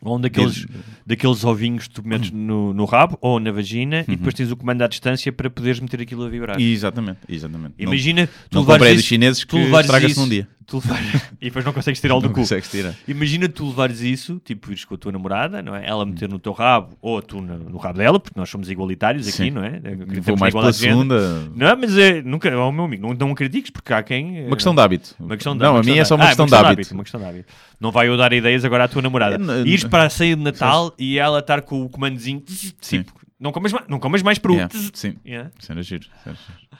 Ou 0.00 0.16
um 0.16 0.20
daqueles, 0.20 0.66
daqueles 1.06 1.44
ovinhos 1.44 1.86
que 1.86 1.94
tu 1.94 2.06
metes 2.08 2.30
no, 2.30 2.72
no 2.72 2.84
rabo 2.86 3.18
ou 3.20 3.38
na 3.38 3.52
vagina 3.52 3.98
Uhum. 4.08 4.14
e 4.14 4.16
depois 4.16 4.34
tens 4.34 4.50
o 4.50 4.56
comando 4.56 4.82
à 4.82 4.88
distância 4.88 5.30
para 5.32 5.48
poderes 5.50 5.78
meter 5.80 6.00
aquilo 6.00 6.24
a 6.24 6.28
vibrar. 6.28 6.58
Exatamente, 6.60 7.18
exatamente. 7.28 7.74
Não- 7.78 7.92
Imagina 7.92 8.26
tu 8.48 8.54
não 8.56 8.62
levares 8.62 8.98
isso- 9.00 9.08
chineses 9.08 9.40
tu 9.42 9.48
que 9.48 9.56
levares 9.64 9.86
estraga-se 9.86 10.12
isso- 10.12 10.20
num 10.22 10.28
dia. 10.28 10.48
Tu 10.66 10.76
levares- 10.76 11.22
e 11.40 11.44
depois 11.46 11.64
não 11.64 11.72
consegues 11.72 12.00
tirá-lo 12.00 12.20
do 12.20 12.28
Não 12.28 12.34
cu. 12.34 12.42
tirar. 12.70 12.94
Imagina 13.06 13.48
tu 13.48 13.66
levares 13.68 14.00
isso, 14.00 14.40
tipo, 14.44 14.70
ires 14.70 14.84
com 14.84 14.94
a 14.94 14.98
tua 14.98 15.12
namorada, 15.12 15.62
não 15.62 15.74
é? 15.74 15.86
Ela 15.86 16.04
meter 16.06 16.28
no 16.28 16.38
teu 16.38 16.52
rabo 16.52 16.96
ou 17.00 17.20
tu 17.22 17.40
no, 17.40 17.58
no 17.58 17.78
rabo 17.78 17.98
dela, 17.98 18.18
porque 18.20 18.38
nós 18.38 18.48
somos 18.48 18.70
igualitários 18.70 19.26
aqui, 19.26 19.36
Sim. 19.36 19.50
não 19.50 19.64
é? 19.64 19.80
Vou 20.22 20.36
mais 20.36 20.54
pela 20.54 20.72
segunda. 20.72 21.42
Não, 21.54 21.76
mas 21.76 21.96
é, 21.98 22.22
nunca, 22.22 22.48
oh, 22.56 22.72
meu 22.72 22.84
amigo, 22.84 23.06
não, 23.06 23.14
não 23.14 23.34
critiques, 23.34 23.70
porque 23.70 23.92
há 23.92 24.02
quem. 24.02 24.46
Uma 24.46 24.56
questão 24.56 24.74
de 24.74 24.80
hábito. 24.80 25.14
Uma 25.18 25.36
questão 25.36 25.56
de, 25.56 25.62
não, 25.62 25.72
uma 25.72 25.80
a 25.80 25.82
mim 25.82 25.94
questão 25.94 26.02
é 26.02 26.04
só 26.04 26.14
uma 26.16 26.24
Ah, 26.24 26.28
questão 26.28 26.46
de 26.46 26.54
hábito. 26.54 26.94
Uma 26.94 27.02
questão 27.02 27.20
de 27.20 27.26
hábito. 27.26 27.52
Não 27.80 27.90
vai 27.90 28.08
eu 28.08 28.16
dar 28.16 28.32
ideias 28.32 28.64
agora 28.64 28.84
à 28.84 28.88
tua 28.88 29.02
namorada. 29.02 29.36
É, 29.36 29.60
Ires 29.62 29.84
para 29.84 30.04
a 30.04 30.10
ceia 30.10 30.36
de 30.36 30.42
Natal 30.42 30.94
e 30.98 31.18
ela 31.18 31.40
estar 31.40 31.62
com 31.62 31.82
o 31.82 31.88
comandozinho, 31.88 32.40
tipo, 32.80 33.12
não 33.42 33.52
comas 33.52 33.72
mais, 33.72 33.86
não 33.88 33.98
comas 33.98 34.22
mais 34.22 34.38
peru. 34.38 34.54
Yeah, 34.54 34.74
sim. 34.94 35.16
Yeah. 35.26 35.50
Era 35.68 35.82
giro, 35.82 36.04
giro. 36.24 36.36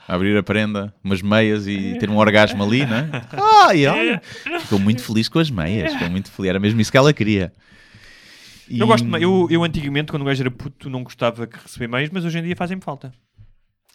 Abrir 0.07 0.37
a 0.37 0.43
prenda, 0.43 0.93
umas 1.03 1.21
meias 1.21 1.67
e 1.67 1.97
ter 1.99 2.09
um 2.09 2.17
orgasmo 2.17 2.63
ali, 2.63 2.85
não 2.85 2.95
é? 2.97 3.09
Ah, 3.67 3.75
e 3.75 3.85
olha, 3.85 4.21
ficou 4.61 4.79
muito 4.79 5.01
feliz 5.03 5.27
com 5.29 5.39
as 5.39 5.49
meias. 5.51 5.93
Ficou 5.93 6.09
muito 6.09 6.31
feliz. 6.31 6.49
Era 6.49 6.59
mesmo 6.59 6.79
isso 6.81 6.91
que 6.91 6.97
ela 6.97 7.13
queria. 7.13 7.53
E- 8.67 8.79
Eu 8.79 8.87
gosto 8.87 9.05
eu, 9.17 9.47
eu 9.51 9.63
antigamente, 9.63 10.11
quando 10.11 10.21
o 10.23 10.25
gajo 10.25 10.41
era 10.41 10.49
puto, 10.51 10.89
não 10.89 11.03
gostava 11.03 11.45
que 11.45 11.57
receber 11.57 11.87
meias, 11.87 12.09
mas 12.11 12.23
hoje 12.25 12.39
em 12.39 12.43
dia 12.43 12.55
fazem-me 12.55 12.81
falta. 12.81 13.13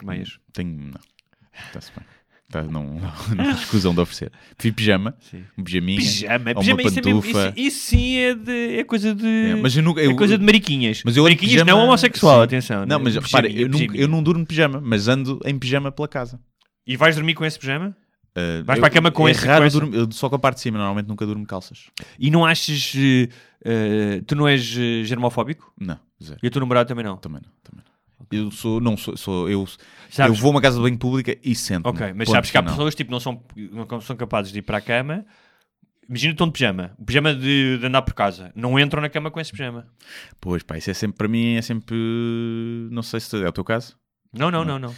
Meias. 0.04 0.38
Tenho. 0.52 0.70
Não. 0.70 1.00
Está-se 1.66 1.90
bem. 1.96 2.04
Tá, 2.50 2.62
não, 2.62 2.82
não, 3.28 3.34
não 3.44 3.50
escusam 3.50 3.92
de 3.94 4.00
oferecer. 4.00 4.32
Prefiro 4.56 4.74
pijama, 4.74 5.14
Sim. 5.20 5.44
um 5.58 5.62
pijaminha, 5.62 5.98
Pijama, 5.98 6.50
ou 6.50 6.60
pijama 6.60 6.80
uma 6.82 6.88
isso, 6.88 6.98
é 6.98 7.02
mesmo- 7.02 7.22
pantufa. 7.22 7.48
isso, 7.56 7.66
isso 7.68 7.86
sim 7.90 8.16
é, 8.16 8.34
de, 8.34 8.78
é 8.78 8.84
coisa 8.84 9.14
de. 9.14 9.26
É, 9.26 9.54
mas 9.56 9.76
eu 9.76 9.82
nunca- 9.82 10.00
é 10.00 10.06
eu- 10.06 10.16
coisa 10.16 10.38
de 10.38 10.44
mariquinhas. 10.44 11.02
Mas 11.04 11.16
eu 11.16 11.24
mariquinhas 11.24 11.52
pijama- 11.52 11.70
não 11.72 11.84
homossexual, 11.84 12.38
Sim. 12.38 12.44
atenção. 12.44 12.86
Não, 12.86 12.98
né? 12.98 13.04
mas 13.04 13.18
Pijaminha, 13.18 13.60
eu, 13.60 13.94
eu 13.94 14.08
não 14.08 14.22
durmo 14.22 14.40
de 14.42 14.46
pijama, 14.48 14.80
mas 14.82 15.08
ando 15.08 15.38
em 15.44 15.58
pijama 15.58 15.92
pela 15.92 16.08
casa. 16.08 16.40
E 16.86 16.96
vais 16.96 17.14
dormir 17.14 17.34
com 17.34 17.44
esse 17.44 17.58
pijama? 17.58 17.94
Uh, 18.30 18.64
Vais 18.64 18.78
eu- 18.78 18.82
para 18.82 18.86
a 18.86 18.90
cama 18.90 19.10
com 19.10 19.28
é 19.28 19.32
esse- 19.32 19.44
raro 19.46 19.64
com 19.70 19.78
dormir- 19.78 19.96
eu 19.98 20.08
só 20.12 20.28
com 20.30 20.36
a 20.36 20.38
parte 20.38 20.56
de 20.56 20.62
cima, 20.62 20.78
normalmente 20.78 21.06
nunca 21.08 21.26
durmo 21.26 21.44
calças. 21.44 21.86
E 22.18 22.30
não 22.30 22.46
achas. 22.46 22.92
eh, 23.64 24.22
tu 24.26 24.34
não 24.36 24.46
és 24.48 24.74
eh, 24.78 25.02
germofóbico? 25.04 25.70
Não, 25.78 25.98
zero. 26.22 26.38
E 26.42 26.46
a 26.46 26.50
tua 26.50 26.60
namorada 26.60 26.88
também 26.88 27.04
não? 27.04 27.16
Também 27.16 27.40
não, 27.42 27.50
também 27.62 27.84
não. 27.84 27.97
Eu 28.30 28.50
sou, 28.50 28.80
não 28.80 28.96
sou, 28.96 29.16
sou 29.16 29.48
eu, 29.48 29.66
Sabes- 30.10 30.36
eu 30.36 30.42
vou 30.42 30.48
a 30.50 30.54
uma 30.54 30.60
casa 30.60 30.76
de 30.76 30.82
banho 30.82 30.98
pública 30.98 31.36
e 31.42 31.54
sento. 31.54 31.86
Ok, 31.86 32.12
mas 32.14 32.28
sabes 32.28 32.50
que 32.50 32.56
há 32.58 32.62
pessoas 32.62 32.94
tipo, 32.94 33.10
não 33.10 33.20
são, 33.20 33.42
não 33.56 34.00
são 34.00 34.16
capazes 34.16 34.52
de 34.52 34.58
ir 34.58 34.62
para 34.62 34.78
a 34.78 34.80
cama. 34.80 35.24
Imagina 36.08 36.32
estão 36.32 36.46
de 36.46 36.52
pijama, 36.54 36.92
o 36.98 37.04
pijama 37.04 37.34
de, 37.34 37.76
de 37.78 37.86
andar 37.86 38.00
por 38.02 38.14
casa. 38.14 38.50
Não 38.54 38.78
entram 38.80 39.02
na 39.02 39.10
cama 39.10 39.30
com 39.30 39.38
esse 39.40 39.50
pijama. 39.52 39.86
Pois 40.40 40.62
pá, 40.62 40.78
isso 40.78 40.90
é 40.90 40.94
sempre, 40.94 41.18
para 41.18 41.28
mim, 41.28 41.56
é 41.56 41.62
sempre. 41.62 41.96
Não 42.90 43.02
sei 43.02 43.20
se 43.20 43.36
é 43.42 43.48
o 43.48 43.52
teu 43.52 43.62
caso. 43.64 43.96
Não, 44.32 44.50
não, 44.50 44.64
não, 44.64 44.78
não. 44.78 44.94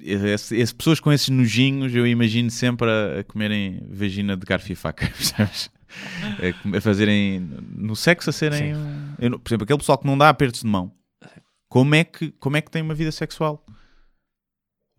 Esse, 0.00 0.56
esse- 0.56 0.74
pessoas 0.74 0.98
com 1.00 1.12
esses 1.12 1.28
nojinhos, 1.28 1.94
eu 1.94 2.06
imagino 2.06 2.50
sempre 2.50 2.88
a, 2.90 3.20
a 3.20 3.24
comerem 3.24 3.80
vagina 3.90 4.36
de 4.36 4.44
garfo 4.46 4.70
e 4.72 4.74
faca, 4.74 5.06
percebes? 5.16 5.70
A, 6.76 6.80
fazerem 6.80 7.40
no 7.76 7.94
sexo 7.94 8.30
a 8.30 8.32
serem. 8.32 8.72
eu 9.20 9.38
por 9.38 9.48
exemplo, 9.50 9.64
aquele 9.64 9.78
pessoal 9.78 9.98
que 9.98 10.06
não 10.06 10.16
dá 10.16 10.28
apertos 10.28 10.60
de 10.62 10.66
mão, 10.66 10.92
como 11.72 11.94
é 11.94 12.04
que, 12.04 12.30
como 12.32 12.56
é 12.56 12.60
que 12.60 12.70
tem 12.70 12.82
uma 12.82 12.94
vida 12.94 13.10
sexual? 13.10 13.64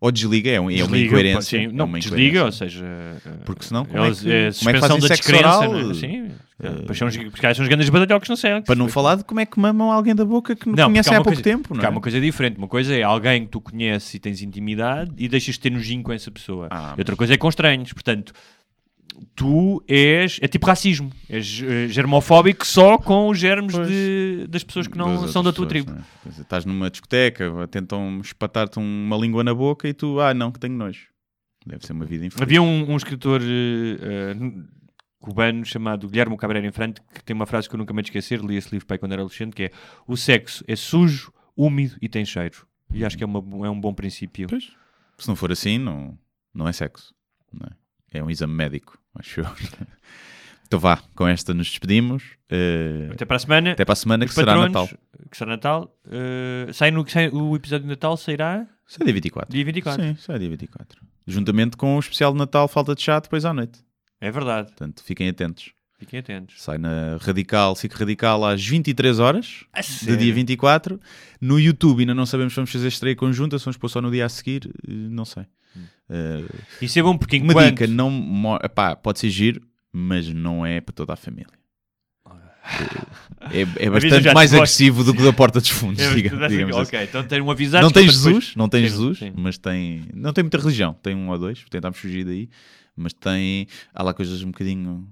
Ou 0.00 0.10
desliga, 0.12 0.50
é, 0.50 0.60
um- 0.60 0.68
é 0.68 0.74
uma 0.74 0.88
Desliga, 0.88 1.06
incoerência. 1.06 1.58
sim. 1.58 1.64
é 1.66 1.68
não, 1.72 1.84
uma 1.86 1.98
desliga, 1.98 2.38
incoerência. 2.40 2.44
ou 2.44 2.70
seja... 2.70 2.84
eh, 2.84 3.30
Porque 3.46 3.64
senão, 3.64 3.86
como 3.86 4.02
é 4.02 4.06
eles- 4.06 4.20
que- 4.20 4.28
é 4.30 4.50
como 4.52 4.70
é 4.70 4.72
que 4.74 4.80
fazem 4.80 4.98
da 5.00 5.06
sexo 5.08 5.22
descrença, 5.22 5.58
oral? 5.58 5.72
não 5.72 5.90
é? 5.90 5.94
Sim. 5.94 6.30
Eh, 6.62 6.82
Pois 6.84 6.98
são, 6.98 7.08
os- 7.08 7.16
porque 7.16 7.54
são 7.54 7.62
os 7.62 7.68
grandes 7.68 7.88
badalhocos 7.88 8.28
no 8.28 8.36
sexo. 8.36 8.64
Para 8.66 8.74
não 8.74 8.88
falar 8.88 9.14
de 9.16 9.24
como 9.24 9.40
é 9.40 9.46
que 9.46 9.58
mamam 9.58 9.90
alguém 9.90 10.14
da 10.14 10.24
boca 10.24 10.54
que 10.54 10.66
não, 10.66 10.72
Não, 10.72 10.76
porque 10.76 10.92
conhecem 10.92 11.12
há 11.14 11.16
há 11.16 11.20
pouco 11.20 11.30
coisa- 11.30 11.42
tempo, 11.42 11.58
não 11.58 11.68
porque 11.76 11.86
é? 11.86 11.88
há 11.88 11.90
uma 11.90 12.00
coisa 12.02 12.20
diferente. 12.20 12.58
Uma 12.58 12.68
coisa 12.68 12.94
é 12.94 13.02
alguém 13.02 13.44
que 13.44 13.50
tu 13.52 13.60
conheces 13.62 14.12
e 14.12 14.18
tens 14.18 14.42
intimidade 14.42 15.10
e 15.16 15.26
deixas 15.28 15.54
de 15.54 15.60
ter 15.60 15.70
nojinho 15.70 16.02
com 16.02 16.12
essa 16.12 16.30
pessoa. 16.30 16.68
Ah, 16.70 16.94
e 16.98 17.00
outra 17.00 17.16
coisa 17.16 17.32
é 17.32 17.36
com 17.38 17.48
estranhos. 17.48 17.92
Portanto, 17.92 18.32
tu 19.34 19.82
és. 19.88 20.38
É 20.42 20.48
tipo 20.48 20.66
racismo. 20.66 21.10
És 21.28 21.62
eh, 21.62 21.88
germofóbico 21.88 22.66
só 22.66 22.98
com 22.98 23.28
os 23.28 23.38
germes 23.38 23.74
de- 23.86 24.46
das 24.48 24.62
pessoas 24.64 24.86
que 24.86 24.96
não 24.98 25.22
Das 25.22 25.30
são 25.30 25.42
da 25.42 25.52
tua 25.52 25.66
pessoas, 25.66 25.84
tribo. 25.86 26.04
é? 26.26 26.40
Estás 26.40 26.64
numa 26.64 26.90
discoteca, 26.90 27.50
tentam 27.70 28.20
espatar-te 28.20 28.78
uma 28.78 29.16
língua 29.16 29.42
na 29.44 29.54
boca 29.54 29.88
e 29.88 29.94
tu, 29.94 30.20
ah, 30.20 30.32
não, 30.34 30.50
que 30.52 30.58
tenho 30.58 30.74
nojo. 30.74 31.08
Deve 31.66 31.86
ser 31.86 31.92
uma 31.92 32.04
vida 32.04 32.26
infeliz. 32.26 32.42
Havia 32.42 32.60
um, 32.62 32.90
um 32.92 32.96
escritor 32.96 33.40
eh, 33.42 34.34
cubano 35.18 35.64
chamado 35.64 36.08
Guilherme 36.08 36.36
Cabreira 36.36 36.66
Infante 36.66 37.00
que 37.14 37.24
tem 37.24 37.34
uma 37.34 37.46
frase 37.46 37.68
que 37.68 37.74
eu 37.74 37.78
nunca 37.78 37.94
me 37.94 38.02
esquecer. 38.02 38.40
Li 38.40 38.56
esse 38.56 38.70
livro 38.70 38.86
pai 38.86 38.98
quando 38.98 39.12
era 39.12 39.22
adolescente: 39.22 39.54
que 39.54 39.64
é 39.64 39.70
o 40.06 40.16
sexo 40.16 40.62
é 40.68 40.76
sujo, 40.76 41.32
úmido 41.56 41.96
e 42.02 42.08
tem 42.08 42.24
cheiro. 42.24 42.66
E 42.92 43.04
acho 43.04 43.16
que 43.16 43.24
é, 43.24 43.26
uma- 43.26 43.66
é 43.66 43.70
um 43.70 43.80
bom 43.80 43.92
princípio. 43.94 44.46
Pois. 44.48 44.70
Se 45.18 45.26
não 45.28 45.34
for 45.36 45.50
assim, 45.50 45.78
não, 45.78 46.18
não 46.52 46.68
é 46.68 46.72
sexo. 46.72 47.14
não 47.52 47.66
é? 47.66 47.83
É 48.14 48.22
um 48.22 48.30
exame 48.30 48.54
médico, 48.54 48.98
acho 49.16 49.40
eu. 49.40 49.46
Então 50.66 50.78
vá, 50.80 50.98
com 51.14 51.28
esta 51.28 51.52
nos 51.52 51.68
despedimos. 51.68 52.22
Eh, 52.50 53.10
Até 53.12 53.24
para 53.24 53.36
a 53.36 53.38
semana. 53.38 53.72
até 53.72 53.84
para 53.84 53.92
a 53.92 53.96
semana, 53.96 54.24
Os 54.24 54.30
que 54.30 54.34
será 54.34 54.56
Natal. 54.56 54.88
Que 55.30 55.36
será 55.36 55.50
Natal. 55.52 55.94
eh, 56.10 56.72
sai 56.72 56.90
no, 56.90 57.06
sai- 57.08 57.28
o 57.28 57.54
episódio 57.54 57.84
de 57.84 57.90
Natal 57.90 58.16
sairá 58.16 58.66
é 59.00 59.04
dia 59.04 59.12
24. 59.14 59.52
dia 59.52 59.64
24. 59.64 60.02
Sim, 60.16 60.32
é 60.32 60.38
dia 60.38 60.48
24. 60.48 61.00
Juntamente 61.26 61.76
com 61.76 61.96
o 61.96 62.00
especial 62.00 62.32
de 62.32 62.38
Natal 62.38 62.66
Falta 62.68 62.94
de 62.94 63.02
Chá 63.02 63.18
depois 63.20 63.44
à 63.44 63.52
noite. 63.52 63.80
É 64.20 64.30
verdade. 64.30 64.68
Portanto, 64.68 65.02
fiquem 65.04 65.28
atentos. 65.28 65.72
Fiquem 65.98 66.18
atentos. 66.20 66.60
Sai 66.62 66.76
na 66.78 67.18
Radical, 67.20 67.74
SIC 67.76 67.92
Radical 67.94 68.44
às 68.44 68.64
23 68.64 69.18
horas 69.20 69.64
A 69.72 69.80
de 69.80 70.16
dia 70.16 70.34
24. 70.34 71.00
No 71.40 71.58
YouTube 71.58 72.00
ainda 72.00 72.14
não 72.14 72.26
sabemos 72.26 72.52
se 72.52 72.56
vamos 72.56 72.72
fazer 72.72 72.88
estreia 72.88 73.14
conjunta, 73.16 73.58
se 73.58 73.64
vamos 73.64 73.76
pôr 73.76 73.88
só 73.88 74.00
no 74.02 74.10
dia 74.10 74.26
a 74.26 74.28
seguir, 74.28 74.66
eh, 74.86 74.90
não 74.90 75.24
sei. 75.24 75.44
Eh, 76.10 76.44
Isso 76.82 76.98
é 76.98 77.02
bom 77.02 77.16
porque 77.16 77.38
uma 77.38 77.52
enquanto... 77.52 77.68
dica, 77.70 77.86
não, 77.86 78.58
epá, 78.62 78.94
pode 78.94 79.18
ser 79.18 79.30
giro, 79.30 79.60
mas 79.92 80.28
não 80.28 80.64
é 80.64 80.80
para 80.80 80.92
toda 80.94 81.12
a 81.12 81.16
família. 81.16 81.46
É, 83.52 83.60
é 83.60 83.88
Avisa 83.88 83.90
bastante 83.90 84.34
mais 84.34 84.54
agressivo 84.54 85.04
do 85.04 85.14
que 85.14 85.22
da 85.22 85.32
Porta 85.32 85.60
dos 85.60 85.68
Fundos, 85.68 86.00
É, 86.02 86.14
diga- 86.14 86.34
assim, 86.46 86.48
digamos 86.56 86.76
assim. 86.76 86.96
ok, 86.96 87.02
então 87.04 87.22
tem 87.24 87.40
um 87.40 87.50
avisado. 87.50 87.84
Não 87.84 87.90
tem 87.92 88.04
Jesus, 88.08 88.24
depois- 88.24 88.56
não 88.56 88.68
tem 88.68 88.82
Sim, 88.82 88.88
Jesus, 88.88 89.18
sim. 89.18 89.32
mas 89.36 89.58
tem. 89.58 90.04
Não 90.14 90.32
tem 90.32 90.42
muita 90.44 90.56
religião, 90.58 90.94
tem 91.02 91.14
um 91.14 91.28
ou 91.28 91.38
dois, 91.38 91.62
tentámos 91.68 91.98
fugir 91.98 92.24
daí, 92.24 92.48
mas 92.96 93.12
tem. 93.12 93.66
Há 93.94 94.02
lá 94.02 94.14
coisas 94.14 94.42
um 94.42 94.46
bocadinho. 94.50 95.06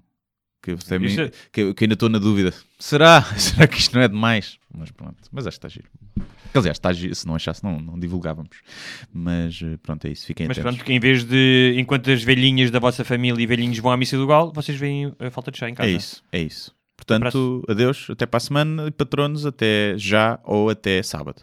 Que, 0.63 0.73
Isso 0.73 1.21
é- 1.21 1.31
que, 1.53 1.75
que 1.75 1.85
ainda 1.85 1.95
estou 1.95 2.09
na 2.09 2.19
dúvida. 2.19 2.55
Será? 2.79 3.23
Será 3.37 3.67
que 3.67 3.79
isto 3.79 3.95
não 3.97 4.03
é 4.03 4.09
demais? 4.09 4.59
Mas 4.73 4.91
pronto, 4.93 5.17
mas 5.33 5.47
acho 5.47 5.59
que 5.61 5.67
está 5.67 5.69
giro. 5.69 5.89
Aliás, 6.55 6.79
giro. 6.97 7.15
Se 7.15 7.27
não 7.27 7.35
achasse, 7.35 7.63
não, 7.63 7.79
não 7.79 7.99
divulgávamos. 7.99 8.59
Mas 9.13 9.61
eh, 9.63 9.77
pronto, 9.83 10.07
é 10.07 10.11
isso. 10.11 10.27
Fiquem 10.27 10.47
Mas 10.49 10.59
atentos. 10.59 10.77
pronto, 10.77 10.87
que 10.87 10.93
em 10.93 11.01
vez 11.01 11.25
de, 11.25 11.75
enquanto 11.77 12.11
as 12.11 12.23
velhinhas 12.23 12.71
da 12.71 12.79
vossa 12.79 13.05
família 13.05 13.43
e 13.43 13.47
velhinhos 13.47 13.79
vão 13.79 13.93
à 13.93 13.97
missa 13.97 14.17
do 14.17 14.27
galo, 14.27 14.53
vocês 14.55 14.79
veem 14.79 15.13
a 15.19 15.31
falta 15.31 15.51
de 15.51 15.59
chá 15.59 15.69
em 15.69 15.75
casa. 15.75 15.89
É 15.89 15.93
isso, 15.93 16.23
é 16.33 16.41
isso. 16.41 16.75
Portanto, 16.97 17.65
adeus, 17.69 18.07
até 18.11 18.27
para 18.27 18.37
a 18.37 18.41
semana 18.41 18.87
e 18.87 18.91
patronos, 18.91 19.45
até 19.45 19.95
já 19.97 20.39
ou 20.45 20.71
até 20.71 21.03
sábado. 21.03 21.43